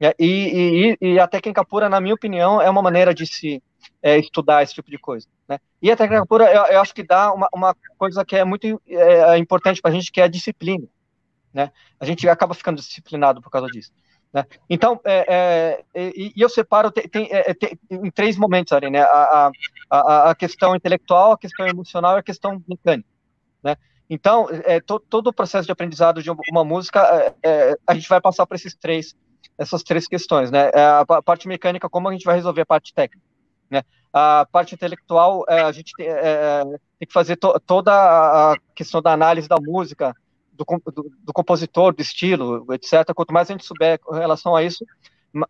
[0.02, 3.62] É, e, e, e, a técnica pura, na minha opinião, é uma maneira de se
[4.02, 5.26] é, estudar esse tipo de coisa.
[5.46, 5.58] Né?
[5.82, 8.80] E a técnica pura, eu, eu acho que dá uma, uma, coisa que é muito
[8.88, 10.86] é, importante para a gente, que é a disciplina.
[11.52, 11.70] Né?
[11.98, 13.92] A gente acaba ficando disciplinado por causa disso.
[14.32, 14.44] Né?
[14.68, 18.88] Então, é, é, e, e, eu separo tem, tem, é, tem, em três momentos ali,
[18.88, 19.00] né?
[19.00, 19.50] A,
[19.90, 23.08] a, a, questão intelectual, a questão emocional e a questão mecânica,
[23.62, 23.76] né?
[24.08, 28.08] Então, é, to, todo o processo de aprendizado de uma música, é, é, a gente
[28.08, 29.16] vai passar por esses três,
[29.58, 30.70] essas três questões, né?
[30.74, 33.26] A, parte mecânica, como a gente vai resolver a parte técnica,
[33.68, 33.82] né?
[34.12, 39.56] A parte intelectual, a gente tem que fazer to, toda a questão da análise da
[39.60, 40.14] música,
[40.64, 43.12] do, do, do, compositor, do estilo, etc.
[43.14, 44.84] Quanto mais a gente souber com relação a isso,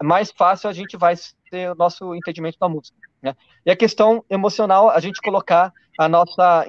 [0.02, 1.14] mais fácil a gente vai
[1.50, 2.96] ter o nosso entendimento da música.
[3.22, 3.34] Né?
[3.64, 6.66] E a questão emocional, a gente colocar a nossa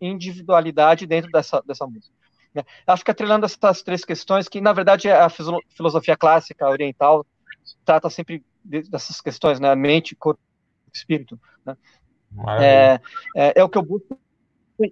[0.00, 2.14] individualidade dentro dessa, dessa música.
[2.54, 2.62] Né?
[2.86, 7.26] Acho que atrelando essas três questões, que na verdade é a filosofia clássica oriental
[7.84, 9.74] trata sempre dessas questões, né?
[9.74, 10.40] mente, corpo,
[10.92, 11.38] espírito.
[11.64, 11.76] Né?
[12.60, 13.00] É,
[13.36, 14.18] é, é, o que eu busco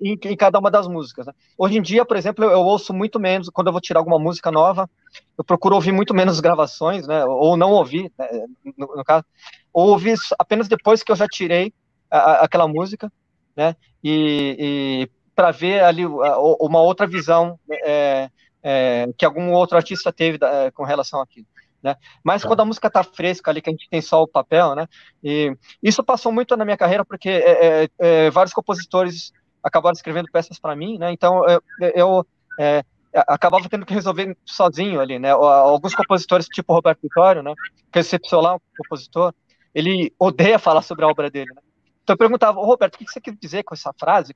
[0.00, 1.26] em, em, cada uma das músicas.
[1.26, 1.32] Né?
[1.56, 4.18] Hoje em dia, por exemplo, eu, eu, ouço muito menos, quando eu vou tirar alguma
[4.18, 4.88] música nova,
[5.36, 7.24] eu procuro ouvir muito menos gravações, né?
[7.24, 8.28] ou não ouvir, né?
[8.76, 9.24] no, no, caso,
[9.72, 11.72] ou ouvir apenas depois que eu já tirei
[12.10, 13.12] a, a, aquela música,
[13.56, 13.74] né?
[14.02, 18.28] e, e para ver ali uma outra visão é,
[18.62, 21.46] é, que algum outro artista teve é, com relação àquilo.
[21.82, 21.96] né?
[22.24, 22.48] Mas tá.
[22.48, 24.88] quando a música tá fresca ali, que a gente tem só o papel, né?
[25.22, 29.32] E isso passou muito na minha carreira, porque é, é, é vários compositores
[29.62, 31.12] acabaram escrevendo peças para mim, né?
[31.12, 31.62] Então eu,
[31.94, 32.26] eu
[32.58, 35.30] é, acabava tendo que resolver sozinho ali, né?
[35.30, 37.54] Alguns compositores, tipo Roberto Vitório, né?
[37.92, 39.34] Que é excepcional um compositor,
[39.74, 41.62] ele odeia falar sobre a obra dele, né?
[42.02, 44.34] Então eu perguntava, Roberto, o que você quer dizer com essa frase?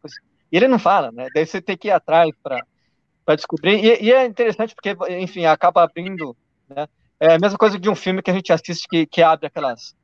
[0.51, 1.29] E ele não fala, né?
[1.35, 3.83] Daí você tem que ir atrás para descobrir.
[3.83, 6.37] E, e, é interessante porque, enfim, acaba abrindo,
[6.69, 6.87] né?
[7.19, 9.95] É a mesma coisa de um filme que a gente assiste que, que abre aquelas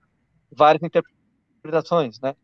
[0.50, 2.34] várias interpretações, né?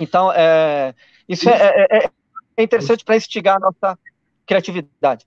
[0.00, 0.94] Então, é,
[1.28, 2.10] isso é, é,
[2.56, 3.98] é interessante para instigar a nossa
[4.46, 5.26] criatividade.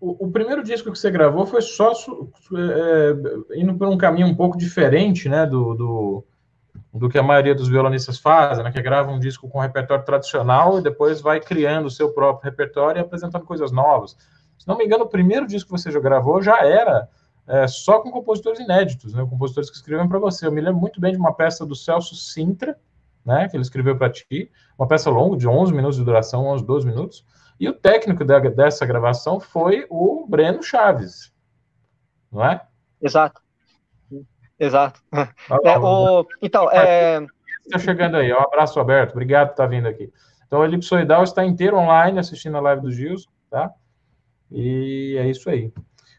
[0.00, 4.34] O, o, primeiro disco que você gravou foi só é, indo por um caminho um
[4.34, 6.24] pouco diferente, né, do, do,
[6.94, 10.78] do, que a maioria dos violonistas fazem, né, que grava um disco com repertório tradicional
[10.78, 14.16] e depois vai criando o seu próprio repertório e apresentando coisas novas.
[14.56, 17.08] Se não me engano, o primeiro disco que você já gravou já era
[17.48, 20.46] é, só com compositores inéditos, né, compositores que escrevem para você.
[20.46, 22.78] Eu me lembro muito bem de uma peça do Celso Sintra,
[23.28, 26.64] né, que ele escreveu para ti, uma peça longa, de 11 minutos de duração, 11,
[26.64, 27.26] 12 minutos,
[27.60, 31.30] e o técnico da, dessa gravação foi o Breno Chaves,
[32.32, 32.62] não é?
[33.02, 33.42] Exato.
[34.58, 35.02] Exato.
[35.62, 36.26] é, o...
[36.40, 37.26] Então, é...
[37.66, 40.10] Está chegando aí, um abraço aberto, obrigado por estar vindo aqui.
[40.46, 43.70] Então, o Elipsoidal está inteiro online assistindo a live do Gilson, tá?
[44.50, 45.70] E é isso aí.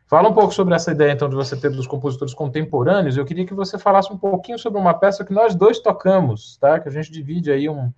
[0.09, 3.15] Fala um pouco sobre essa ideia, então, de você ter dos compositores contemporâneos.
[3.15, 6.79] Eu queria que você falasse um pouquinho sobre uma peça que nós dois tocamos, tá?
[6.79, 7.93] Que a gente divide aí um,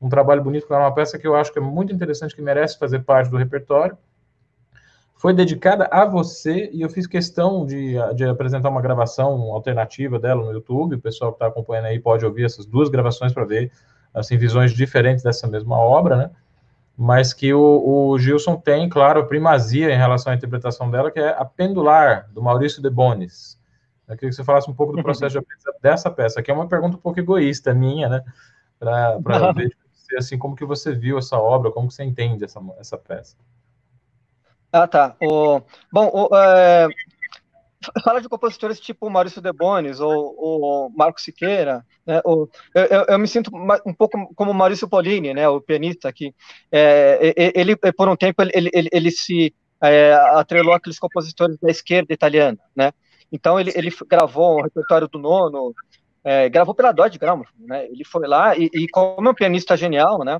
[0.00, 2.42] um trabalho bonito, que é uma peça que eu acho que é muito interessante, que
[2.42, 3.96] merece fazer parte do repertório.
[5.14, 10.44] Foi dedicada a você e eu fiz questão de, de apresentar uma gravação alternativa dela
[10.44, 10.96] no YouTube.
[10.96, 13.70] O pessoal que está acompanhando aí pode ouvir essas duas gravações para ver
[14.12, 16.30] assim visões diferentes dessa mesma obra, né?
[16.96, 21.18] Mas que o, o, Gilson tem, claro, a primazia em relação à interpretação dela, que
[21.18, 23.58] é a Pendular, do Maurício de Bonis.
[24.06, 26.54] Eu queria que você falasse um pouco do processo de aprendizado dessa peça, que é
[26.54, 28.24] uma pergunta um pouco egoísta minha, né?
[28.78, 29.74] Para ver
[30.18, 33.36] assim, como que você viu essa obra, como que você entende essa, essa peça.
[34.70, 35.16] Ah, tá.
[35.20, 35.60] O,
[35.92, 36.88] bom, o, é,
[38.04, 42.20] fala de compositores tipo Maurício de Bonis ou, ou Marco Siqueira, né?
[42.24, 43.50] O, eu, eu, me sinto
[43.86, 45.48] um pouco como Maurício Polini, né?
[45.48, 46.34] O pianista aqui.
[46.70, 52.12] É, ele, por um tempo, ele, ele, ele se é, atrelou aqueles compositores da esquerda
[52.12, 52.92] italiana, né?
[53.32, 55.74] Então ele, ele gravou o repertório do nono,
[56.22, 57.86] é, gravou pela Dodge Gramophone, né?
[57.86, 60.38] Ele foi lá e, e, como é um pianista genial, né?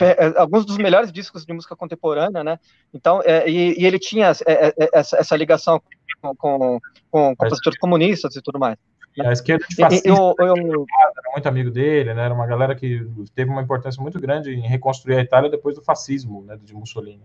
[0.00, 2.58] É, alguns dos melhores discos de música contemporânea, né?
[2.92, 5.80] Então, é, e, e, ele tinha é, é, essa, essa ligação
[6.20, 6.80] com, com,
[7.10, 8.76] com compositores comunistas e tudo mais.
[9.20, 12.24] A esquerda de fascista, eu, eu, eu, era muito amigo dele, né?
[12.24, 13.04] Era uma galera que
[13.34, 16.56] teve uma importância muito grande em reconstruir a Itália depois do fascismo, né?
[16.62, 17.24] De Mussolini.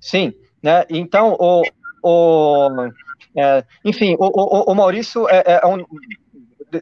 [0.00, 0.32] Sim,
[0.62, 0.84] né?
[0.88, 1.62] Então, o,
[2.02, 2.68] o
[3.36, 5.84] é, enfim, o, o, o Maurício é, é, um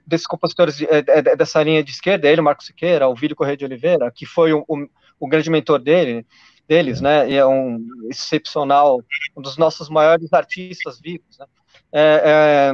[0.07, 3.57] desses compositores é, é, dessa linha de esquerda, ele, o Marco Siqueira, o Vílio Correia
[3.57, 4.87] de Oliveira, que foi o, o,
[5.19, 6.25] o grande mentor dele,
[6.71, 7.29] deles, né?
[7.29, 9.03] E é um excepcional,
[9.37, 11.47] um dos nossos maiores artistas vivos, né?
[11.93, 12.73] É, é,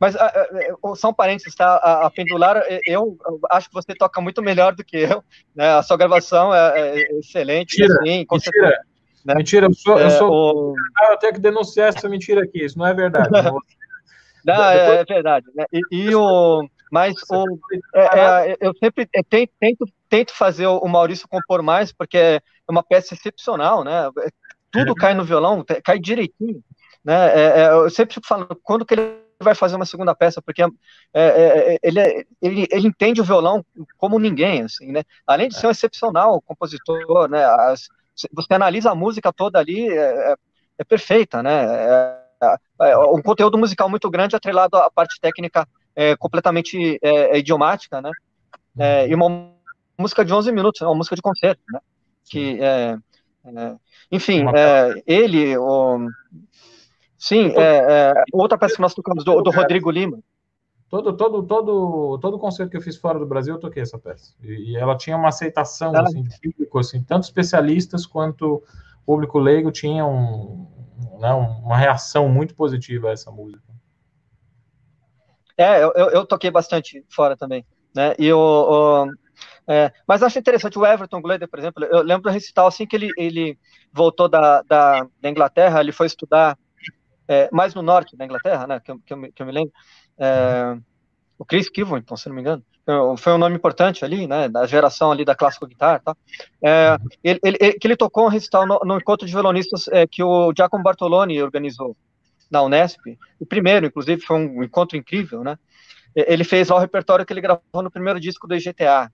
[0.00, 0.16] mas
[0.98, 1.76] são parênteses, tá?
[1.76, 3.16] A, a, Pendular, eu
[3.48, 5.22] acho que você toca muito melhor do que eu,
[5.54, 5.68] né?
[5.74, 8.84] A sua gravação é, é excelente, mentira, assim, mentira,
[9.24, 9.34] né?
[9.36, 10.74] mentira, eu sou, eu, sou o...
[11.12, 13.30] eu tenho que denunciar essa mentira aqui, isso não é verdade.
[14.44, 15.64] não, é, é, verdade, né?
[15.72, 17.44] E, e o, mas o,
[17.94, 23.14] é, é, eu sempre tento, tento, fazer o Maurício compor mais, porque é uma peça
[23.14, 24.10] excepcional, né?
[24.70, 26.62] Tudo cai no violão, cai direitinho,
[27.02, 27.72] né?
[27.72, 30.68] eu sempre falo, quando que ele vai fazer uma segunda peça, porque é,
[31.14, 33.64] é, é ele, é, ele, ele entende o violão
[33.96, 35.02] como ninguém, assim, né?
[35.26, 37.42] Além de ser um excepcional compositor, né?
[37.42, 37.88] As,
[38.34, 40.34] você analisa a música toda ali, é, é,
[40.78, 41.66] é perfeita, né?
[43.14, 45.66] um conteúdo musical muito grande atrelado à parte técnica
[46.18, 46.98] completamente
[47.32, 48.10] idiomática, né?
[49.08, 49.52] e uma
[50.02, 51.80] música de 11 minutos, uma música de concerto, né?
[52.24, 52.58] Que,
[54.10, 54.44] enfim,
[55.06, 56.06] ele, o,
[57.22, 60.18] Sim, é, é, outra peça que nós tocamos, do, do Rodrigo Lima.
[60.90, 64.34] Todo, todo, todo, todo concerto que eu fiz fora do Brasil, eu toquei essa peça.
[64.42, 68.60] E, e ela tinha uma aceitação assim, de público, assim, tanto especialistas quanto
[69.06, 70.68] público leigo tinham
[71.20, 73.62] né, uma reação muito positiva a essa música.
[75.56, 77.64] É, eu, eu toquei bastante fora também.
[77.94, 78.16] Né?
[78.18, 79.06] E o
[79.68, 82.96] é, mas acho interessante, o Everton Gleder, por exemplo, eu lembro do recital assim que
[82.96, 83.58] ele, ele
[83.92, 86.58] voltou da, da, da Inglaterra, ele foi estudar
[87.28, 89.72] é, mais no norte da Inglaterra, né, que eu, que eu, que eu me lembro,
[90.18, 90.76] é,
[91.38, 92.64] o Chris Kivington, se não me engano,
[93.16, 96.16] foi um nome importante ali, né, da geração ali da clássico guitarra, tá?
[96.62, 100.22] É, ele, ele, que ele tocou um recital no, no encontro de violonistas é, que
[100.22, 101.96] o Giacomo Bartoloni organizou,
[102.50, 103.00] na Unesp,
[103.40, 105.58] o primeiro, inclusive, foi um encontro incrível, né?
[106.14, 109.10] Ele fez lá o repertório que ele gravou no primeiro disco do IGTA,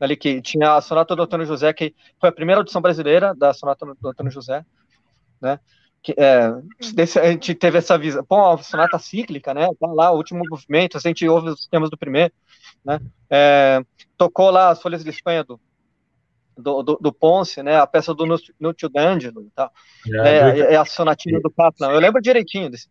[0.00, 3.52] ali que tinha a Sonata do Antônio José, que foi a primeira audição brasileira da
[3.52, 4.64] Sonata do Antônio José,
[5.40, 5.58] né?
[6.02, 6.52] Que, é,
[7.22, 9.66] a gente teve essa visão, pô, a sonata cíclica, né?
[9.80, 12.32] Tá lá, o último movimento, a gente ouve os temas do primeiro,
[12.84, 13.00] né?
[13.30, 13.80] É,
[14.18, 15.58] tocou lá as Folhas de Espanha do,
[16.58, 17.78] do, do, do, Ponce, né?
[17.78, 18.26] A peça do
[18.60, 19.72] Nútil D'Angelo e tal.
[20.12, 21.92] É, é, é, a sonatina do Kaplan.
[21.92, 22.88] Eu lembro direitinho desse.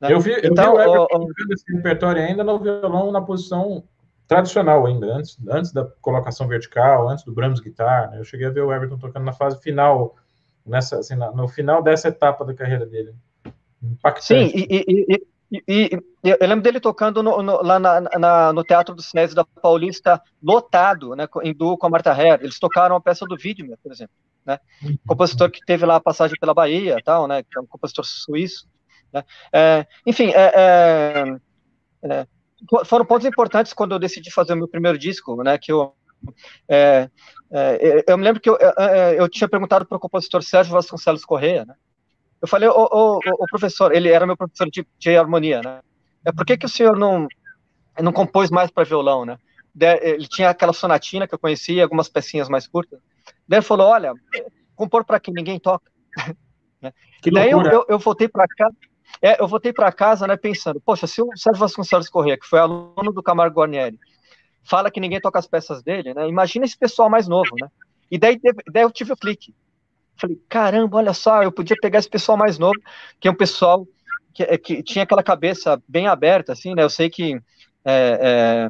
[0.00, 0.12] Né?
[0.12, 3.84] Eu vi, eu então, vi o Everton o, esse repertório ainda no violão na posição
[4.32, 8.10] tradicional ainda, antes, antes da colocação vertical, antes do Brahms Guitar.
[8.10, 8.18] Né?
[8.18, 10.16] Eu cheguei a ver o Everton tocando na fase final
[10.64, 13.14] nessa, assim, no final dessa etapa da carreira dele.
[13.82, 14.50] Impactante.
[14.50, 15.22] Sim, e, e,
[15.68, 19.34] e, e eu lembro dele tocando no, no, lá na, na, no Teatro do SESI
[19.34, 22.42] da Paulista, lotado, né, em duo com a Marta Herr.
[22.42, 24.14] Eles tocaram a peça do Widmer, por exemplo.
[24.46, 24.58] Né?
[24.82, 24.96] Uhum.
[25.06, 28.66] Compositor que teve lá a passagem pela Bahia, tal, né, que é um compositor suíço.
[29.12, 29.24] Né?
[29.52, 31.36] É, enfim, é, é,
[32.04, 32.26] é,
[32.86, 35.94] foram pontos importantes quando eu decidi fazer o meu primeiro disco, né, que eu
[36.68, 37.10] é,
[37.50, 40.72] é, eu me lembro que eu, é, é, eu tinha perguntado para o compositor Sérgio
[40.72, 41.74] Vasconcelos Correia, né?
[42.40, 45.80] Eu falei, o, o, o, professor, ele era meu professor de, de harmonia, né?
[46.24, 47.28] É por que, que o senhor não,
[48.00, 49.38] não compôs mais para violão, né?
[50.02, 53.00] Ele tinha aquela sonatina que eu conhecia, algumas pecinhas mais curtas.
[53.46, 54.12] Daí ele falou, olha,
[54.74, 55.90] compor para quem ninguém toca.
[56.82, 56.92] Né?
[57.22, 58.74] Que Daí eu, eu, eu, voltei para casa,
[59.20, 62.58] é, eu voltei para casa, né, pensando, poxa, se o Sérgio Vasconcelos Corrêa, que foi
[62.58, 63.98] aluno do Camargo Guarnieri,
[64.64, 66.28] fala que ninguém toca as peças dele, né?
[66.28, 67.68] Imagina esse pessoal mais novo, né?
[68.10, 68.38] E daí,
[68.72, 69.54] daí eu tive o clique.
[70.16, 72.78] Falei, caramba, olha só, eu podia pegar esse pessoal mais novo,
[73.18, 73.86] que é um pessoal
[74.32, 76.82] que, é, que tinha aquela cabeça bem aberta, assim, né?
[76.82, 77.40] Eu sei que.
[77.84, 78.68] É, é,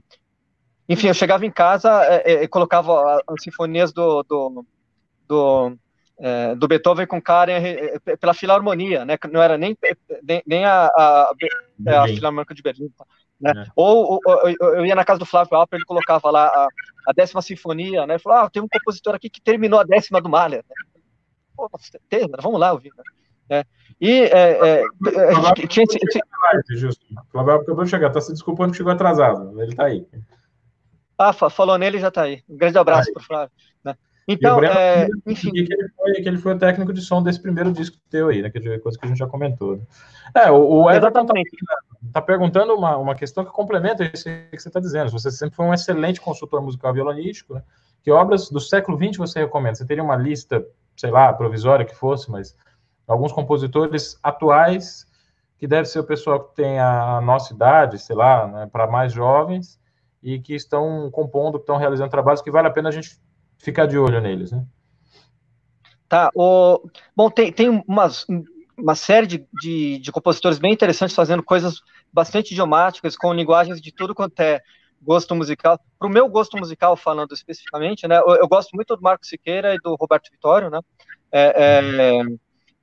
[0.89, 4.65] enfim, eu chegava em casa é, é, e colocava as sinfonias do, do,
[5.29, 5.77] do,
[6.19, 7.63] é, do Beethoven com Karen
[8.21, 9.17] pela Filarmonia, né?
[9.31, 9.77] Não era nem,
[10.23, 11.33] nem, nem a, a,
[11.87, 12.91] a, a Filarmônica de Berlim.
[13.41, 13.53] Né?
[13.57, 13.71] É.
[13.75, 16.69] Ou, ou, eu ia na casa do Flávio Alper, ele colocava lá a,
[17.09, 18.15] a décima sinfonia, né?
[18.15, 20.65] Ele falou, ah, tem um compositor aqui que terminou a décima do Mahler.
[21.57, 22.93] Pô, certeza, vamos lá ouvir.
[22.97, 23.05] Né?
[23.51, 23.65] É.
[24.01, 27.05] E é, é, tinha esse, Justo.
[27.31, 30.07] Flávio acabou de chegar, tá se desculpando que chegou atrasado, ele tá aí.
[31.19, 32.43] Ah, falou nele já tá aí.
[32.49, 33.53] Um grande abraço para o Flávio.
[33.85, 33.95] Né?
[34.27, 35.51] Então, Breno, é, enfim.
[35.51, 38.43] Que ele, foi, que ele foi o técnico de som desse primeiro disco teu aí,
[38.43, 38.51] né?
[38.51, 39.77] Que é coisa que a gente já comentou.
[39.77, 39.83] Né?
[40.35, 41.35] É, o, o Everton tá,
[42.13, 45.11] tá, perguntando uma, uma questão que complementa isso que você está dizendo.
[45.11, 47.63] Você sempre foi um excelente consultor musical violonístico, né?
[48.03, 49.77] Que obras do século XX você recomenda?
[49.77, 50.65] Você teria uma lista,
[50.97, 52.57] sei lá, provisória que fosse, mas
[53.07, 55.07] alguns compositores atuais,
[55.59, 59.13] que deve ser o pessoal que tem a nossa idade, sei lá, né, para mais
[59.13, 59.79] jovens,
[60.23, 63.21] e que estão compondo, que estão realizando trabalhos que vale a pena a gente
[63.63, 64.67] ficar de olho neles, né?
[66.09, 66.83] Tá, o,
[67.17, 68.27] bom, tem, tem umas,
[68.77, 71.81] uma série de, de, de, compositores bem interessantes fazendo coisas
[72.13, 74.61] bastante idiomáticas, com linguagens de tudo quanto é
[75.01, 75.81] gosto musical.
[75.99, 79.75] Para o meu gosto musical, falando especificamente, né, eu, eu, gosto muito do Marco Siqueira
[79.75, 80.81] e do Roberto Vitório, né,
[81.31, 82.23] é, é,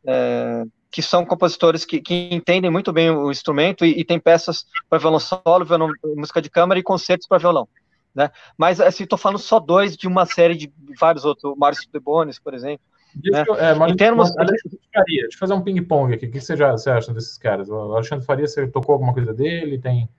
[0.07, 4.65] é, que são compositores que, que, entendem muito bem o instrumento e, e tem peças
[4.89, 7.67] para violão solo, violão, música de câmara e concertos para violão.
[8.13, 8.29] Né?
[8.57, 11.99] Mas, assim, estou falando só dois de uma série de vários outros, o Márcio de
[11.99, 12.85] Bonis, por exemplo.
[13.15, 13.43] Né?
[13.57, 14.35] É, em termos...
[14.37, 16.25] Alexandre Faria, deixa eu fazer um ping-pong aqui.
[16.25, 17.69] O que você, já, você acha desses caras?
[17.69, 19.79] O Alexandre Faria, você tocou alguma coisa dele?
[19.79, 20.09] Tem.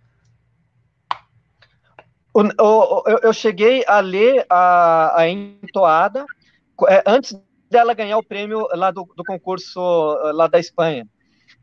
[2.32, 6.24] O, o, eu, eu, cheguei a ler a, a entoada
[6.88, 7.36] é, antes
[7.68, 9.80] dela ganhar o prêmio lá do, do concurso
[10.32, 11.06] lá da Espanha.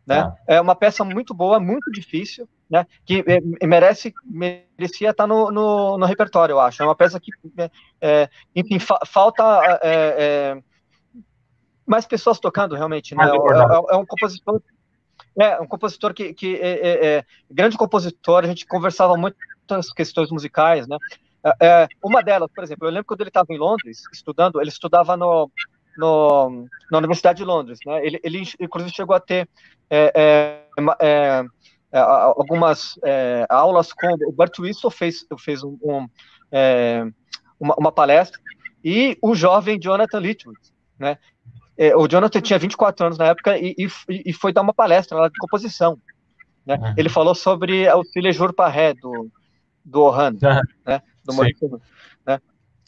[0.05, 0.19] Né?
[0.19, 0.35] Ah.
[0.47, 2.85] É uma peça muito boa, muito difícil, né?
[3.05, 6.81] Que é, merece, merecia estar no, no, no, repertório, eu acho.
[6.81, 7.71] É uma peça que, é,
[8.01, 9.43] é enfim, fa falta
[9.81, 9.89] é,
[10.53, 10.61] é,
[11.85, 13.25] mais pessoas tocando realmente, né?
[13.25, 14.61] É, é, um compositor,
[15.39, 18.43] é um compositor que, que é, grande compositor.
[18.43, 19.37] A gente conversava muito
[19.95, 20.97] questões musicais, né?
[22.03, 25.49] uma delas, por exemplo, eu lembro quando ele estava em Londres estudando, ele estudava no,
[25.97, 28.05] no, na Universidade de Londres, né?
[28.05, 29.49] Ele, ele inclusive chegou a ter
[29.89, 30.61] é, é,
[31.01, 31.45] é,
[31.91, 36.07] algumas é, aulas com o Bert Wilson fez, fez um, um,
[36.51, 37.05] é,
[37.59, 38.39] uma, uma, palestra
[38.83, 40.59] e o jovem Jonathan Litwood,
[40.99, 41.17] né?
[41.77, 45.17] É, o Jonathan tinha 24 anos na época e, e, e foi dar uma palestra
[45.17, 45.99] lá de composição.
[46.65, 46.75] Né?
[46.75, 46.93] Uhum.
[46.97, 49.29] Ele falou sobre o Filho Jour Parré do,
[49.85, 50.61] do Ohan, uhum.
[50.85, 51.01] né?
[51.23, 51.33] Do
[52.25, 52.41] né?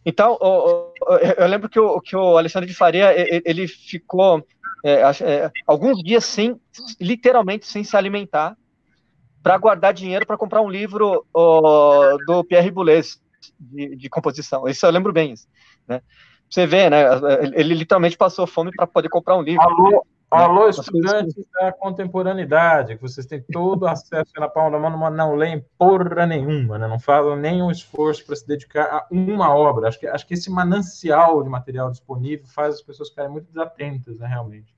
[0.03, 0.93] Então, o, o,
[1.37, 4.43] eu lembro que o, que o Alexandre de Faria ele ficou
[4.83, 6.59] é, é, alguns dias sem,
[6.99, 8.57] literalmente sem se alimentar,
[9.41, 13.21] para guardar dinheiro para comprar um livro do Pierre Boulez
[13.59, 14.67] de, de, composição.
[14.67, 15.33] Isso eu lembro bem.
[15.33, 15.47] Isso,
[15.87, 16.01] né?
[16.49, 17.03] Você vê, né?
[17.53, 19.61] Ele literalmente passou fome para poder comprar um livro.
[19.61, 25.35] Alô, Alô, estudantes da contemporaneidade, que vocês têm todo acesso na palma da mão, não
[25.35, 26.87] leem porra nenhuma, né?
[26.87, 29.87] não fazem nenhum esforço para se dedicar a uma obra.
[29.87, 34.19] Acho que, acho que esse manancial de material disponível faz as pessoas ficarem muito desatentas,
[34.19, 34.71] né, realmente.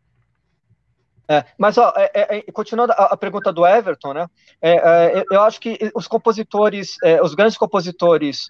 [1.31, 4.27] É, mas, ó, é, é, é continuando a, a, pergunta do Everton, né?
[4.61, 8.49] É, é, eu acho que os compositores, os grandes compositores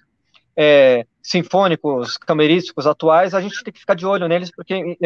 [1.22, 4.98] sinfônicos, camerísticos atuais, a gente tem que ficar de olho neles, porque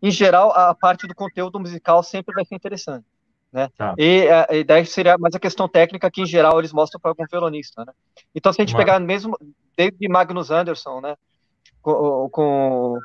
[0.00, 3.04] em geral, a parte do conteúdo musical sempre vai ser interessante.
[3.52, 3.68] Né?
[3.76, 3.96] Tá.
[3.98, 7.84] E ideia seria mais a questão técnica que, em geral, eles mostram para algum violonista.
[7.84, 7.92] Né?
[8.32, 8.84] Então, se a gente Mas...
[8.84, 9.36] pegar mesmo
[9.76, 11.16] desde Magnus Anderson, né?
[11.82, 12.98] com, com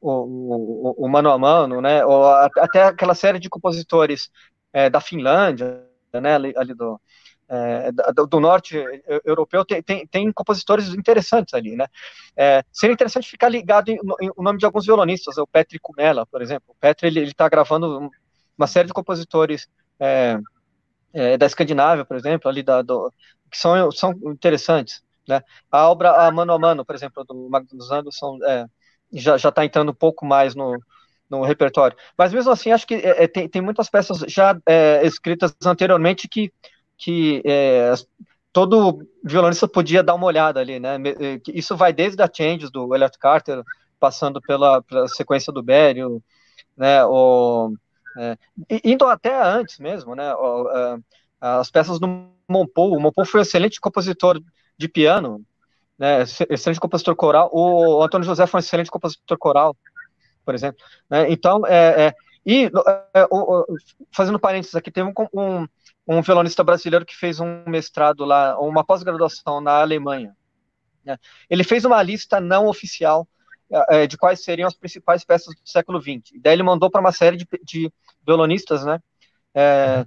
[0.00, 2.04] o, o, o, Mano a Mano, né?
[2.04, 4.30] ou até aquela série de compositores
[4.72, 5.82] é, da Finlândia,
[6.12, 6.34] né?
[6.34, 7.00] ali, ali do,
[7.48, 8.76] é, do, do, norte
[9.24, 11.86] europeu tem, tem, tem, compositores interessantes ali, né?
[12.36, 16.26] É, seria interessante ficar ligado em, em, o nome de alguns violonistas, o Petri Kumela,
[16.26, 16.64] por exemplo.
[16.68, 18.10] O Petri ele está gravando
[18.58, 19.68] uma série de compositores
[20.00, 20.38] é,
[21.12, 23.12] é, da Escandinávia, por exemplo, ali da, do,
[23.50, 25.42] que são, são interessantes, né?
[25.70, 28.66] A obra a Mano a Mano, por exemplo, do Magnus Anderson, é,
[29.12, 30.78] já já está entrando um pouco mais no
[31.28, 31.96] no repertório.
[32.16, 34.56] Mas mesmo assim, acho que é, tem, tem muitas peças já
[35.02, 36.52] escritas anteriormente que
[36.96, 37.92] que é,
[38.56, 40.96] todo violonista podia dar uma olhada ali, né?
[41.20, 43.62] Eh, isso vai desde a Changes do Elliot Carter,
[44.00, 46.22] passando pela, pela sequência do Berio,
[46.74, 47.04] né?
[47.04, 47.74] O,
[48.16, 48.38] é,
[48.82, 50.34] indo até antes mesmo, né?
[50.34, 50.98] O, é,
[51.38, 52.08] as peças do
[52.48, 52.96] Monpou.
[52.96, 54.40] O Monpou foi um excelente compositor
[54.78, 55.44] de piano,
[55.98, 56.22] né?
[56.22, 57.50] Excelente compositor coral.
[57.52, 59.76] O Antônio José foi um excelente compositor coral,
[60.44, 60.84] por exemplo.
[61.10, 61.30] Né?
[61.30, 62.14] Então, é, é
[62.44, 63.26] e é,
[64.12, 65.66] fazendo parênteses aqui, teve um, um
[66.06, 70.36] um violonista brasileiro que fez um mestrado lá, uma pós-graduação na Alemanha.
[71.04, 71.18] Né?
[71.50, 73.28] Ele fez uma lista não oficial
[73.90, 76.40] é, de quais seriam as principais peças do século XX.
[76.40, 77.92] Daí ele mandou para uma série de, de,
[78.24, 79.00] violonistas, né?
[79.52, 80.06] É,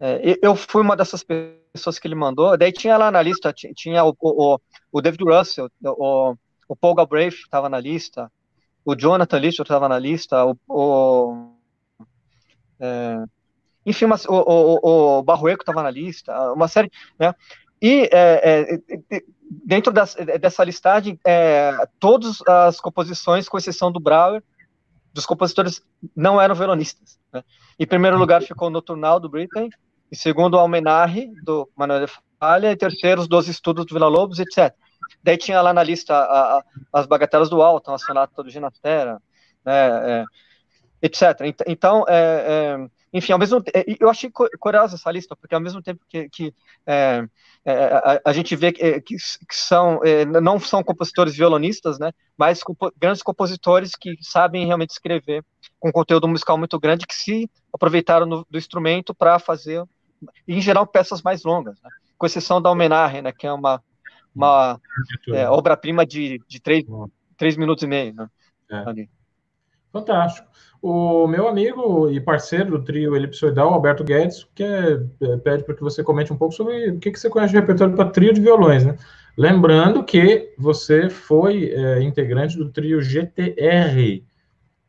[0.00, 2.56] é, eu fui uma dessas pessoas que ele mandou.
[2.56, 4.58] Daí tinha lá na lista, tinha o, o,
[4.92, 6.34] o David Russell, o,
[6.68, 8.30] o Paul Galbraith estava na lista,
[8.84, 11.52] o Jonathan Lister estava na lista, o, o
[12.80, 13.24] é,
[13.84, 17.34] enfim, uma, o, o, o Barroeco estava na lista, uma série, né?
[17.80, 18.80] E é,
[19.12, 19.22] é,
[19.64, 24.42] dentro das, dessa listagem, é, todas as composições, com exceção do Brauer,
[25.12, 25.82] dos compositores
[26.14, 27.18] não eram violonistas.
[27.32, 27.42] Né?
[27.78, 29.68] Em primeiro lugar ficou o Noturnal do Britain,
[30.10, 34.08] em segundo o Almenarre do Manuel de Falha, e terceiro os Doze Estudos do Vila
[34.08, 34.74] Lobos, etc.
[35.22, 39.20] Daí tinha lá na lista a, a, as Bagatelas do Alto, a Sonata do Ginastera,
[39.64, 40.24] né, é,
[41.02, 41.40] etc.
[41.66, 45.82] Então, é, é enfim, ao mesmo é, eu achei curiosa essa lista, porque ao mesmo
[45.82, 46.54] tempo que, que
[46.86, 47.24] é,
[47.64, 49.16] é, a, a, gente vê que, que,
[49.50, 50.00] são,
[50.42, 55.42] não são compositores violonistas, né, mas compo grandes compositores que sabem realmente escrever
[55.80, 59.82] com conteúdo musical muito grande, que se aproveitaram no, do instrumento para fazer,
[60.46, 63.82] em geral, peças mais longas, né, com exceção da Homenagem, né, que é uma,
[64.34, 64.80] uma
[65.28, 66.84] é, obra-prima de, de três,
[67.36, 68.14] três minutos e meio.
[68.14, 68.28] Né,
[69.92, 70.48] Fantástico.
[70.80, 75.82] O meu amigo e parceiro do trio Elipsoidal, Alberto Guedes, quer, é, pede para que
[75.82, 78.40] você comente um pouco sobre o que, que você conhece de repertório para trio de
[78.40, 78.96] violões, né?
[79.36, 84.22] Lembrando que você foi é, integrante do trio GTR,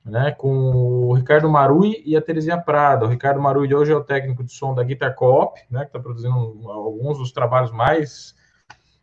[0.04, 3.06] né, com o Ricardo Marui e a Terezinha Prada.
[3.06, 6.00] O Ricardo Marui hoje é o técnico de som da Guitar Coop, né, que está
[6.00, 6.36] produzindo
[6.70, 8.36] alguns dos trabalhos mais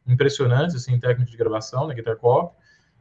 [0.06, 2.52] impressionantes, assim, técnicos de gravação da Guitar Coop.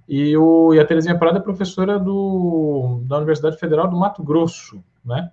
[0.07, 4.83] E, o, e a Terezinha Prada é professora do, da Universidade Federal do Mato Grosso,
[5.03, 5.31] né?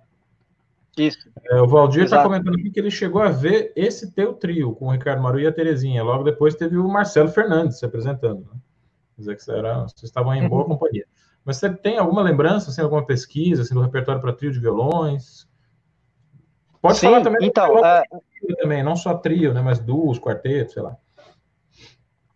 [0.97, 1.29] Isso.
[1.49, 4.87] É, o Valdir está comentando aqui que ele chegou a ver esse teu trio com
[4.87, 6.03] o Ricardo Maru e a Terezinha.
[6.03, 8.41] Logo depois teve o Marcelo Fernandes se apresentando.
[8.41, 8.59] Né?
[9.15, 10.69] Quer dizer que era, vocês estavam em boa uhum.
[10.69, 11.05] companhia.
[11.45, 15.47] Mas você tem alguma lembrança, assim, alguma pesquisa assim, do repertório para trio de violões?
[16.81, 17.47] Pode Sim, falar também.
[17.47, 18.55] Então, uh...
[18.57, 20.97] também, não só trio, né, mas duos, quartetos, sei lá.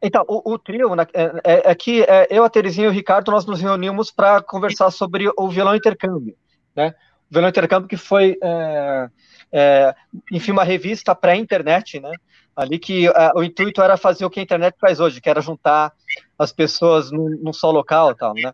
[0.02, 2.94] Então, o, o trio, né, é, é, é, que é, eu, a Terezinha e o
[2.94, 6.36] Ricardo, nós nos reunimos para conversar sobre o violão intercâmbio,
[6.76, 6.94] né?
[7.30, 9.10] O violão intercâmbio que foi, é,
[9.52, 9.96] é
[10.32, 12.12] enfim, uma revista pré-internet, né?
[12.56, 15.42] Ali que é, o intuito era fazer o que a internet faz hoje, que era
[15.42, 15.92] juntar
[16.38, 18.54] as pessoas num, num só local tal, né?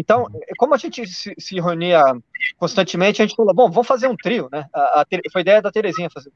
[0.00, 2.00] Então, como a gente se, se, reunia
[2.56, 4.64] constantemente, a gente falou, bom, vamos fazer um trio, né?
[4.72, 6.30] A, a, foi a ideia da Terezinha fazer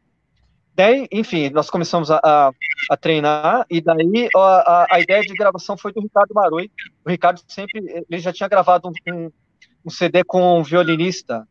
[0.74, 2.50] Daí, enfim, nós começamos a, a,
[2.90, 6.72] a treinar, e daí a, a, ideia de gravação foi do Ricardo Marui.
[7.04, 9.30] O Ricardo sempre, ele já tinha gravado um,
[9.84, 11.46] um CD com um violinista,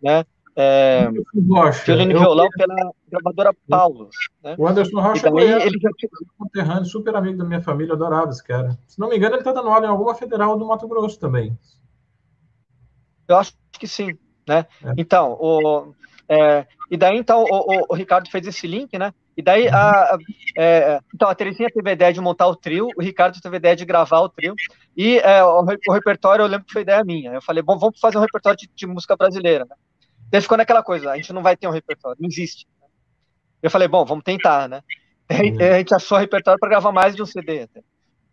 [0.00, 0.24] né?
[0.60, 1.08] É,
[1.48, 2.74] Rocha, violino e violão pela
[3.08, 4.16] gravadora Paulus.
[4.42, 4.56] Né?
[4.58, 6.10] O Anderson Rocha é ele já tinha...
[6.36, 8.76] conterrâneo, super amigo da minha família, adorava esse cara.
[8.88, 11.56] Se não me engano, ele está dando aula em alguma federal do Mato Grosso também.
[13.28, 14.18] Eu acho que sim,
[14.48, 14.66] né?
[14.84, 14.94] É.
[14.96, 15.94] Então, o,
[16.28, 19.14] é, e daí, então, o, o, o, Ricardo fez esse link, né?
[19.36, 20.18] E daí, a, a
[20.56, 23.58] é, então, a Terezinha teve a ideia de montar o trio, o Ricardo teve a
[23.58, 24.56] ideia de gravar o trio,
[24.96, 27.34] e é, o, o, repertório, eu lembro que foi ideia minha.
[27.34, 29.76] Eu falei, bom, vamos fazer um repertório de, de música brasileira, né?
[30.30, 32.66] Daí ficou naquela coisa, a gente não vai ter um repertório, não existe.
[33.62, 34.82] Eu falei, bom, vamos tentar, né?
[35.28, 37.62] A gente achou repertório para gravar mais de um CD.
[37.62, 37.82] Até.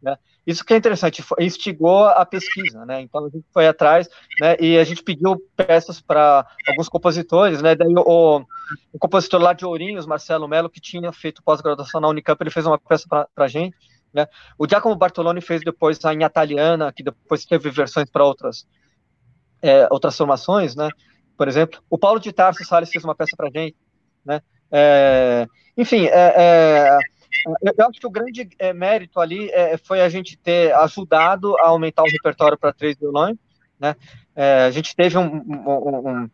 [0.02, 0.18] Né?
[0.46, 3.02] Isso que é interessante, instigou a pesquisa, né?
[3.02, 4.08] Então a gente foi atrás,
[4.40, 4.56] né?
[4.60, 7.76] E a gente pediu peças para alguns compositores, né?
[7.76, 8.46] Daí o,
[8.94, 12.68] o, compositor lá de Ourinhos, Marcelo Melo, que tinha feito pós-graduação na Unicamp, ele fez
[12.68, 13.76] uma peça para a gente,
[14.14, 14.28] né?
[14.60, 18.68] O Giacomo Bartoloni fez depois a italiana, que depois teve versões para outras
[19.60, 20.88] é, outras formações, né?
[21.38, 23.76] Por exemplo, o Paulo de Tarso Salles fez uma peça para a gente,
[24.24, 24.42] né?
[24.72, 25.48] É,
[25.78, 27.00] enfim, é, é
[27.62, 31.68] eu acho que o grande é, mérito ali é, foi a gente ter ajudado a
[31.68, 33.38] aumentar o repertório para três violões,
[33.80, 33.96] né?
[34.36, 36.30] É, a gente teve um, um, um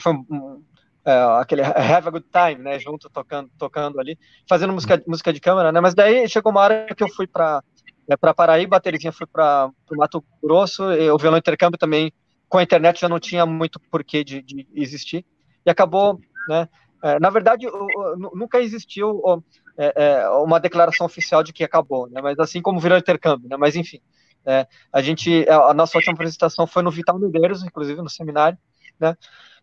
[0.00, 0.62] foi um,
[1.04, 2.78] é, aquele have a good time, né?
[2.78, 4.18] Junto tocando, tocando ali,
[4.48, 5.80] fazendo música, música de câmera, né?
[5.80, 7.62] Mas daí chegou uma hora que eu fui para
[8.08, 12.12] é, para Paraíba, a Terezinha foi para o Mato Grosso, o violão intercâmbio também
[12.52, 15.24] com a internet já não tinha muito porquê de, de existir
[15.64, 16.68] e acabou, né?
[17.02, 19.42] É, na verdade, o, o, nunca existiu o,
[19.78, 22.20] é, é, uma declaração oficial de que acabou, né?
[22.20, 23.56] Mas assim como virou intercâmbio, né?
[23.56, 24.00] Mas enfim,
[24.44, 28.58] é, a gente, a nossa última apresentação foi no Vital Medeiros, inclusive no seminário,
[29.00, 29.16] né?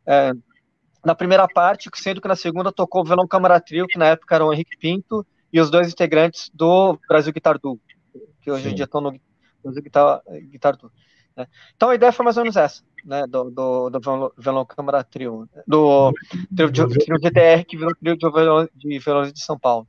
[0.08, 0.32] É,
[1.06, 4.34] na primeira parte, sendo que na segunda tocou o violão Câmara Trio, que na época
[4.34, 7.80] era o Henrique Pinto e os dois integrantes do Brasil Guitar Duo,
[8.42, 9.14] que hoje em dia estão no
[9.64, 10.92] Brasil Guitar, Guitar Duo.
[11.40, 11.48] Né?
[11.74, 15.48] Então a ideia foi mais ou menos essa né, do, do, do violão, câmara trio,
[15.66, 16.12] do
[16.54, 19.88] trio, de, trio GTR que virou trio de violão, de violões de São Paulo,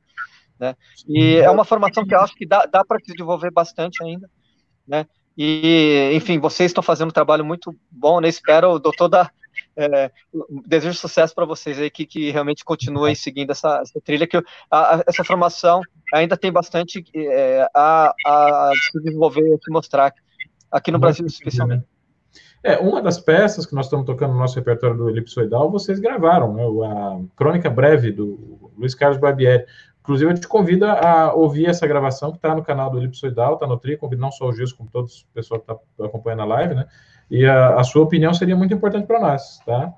[0.57, 0.77] né,
[1.09, 4.29] e é uma formação que eu acho que dá, dá para desenvolver bastante ainda,
[4.87, 5.05] né,
[5.37, 9.29] e, enfim, vocês estão fazendo um trabalho muito bom, né, espero, dou toda,
[9.75, 10.09] é,
[10.65, 14.41] desejo sucesso para vocês aí, que, que realmente continuem seguindo essa, essa trilha, que a,
[14.71, 15.81] a, essa formação
[16.13, 20.13] ainda tem bastante é, a, a se desenvolver, se mostrar,
[20.71, 21.85] aqui no Brasil especialmente.
[22.63, 26.53] É, uma das peças que nós estamos tocando no nosso repertório do Elipsoidal, vocês gravaram,
[26.53, 26.63] né?
[26.87, 29.65] A Crônica Breve, do Luiz Carlos Barbieri.
[30.01, 33.65] Inclusive, eu te convido a ouvir essa gravação que está no canal do Elipsoidal, está
[33.65, 36.45] no Tri, convido não só o Gilson, como todos o pessoal que está acompanhando a
[36.45, 36.85] live, né?
[37.29, 39.93] E a, a sua opinião seria muito importante para nós, tá?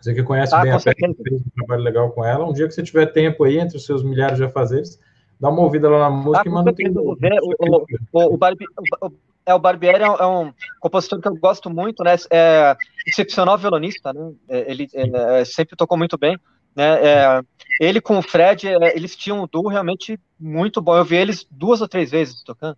[0.00, 2.44] Você que conhece ah, bem a peça, fez um trabalho legal com ela.
[2.44, 4.98] Um dia que você tiver tempo aí, entre os seus milhares de afazeres,
[5.38, 8.64] dá uma ouvida lá na música ah, e manda o, o, o, o, Barbi,
[9.00, 9.12] o,
[9.44, 12.14] é, o Barbieri é, é um compositor que eu gosto muito, né?
[12.30, 14.32] É excepcional violonista, né?
[14.48, 16.38] É, ele é, é, sempre tocou muito bem,
[16.74, 17.04] né?
[17.04, 17.42] É,
[17.80, 20.96] ele com o Fred, é, eles tinham um duo realmente muito bom.
[20.96, 22.76] Eu vi eles duas ou três vezes tocando.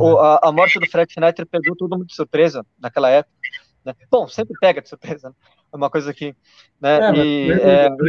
[0.00, 3.34] O, a, a, morte do Fred Schneider pegou tudo muito de surpresa naquela época.
[3.84, 3.94] Né?
[4.10, 5.34] Bom, sempre pega de surpresa, né?
[5.72, 6.34] É uma coisa que,
[6.80, 7.12] né?
[7.14, 7.50] e,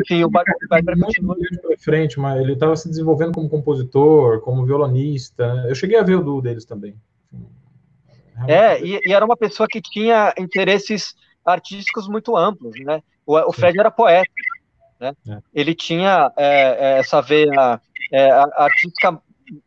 [0.01, 1.35] enfim, o Barbieri continua
[1.77, 5.55] frente, mas ele estava se desenvolvendo como compositor, como violonista.
[5.55, 5.69] Né?
[5.69, 6.95] Eu cheguei a ver o duo deles também.
[8.47, 13.01] É, e, e, era uma pessoa que tinha interesses artísticos muito amplos, né?
[13.25, 14.29] O, o Fred era poeta,
[14.99, 15.13] né?
[15.27, 15.39] É.
[15.53, 17.79] Ele tinha é, é essa veia
[18.11, 19.21] é, artística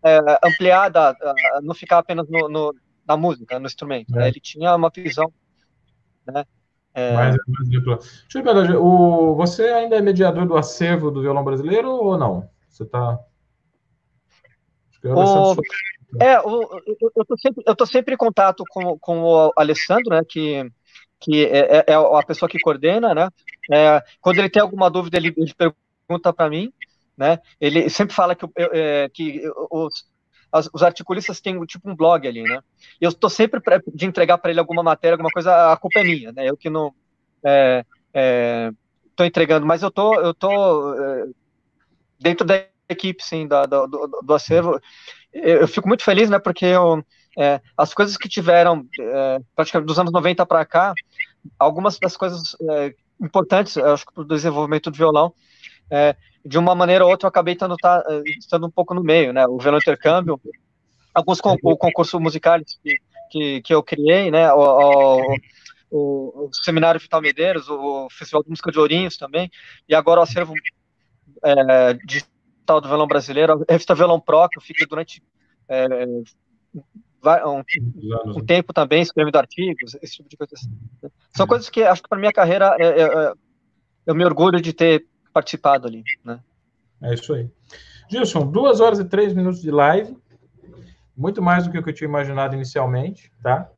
[0.05, 1.17] é, ampliada,
[1.63, 2.75] não ficar apenas no, no,
[3.07, 4.13] na música, no instrumento.
[4.13, 4.29] Né?
[4.29, 5.33] Ele tinha uma visão,
[6.27, 6.45] né?
[6.95, 7.15] É...
[7.15, 11.91] Mais, mais Deixa eu ver, o, você ainda é mediador do acervo do violão brasileiro
[11.91, 12.49] ou não?
[12.69, 13.19] Você está...
[15.05, 15.57] O...
[16.21, 16.69] É, eu,
[17.17, 20.71] eu, tô sempre, eu tô sempre em contato com, com o Alessandro, né, que,
[21.19, 23.29] que é, é, é a pessoa que coordena, né,
[23.73, 26.71] é, quando ele tem alguma dúvida, ele, ele pergunta para mim,
[27.17, 29.41] né, ele sempre fala que, é, que
[29.71, 30.05] os,
[30.53, 32.61] as, os articulistas têm tipo um blog ali, né,
[33.01, 36.05] eu estou sempre pra, de entregar para ele alguma matéria, alguma coisa, a culpa é
[36.05, 36.95] minha, né, eu que não
[37.43, 37.85] é,
[39.07, 40.95] estou entregando, mas eu tô, eu tô
[42.21, 44.79] dentro da equipe, sim, da, do, do acervo,
[45.33, 47.05] eu, fico muito feliz, né, porque eu,
[47.39, 50.93] é, as coisas que tiveram, é, praticamente dos anos 90 para cá,
[51.59, 55.33] algumas das coisas é, importantes, acho que para o desenvolvimento do violão,
[55.91, 56.15] é,
[56.45, 59.33] de uma maneira ou outra eu acabei estando, tá, é, estando um pouco no meio,
[59.33, 60.41] né, o violão intercâmbio,
[61.15, 62.97] alguns con concursos musicais que,
[63.31, 65.37] que, que, eu criei, né, o, o,
[65.91, 69.51] o, o Seminário Vital Medeiros, o Festival de Música de Ourinhos também,
[69.89, 70.55] e agora o acervo
[71.45, 72.25] é, de
[72.65, 75.23] tal do violão brasileiro, a revista Violão Pro, que eu fiquei durante
[75.69, 76.07] é,
[77.47, 77.63] um,
[78.37, 80.55] um, tempo também escrevendo artigos, esse tipo de coisa.
[80.55, 80.71] Assim.
[81.37, 83.33] São coisas que acho que para minha carreira é, é, é,
[84.07, 86.41] eu me orgulho de ter participado ali, né?
[87.03, 87.49] É isso aí.
[88.09, 90.17] Gilson, duas horas e três minutos de live,
[91.17, 93.71] muito mais do que eu tinha imaginado inicialmente, tá?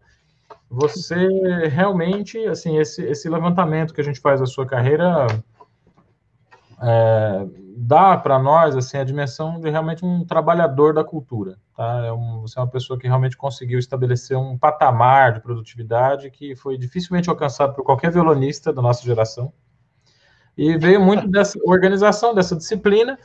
[0.74, 1.28] você
[1.68, 5.26] realmente, assim, esse, esse levantamento que a gente faz da sua carreira
[6.80, 7.46] é,
[7.76, 12.04] dá para nós, assim, a dimensão de realmente um trabalhador da cultura, tá?
[12.06, 16.54] É um, você é uma pessoa que realmente conseguiu estabelecer um patamar de produtividade que
[16.56, 19.52] foi dificilmente alcançado por qualquer violonista da nossa geração,
[20.56, 23.18] e veio muito dessa organização, dessa disciplina,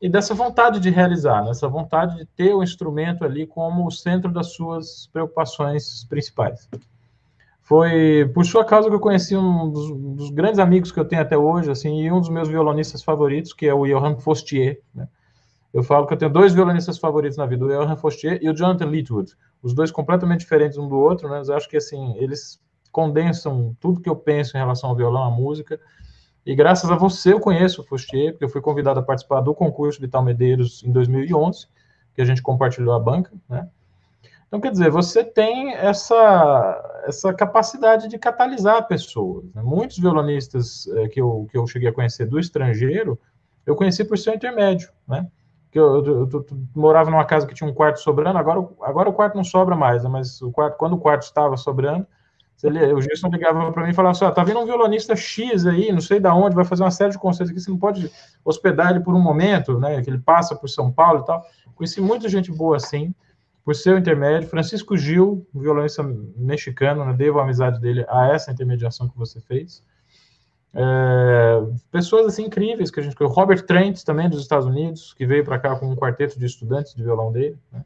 [0.00, 1.52] e dessa vontade de realizar, né?
[1.70, 6.68] vontade de ter o instrumento ali como o centro das suas preocupações principais.
[7.66, 11.04] Foi por sua causa que eu conheci um dos, um dos, grandes amigos que eu
[11.04, 14.80] tenho até hoje, assim, e um dos meus violonistas favoritos, que é o Johann Fostier.
[14.94, 15.08] Né?
[15.74, 18.54] Eu falo que eu tenho dois violonistas favoritos na vida, o Johann Fostier e o
[18.54, 21.38] Jonathan Leetwood, os dois completamente diferentes um do outro, né?
[21.38, 22.62] mas acho que assim eles
[22.92, 25.80] condensam tudo que eu penso em relação ao violão, à música,
[26.46, 29.52] e graças a você eu conheço o Fustier, porque eu fui convidado a participar do
[29.52, 31.66] concurso Vital Medeiros em 2011,
[32.14, 33.68] que a gente compartilhou a banca, né?
[34.46, 39.44] Então, quer dizer, você tem essa, essa capacidade de catalisar pessoas.
[39.52, 39.62] Né?
[39.62, 43.18] Muitos violonistas é, que, eu, que eu cheguei a conhecer do estrangeiro,
[43.66, 45.26] eu conheci por seu intermédio, né?
[45.72, 49.10] Que eu, eu, eu, eu, morava numa casa que tinha um quarto sobrando, agora, agora
[49.10, 50.08] o quarto não sobra mais, né?
[50.08, 52.06] mas o quarto, quando o quarto estava sobrando,
[52.94, 55.92] o Gerson ligava para mim e falava assim: ó, tá vindo um violonista X aí,
[55.92, 58.10] não sei da onde, vai fazer uma série de concertos aqui, você não pode
[58.42, 60.00] hospedar ele por um momento, né?
[60.00, 61.44] Que ele passa por São Paulo e tal.
[61.74, 63.14] Conheci muita gente boa assim,
[63.66, 64.48] por seu intermédio.
[64.48, 66.00] Francisco Gil, violonista
[66.36, 67.12] mexicano, né?
[67.12, 69.82] devo a amizade dele a essa intermediação que você fez.
[70.72, 73.34] É, pessoas assim incríveis que a gente conheceu.
[73.34, 76.94] Robert Trent, também dos Estados Unidos, que veio para cá com um quarteto de estudantes
[76.94, 77.58] de violão dele.
[77.72, 77.84] Né?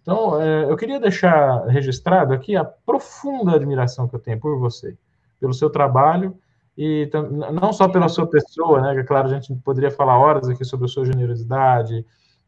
[0.00, 4.96] Então, é, eu queria deixar registrado aqui a profunda admiração que eu tenho por você,
[5.38, 6.34] pelo seu trabalho
[6.78, 7.10] e
[7.52, 8.94] não só pela sua pessoa, né?
[8.94, 12.04] Que claro a gente poderia falar horas aqui sobre a sua generosidade,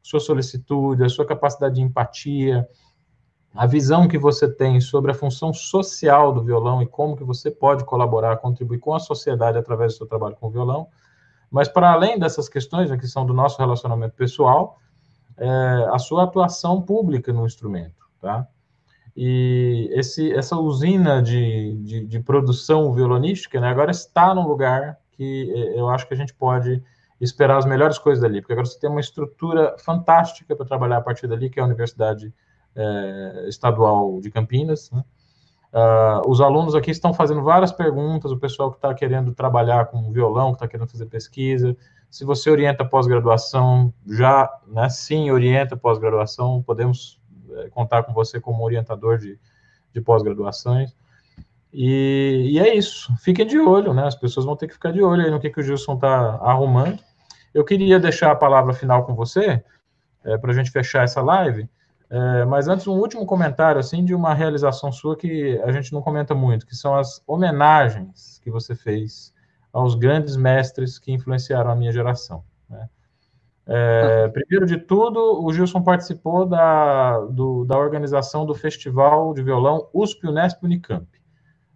[0.06, 2.68] sua solicitude, a sua capacidade de empatia,
[3.52, 7.50] a visão que você tem sobre a função social do violão e como que você
[7.50, 10.86] pode colaborar, contribuir com a sociedade através do seu trabalho com o violão.
[11.50, 14.78] Mas para além dessas questões, né, que são do nosso relacionamento pessoal,
[15.36, 15.48] é,
[15.90, 18.46] a sua atuação pública no instrumento, tá?
[19.16, 25.52] E esse, essa usina de, de, de, produção violonística, né, agora está num lugar que
[25.52, 26.80] é, eu acho que a gente pode
[27.20, 31.02] esperar as melhores coisas dali, porque agora você tem uma estrutura fantástica para trabalhar a
[31.02, 32.32] partir dali, que é a Universidade
[32.74, 35.04] é, Estadual de Campinas, né?
[35.72, 40.10] Uh, os alunos aqui estão fazendo várias perguntas, o pessoal que está querendo trabalhar com
[40.10, 41.76] violão, que está querendo fazer pesquisa,
[42.10, 47.20] se você orienta pós-graduação, já, né, sim, orienta pós-graduação, podemos
[47.50, 49.38] é, contar com você como orientador de,
[49.92, 50.94] de pós-graduações.
[51.72, 54.06] E, e, é isso, fiquem de olho, né?
[54.06, 56.36] As pessoas vão ter que ficar de olho aí no que, que o Gilson está
[56.36, 56.98] arrumando.
[57.56, 59.64] Eu queria deixar a palavra final com você,
[60.22, 61.66] é, para a gente fechar essa live,
[62.10, 66.02] é, mas antes, um último comentário, assim, de uma realização sua que a gente não
[66.02, 69.32] comenta muito, que são as homenagens que você fez
[69.72, 72.44] aos grandes mestres que influenciaram a minha geração.
[72.68, 72.90] Né?
[73.66, 79.88] É, primeiro de tudo, o Gilson participou da, do, da organização do Festival de Violão
[79.94, 81.06] USP, Unesp Unicamp.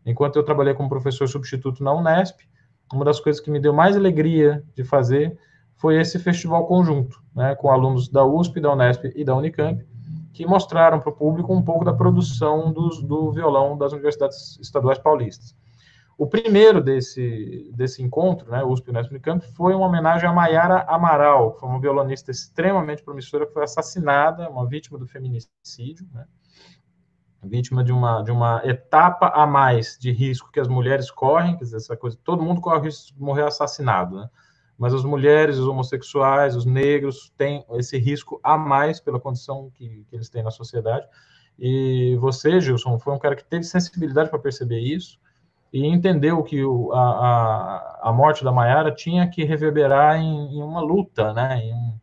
[0.05, 2.41] Enquanto eu trabalhei como professor substituto na Unesp,
[2.93, 5.39] uma das coisas que me deu mais alegria de fazer
[5.81, 9.83] foi esse festival conjunto, né, com alunos da USP, da Unesp e da Unicamp,
[10.31, 14.99] que mostraram para o público um pouco da produção dos, do violão das universidades estaduais
[14.99, 15.57] paulistas.
[16.19, 21.55] O primeiro desse, desse encontro, né, USP Unesp Unicamp, foi uma homenagem a Maiara Amaral,
[21.55, 26.27] que foi uma violonista extremamente promissora que foi assassinada, uma vítima do feminicídio, né,
[27.43, 31.65] vítima de uma, de uma etapa a mais de risco que as mulheres correm, quer
[31.65, 34.29] dizer, essa coisa, todo mundo corre o risco de morrer assassinado, né,
[34.81, 40.07] mas as mulheres, os homossexuais, os negros têm esse risco a mais pela condição que,
[40.09, 41.07] que eles têm na sociedade,
[41.59, 45.19] e você, Gilson, foi um cara que teve sensibilidade para perceber isso,
[45.71, 50.81] e entendeu que o, a, a, morte da Maiara tinha que reverberar em, em uma
[50.81, 51.99] luta, né, em um,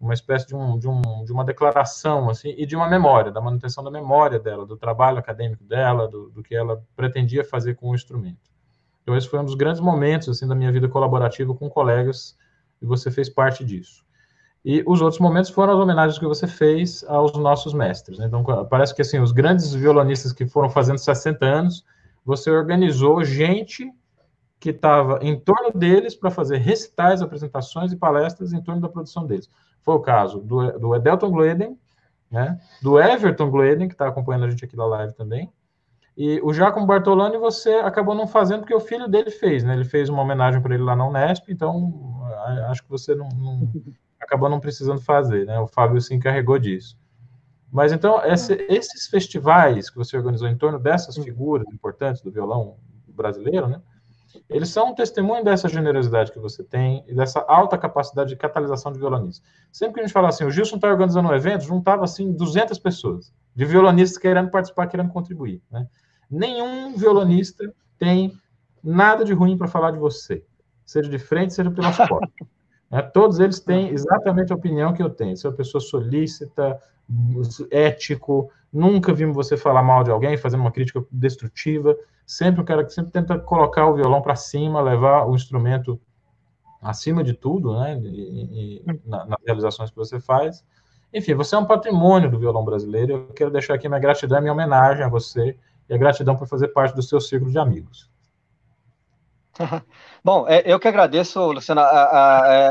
[0.00, 3.40] uma espécie de, um, de, um, de uma declaração, assim, e de uma memória, da
[3.40, 7.90] manutenção da memória dela, do trabalho acadêmico dela, do, do que ela pretendia fazer com
[7.90, 8.51] o instrumento.
[9.02, 12.36] Então, esse foi um dos grandes momentos, assim, da minha vida colaborativa com colegas,
[12.80, 14.04] e você fez parte disso.
[14.64, 18.18] E os outros momentos foram as homenagens que você fez aos nossos mestres.
[18.18, 18.26] Né?
[18.26, 21.84] Então, parece que, assim, os grandes violonistas que foram fazendo 60 anos,
[22.24, 23.92] você organizou gente
[24.60, 29.26] que estava em torno deles para fazer recitais, apresentações e palestras em torno da produção
[29.26, 29.50] deles.
[29.82, 31.76] Foi o caso do, do Edelton Gloeden,
[32.30, 35.52] né, do Everton Gloeden, que está acompanhando a gente aqui na live também,
[36.16, 39.74] e o Giacomo Bartolani você acabou não fazendo porque o filho dele fez, né?
[39.74, 42.22] Ele fez uma homenagem para ele lá na Unesp, então
[42.68, 43.72] acho que você não, não,
[44.20, 45.58] acabou não precisando fazer, né?
[45.58, 46.98] O Fábio se encarregou disso.
[47.72, 52.76] Mas então, esse, esses festivais que você organizou em torno dessas figuras importantes do violão
[53.08, 53.80] brasileiro, né?
[54.48, 58.92] Eles são um testemunho dessa generosidade que você tem e dessa alta capacidade de catalisação
[58.92, 59.46] de violonistas.
[59.70, 62.78] Sempre que a gente fala assim, o Gilson está organizando um evento, juntava assim 200
[62.78, 65.62] pessoas de violonistas querendo participar, querendo contribuir.
[65.70, 65.86] Né?
[66.32, 68.32] Nenhum violonista tem
[68.82, 70.42] nada de ruim para falar de você,
[70.82, 72.48] seja de frente, seja pelas costas.
[72.90, 73.02] Né?
[73.02, 75.36] Todos eles têm exatamente a opinião que eu tenho.
[75.36, 76.80] Você é uma pessoa solícita,
[77.70, 81.94] ético, nunca vimos você falar mal de alguém, fazendo uma crítica destrutiva.
[82.26, 86.00] Sempre um cara que sempre tenta colocar o violão para cima, levar o instrumento
[86.80, 88.00] acima de tudo, né?
[88.02, 90.64] E, e, na, nas realizações que você faz.
[91.12, 93.12] Enfim, você é um patrimônio do violão brasileiro.
[93.12, 96.68] Eu quero deixar aqui minha gratidão, minha homenagem a você e a gratidão por fazer
[96.68, 98.10] parte do seu círculo de amigos.
[100.24, 101.82] Bom, é, eu que agradeço, Luciana.
[101.82, 102.70] É,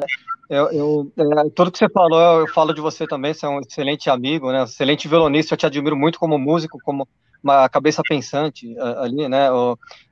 [0.50, 3.34] eu, eu, é, tudo que você falou, eu falo de você também.
[3.34, 4.64] Você é um excelente amigo, né?
[4.64, 5.54] Excelente violonista.
[5.54, 7.08] Eu te admiro muito como músico, como
[7.44, 9.48] uma cabeça pensante ali, né?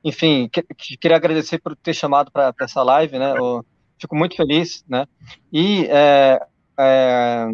[0.02, 0.64] enfim, que,
[0.96, 3.34] queria agradecer por ter chamado para essa live, né?
[4.00, 5.06] fico muito feliz, né?
[5.52, 6.40] E é,
[6.78, 7.48] é,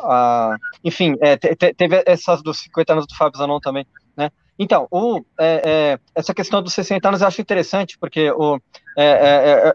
[0.00, 3.86] a, enfim, é, te, teve essas dos 50 anos do Fábio Zanon também?
[4.58, 8.58] Então, o, é, é, essa questão dos 60 anos eu acho interessante, porque o,
[8.96, 9.74] é,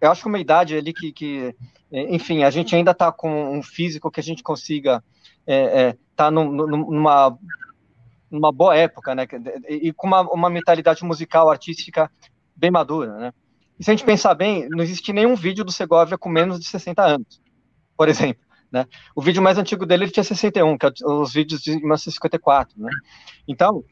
[0.00, 1.54] eu acho que uma idade ali que, que
[1.90, 5.02] enfim, a gente ainda está com um físico que a gente consiga
[5.44, 7.36] estar tá num, numa,
[8.30, 9.26] numa boa época, né?
[9.68, 12.08] E com uma, uma mentalidade musical, artística
[12.54, 13.34] bem madura, né?
[13.78, 16.66] E se a gente pensar bem, não existe nenhum vídeo do Segovia com menos de
[16.66, 17.40] 60 anos,
[17.96, 18.42] por exemplo.
[18.70, 18.86] Né?
[19.14, 22.80] O vídeo mais antigo dele ele tinha 61, que é os vídeos de 1954.
[22.80, 22.90] Né?
[23.48, 23.84] Então,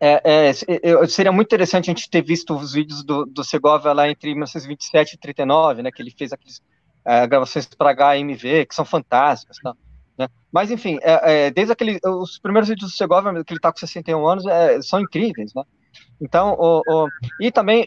[0.00, 4.08] é, é, seria muito interessante a gente ter visto os vídeos do, do Segovia lá
[4.08, 6.62] entre 1927 e 39, né, que ele fez aquelas
[7.04, 9.56] é, gravações para HMV, que são fantásticas.
[9.58, 9.74] Tá?
[10.16, 10.28] Né?
[10.52, 13.78] Mas, enfim, é, é, desde aquele, os primeiros vídeos do Segovia, que ele está com
[13.78, 15.52] 61 anos, é, são incríveis.
[15.52, 15.64] Né?
[16.20, 17.08] Então, o, o
[17.40, 17.84] e também,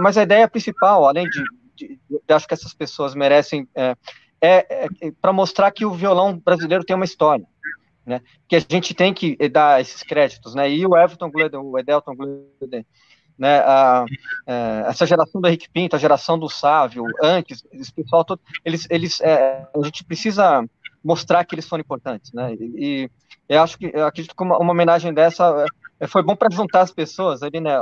[0.00, 1.42] mas a ideia principal, além de,
[1.76, 3.68] de, de, acho que essas pessoas merecem
[4.44, 7.46] é, é, é para mostrar que o violão brasileiro tem uma história,
[8.04, 8.20] né?
[8.46, 10.70] Que a gente tem que dar esses créditos, né?
[10.70, 12.86] E o Everton Gleden, o Edelton Gleden,
[13.38, 13.60] né?
[13.60, 14.04] A,
[14.46, 18.86] é, essa geração do Henrique Pinto, a geração do Sávio, antes, esse pessoal todo, eles,
[18.90, 20.62] eles, é, a gente precisa
[21.02, 22.54] mostrar que eles foram importantes, né?
[22.54, 23.10] E, e
[23.48, 25.64] eu acho que eu acredito que uma, uma homenagem dessa
[25.98, 27.74] é, foi bom para juntar as pessoas ali, né?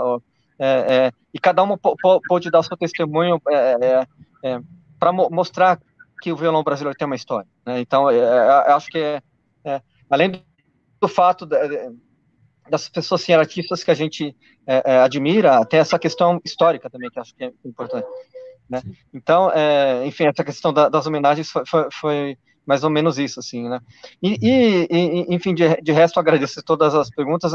[0.58, 3.40] É, e cada uma pôde dar o seu testemunho
[5.00, 5.80] para mostrar
[6.22, 7.48] que o violão brasileiro tem uma história.
[7.66, 7.80] Né?
[7.80, 9.20] Então, é, é, acho que é,
[9.64, 10.40] é, além
[11.00, 14.34] do fato das pessoas serem artistas que a gente
[14.64, 18.06] é, é, admira, tem essa questão histórica também que acho que é importante.
[18.70, 18.80] Né?
[19.12, 19.50] Então,
[20.06, 23.80] enfim, essa questão da, das homenagens foi, foi, foi, mais ou menos isso, assim, né?
[24.22, 27.52] E, e, e enfim, de, de, resto, agradeço todas as perguntas,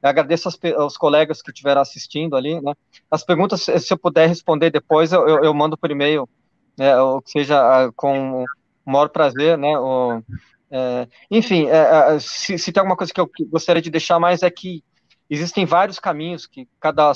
[0.00, 2.72] agradeço aos, aos, colegas que estiveram assistindo ali, né?
[3.10, 6.28] As perguntas, se eu puder responder depois, eu, eu mando por e-mail
[6.76, 10.22] né, ou que seja ah, com o maior prazer, né, ou,
[10.70, 14.42] é, enfim, é, é, se, se, tem alguma coisa que eu gostaria de deixar mais
[14.42, 14.82] é que
[15.28, 17.12] existem vários caminhos que cada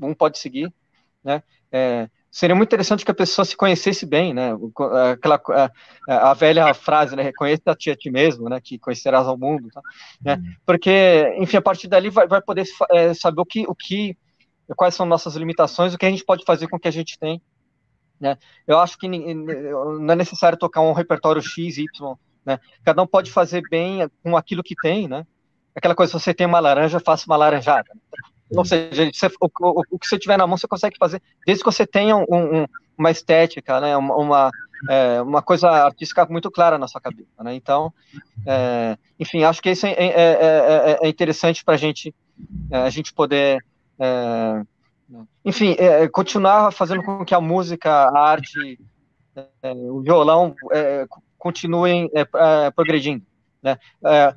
[0.00, 0.72] um pode seguir,
[1.24, 4.52] né, é, seria muito interessante que a pessoa se conhecesse bem, né,
[5.12, 5.40] aquela,
[6.08, 9.80] a, a velha frase, né, reconheça-te a ti mesmo, né, que conhecerás ao mundo, tá?
[10.20, 10.54] né, uhum.
[10.64, 14.16] porque, enfim, a partir dali vai, vai poder é, saber o que, o que,
[14.76, 17.18] quais são nossas limitações, o que a gente pode fazer com o que a gente
[17.18, 17.40] tem,
[18.20, 18.36] né?
[18.66, 22.58] Eu acho que não é necessário tocar um repertório X, Y, né?
[22.84, 25.26] Cada um pode fazer bem com aquilo que tem, né?
[25.74, 27.90] Aquela coisa, se você tem uma laranja, faça uma laranjada.
[28.50, 31.62] Ou seja, você, o, o, o, que você tiver na mão, você consegue fazer, desde
[31.62, 32.66] que você tenha um, um,
[32.96, 33.96] uma estética, né?
[33.96, 34.50] Uma, uma,
[34.88, 37.54] é, uma, coisa artística muito clara na sua cabeça, né?
[37.54, 37.92] Então,
[38.46, 43.62] é, enfim, acho que isso é, é, é, é interessante para é, a gente poder
[45.44, 48.78] enfim, é, é, continuar fazendo com que a música, a arte,
[49.34, 51.06] é, o violão é,
[51.36, 53.26] continuem é, progredindo.
[53.60, 53.76] Né?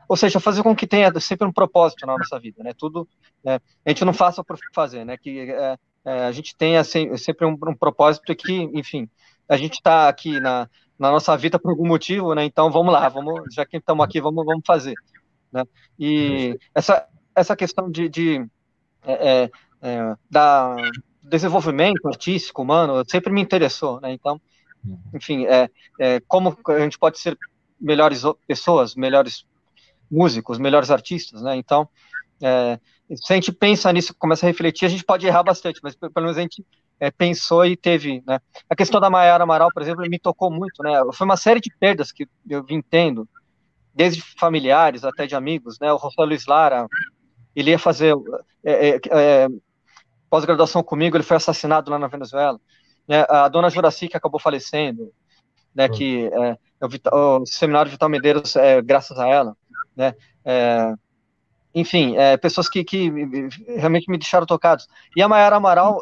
[0.10, 2.74] ou seja, fazer com que tenha sempre um propósito na nossa vida, né?
[2.76, 3.08] Tudo,
[3.46, 5.16] a gente não faça por fazer, né?
[5.16, 5.54] Que
[6.04, 9.08] a gente tenha sempre um, um propósito que, enfim,
[9.48, 10.68] a gente está aqui na,
[10.98, 12.44] na nossa vida por algum motivo, né?
[12.46, 14.96] Então vamos lá, vamos, já que estamos aqui, vamos, vamos fazer,
[15.54, 15.66] né?
[16.00, 18.46] E essa essa questão de, de
[19.04, 19.50] é,
[19.82, 20.76] é, da
[21.24, 24.12] desenvolvimento artístico humano sempre me interessou, né?
[24.12, 24.40] Então,
[24.86, 25.00] uhum.
[25.14, 27.38] enfim, é, é, como a gente pode ser
[27.80, 29.46] melhores pessoas, melhores
[30.10, 31.56] músicos, melhores artistas, né?
[31.56, 31.88] Então,
[32.42, 32.80] é,
[33.16, 36.12] se a gente pensa nisso, começa a refletir, a gente pode errar bastante, mas pelo
[36.16, 36.66] menos a gente
[37.00, 38.40] é, pensou e teve, né?
[38.70, 40.92] A questão da Maiara Amaral, por exemplo, me tocou muito, né?
[41.14, 43.28] Foi uma série de perdas que eu vim tendo
[43.94, 45.92] desde familiares até de amigos, né?
[45.92, 46.88] O José Luiz Lara,
[47.56, 48.16] ele ia fazer
[48.64, 49.48] é, é, é,
[50.32, 52.58] pós-graduação comigo, ele foi assassinado lá na Venezuela.
[53.06, 53.26] Né?
[53.30, 55.12] A dona Juraci, que acabou falecendo,
[55.76, 55.88] né?
[55.88, 55.92] Uhum.
[55.92, 59.58] Que é, o, o, seminário Vital Medeiros, é, graças a ela,
[59.96, 60.16] né?
[60.46, 60.94] É,
[61.74, 63.10] enfim, pessoas que, que
[63.78, 64.88] realmente me deixaram tocados.
[65.16, 66.02] E a Mayara Amaral,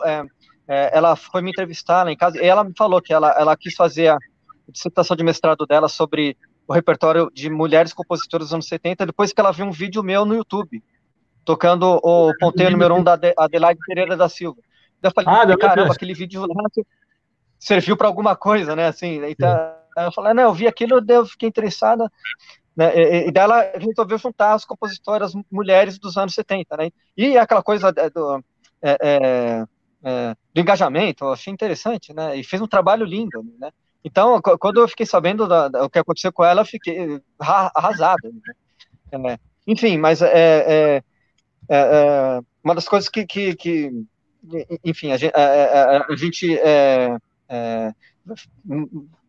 [0.67, 3.75] ela foi me entrevistar lá em casa, e ela me falou que ela, ela quis
[3.75, 4.17] fazer a
[4.67, 6.35] dissertação de mestrado dela sobre
[6.67, 10.25] o repertório de mulheres compositoras dos anos 70, depois que ela viu um vídeo meu
[10.25, 10.81] no YouTube,
[11.45, 14.59] tocando o ponteiro número um da Adelaide Pereira da Silva.
[15.01, 16.63] Eu falei, ah, caramba, aquele vídeo lá
[17.57, 18.87] serviu para alguma coisa, né?
[18.87, 22.09] Assim, então, eu falei, não, eu vi aquilo, eu fiquei interessada,
[22.75, 22.93] né?
[22.95, 26.89] E, e daí ela resolveu juntar as compositoras mulheres dos anos 70, né?
[27.15, 28.43] E aquela coisa do,
[28.81, 29.65] é, é,
[30.03, 32.37] é, do engajamento, eu achei interessante, né?
[32.37, 33.71] E fez um trabalho lindo, né?
[34.03, 38.31] Então, quando eu fiquei sabendo da, da, o que aconteceu com ela, eu fiquei arrasado.
[39.11, 39.29] Né?
[39.31, 41.03] É, enfim, mas é,
[41.69, 43.91] é, é, é, uma das coisas que, que, que
[44.83, 46.59] enfim, a gente, é, é, a gente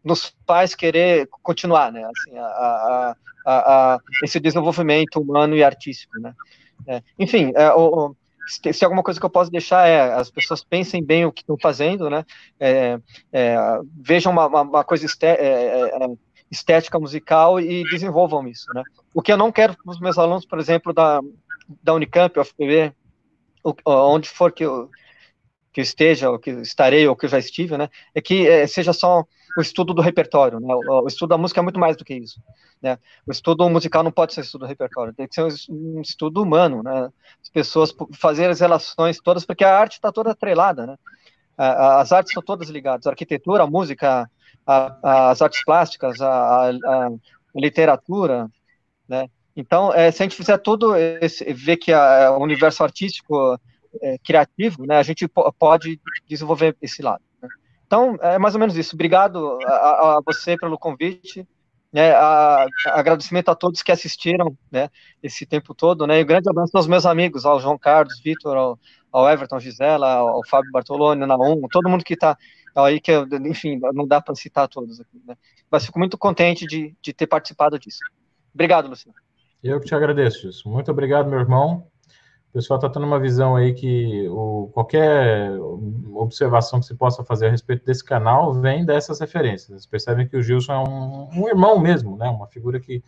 [0.03, 2.03] nos faz querer continuar, né?
[2.05, 3.15] Assim, a, a,
[3.47, 6.35] a, esse desenvolvimento humano e artístico, né?
[7.19, 8.15] enfim, o,
[8.51, 11.43] se, se alguma coisa que eu posso deixar é as pessoas pensem bem o que
[11.43, 12.25] estão fazendo, né?
[12.59, 12.99] É,
[13.33, 13.57] é,
[14.01, 16.09] vejam uma, uma, uma coisa esté, é, é, é,
[16.51, 18.83] estética musical e desenvolvam isso, né?
[19.15, 21.21] O que eu não quero para os meus alunos, por exemplo, da,
[21.83, 22.93] da Unicamp, UFPB,
[23.85, 24.91] onde for que eu,
[25.73, 27.89] que eu esteja, ou que estarei, ou que eu já estive, né?
[28.15, 29.25] É que é, seja só
[29.57, 30.75] o estudo do repertório, né?
[30.75, 32.43] O, o, estudo da música é muito mais do que isso,
[32.81, 32.99] né?
[33.27, 36.43] O estudo musical não pode ser estudo do repertório, tem que ser um, um estudo
[36.43, 37.11] humano, né?
[37.43, 40.97] As pessoas fazer as relações todas, porque a arte está toda atrelada, né?
[41.57, 44.31] As artes estão todas ligadas, a arquitetura, a música,
[44.67, 47.11] a, as artes plásticas, a, a,
[47.55, 48.49] literatura,
[49.07, 49.29] né?
[49.61, 53.61] Então, é, se a gente fizer tudo, esse, ver que a, o universo artístico
[54.01, 55.29] é, criativo, né, a gente
[55.59, 57.23] pode desenvolver esse lado.
[57.87, 58.95] Então, é mais ou menos isso.
[58.95, 61.47] Obrigado a, a você pelo convite.
[61.93, 64.89] Né, a, agradecimento a todos que assistiram né,
[65.23, 66.07] esse tempo todo.
[66.07, 68.79] Né, e um grande abraço aos meus amigos, ao João Carlos, Vitor, ao,
[69.13, 72.39] ao, Everton Gisela, ao, ao Fábio Bartoloni, Naum, todo mundo que está
[72.77, 73.13] aí, que
[73.45, 75.21] enfim, não dá para citar todos aqui.
[75.27, 75.37] Né,
[75.71, 77.99] mas fico muito contente de, de ter participado disso.
[78.55, 79.19] Obrigado, Luciano.
[79.63, 80.69] Eu que te agradeço, isso.
[80.69, 81.87] Muito obrigado, meu irmão.
[82.51, 85.53] O pessoal está tendo uma visão aí que o, qualquer
[86.15, 89.69] observação que se possa fazer a respeito desse canal vem dessas referências.
[89.69, 92.29] Vocês percebem que o Gilson é um, um irmão mesmo, né?
[92.29, 93.05] Uma figura que,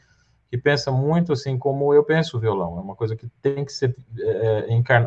[0.49, 2.79] que pensa muito assim como eu penso o violão.
[2.79, 4.67] É uma coisa que tem que ser é,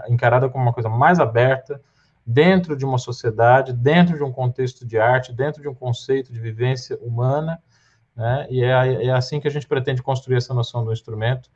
[0.10, 1.80] encarada como uma coisa mais aberta,
[2.26, 6.40] dentro de uma sociedade, dentro de um contexto de arte, dentro de um conceito de
[6.40, 7.62] vivência humana,
[8.16, 8.48] né?
[8.50, 11.50] E é, é assim que a gente pretende construir essa noção do instrumento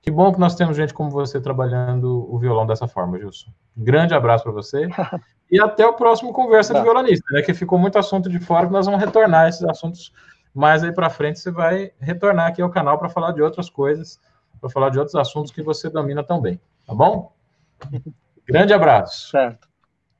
[0.00, 3.50] que bom que nós temos gente como você trabalhando o violão dessa forma, Gilson.
[3.76, 4.88] Grande abraço para você.
[5.50, 7.42] e até o próximo Conversa de Violonista, né?
[7.42, 10.12] Que ficou muito assunto de fora, que nós vamos retornar esses assuntos
[10.54, 11.38] mais aí para frente.
[11.38, 14.20] Você vai retornar aqui ao canal para falar de outras coisas,
[14.60, 16.60] para falar de outros assuntos que você domina tão bem.
[16.86, 17.32] Tá bom?
[18.46, 19.30] Grande abraço.
[19.30, 19.68] Certo.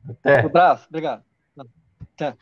[0.07, 0.42] Até.
[0.42, 1.23] Um abraço, obrigado.
[2.15, 2.36] Até.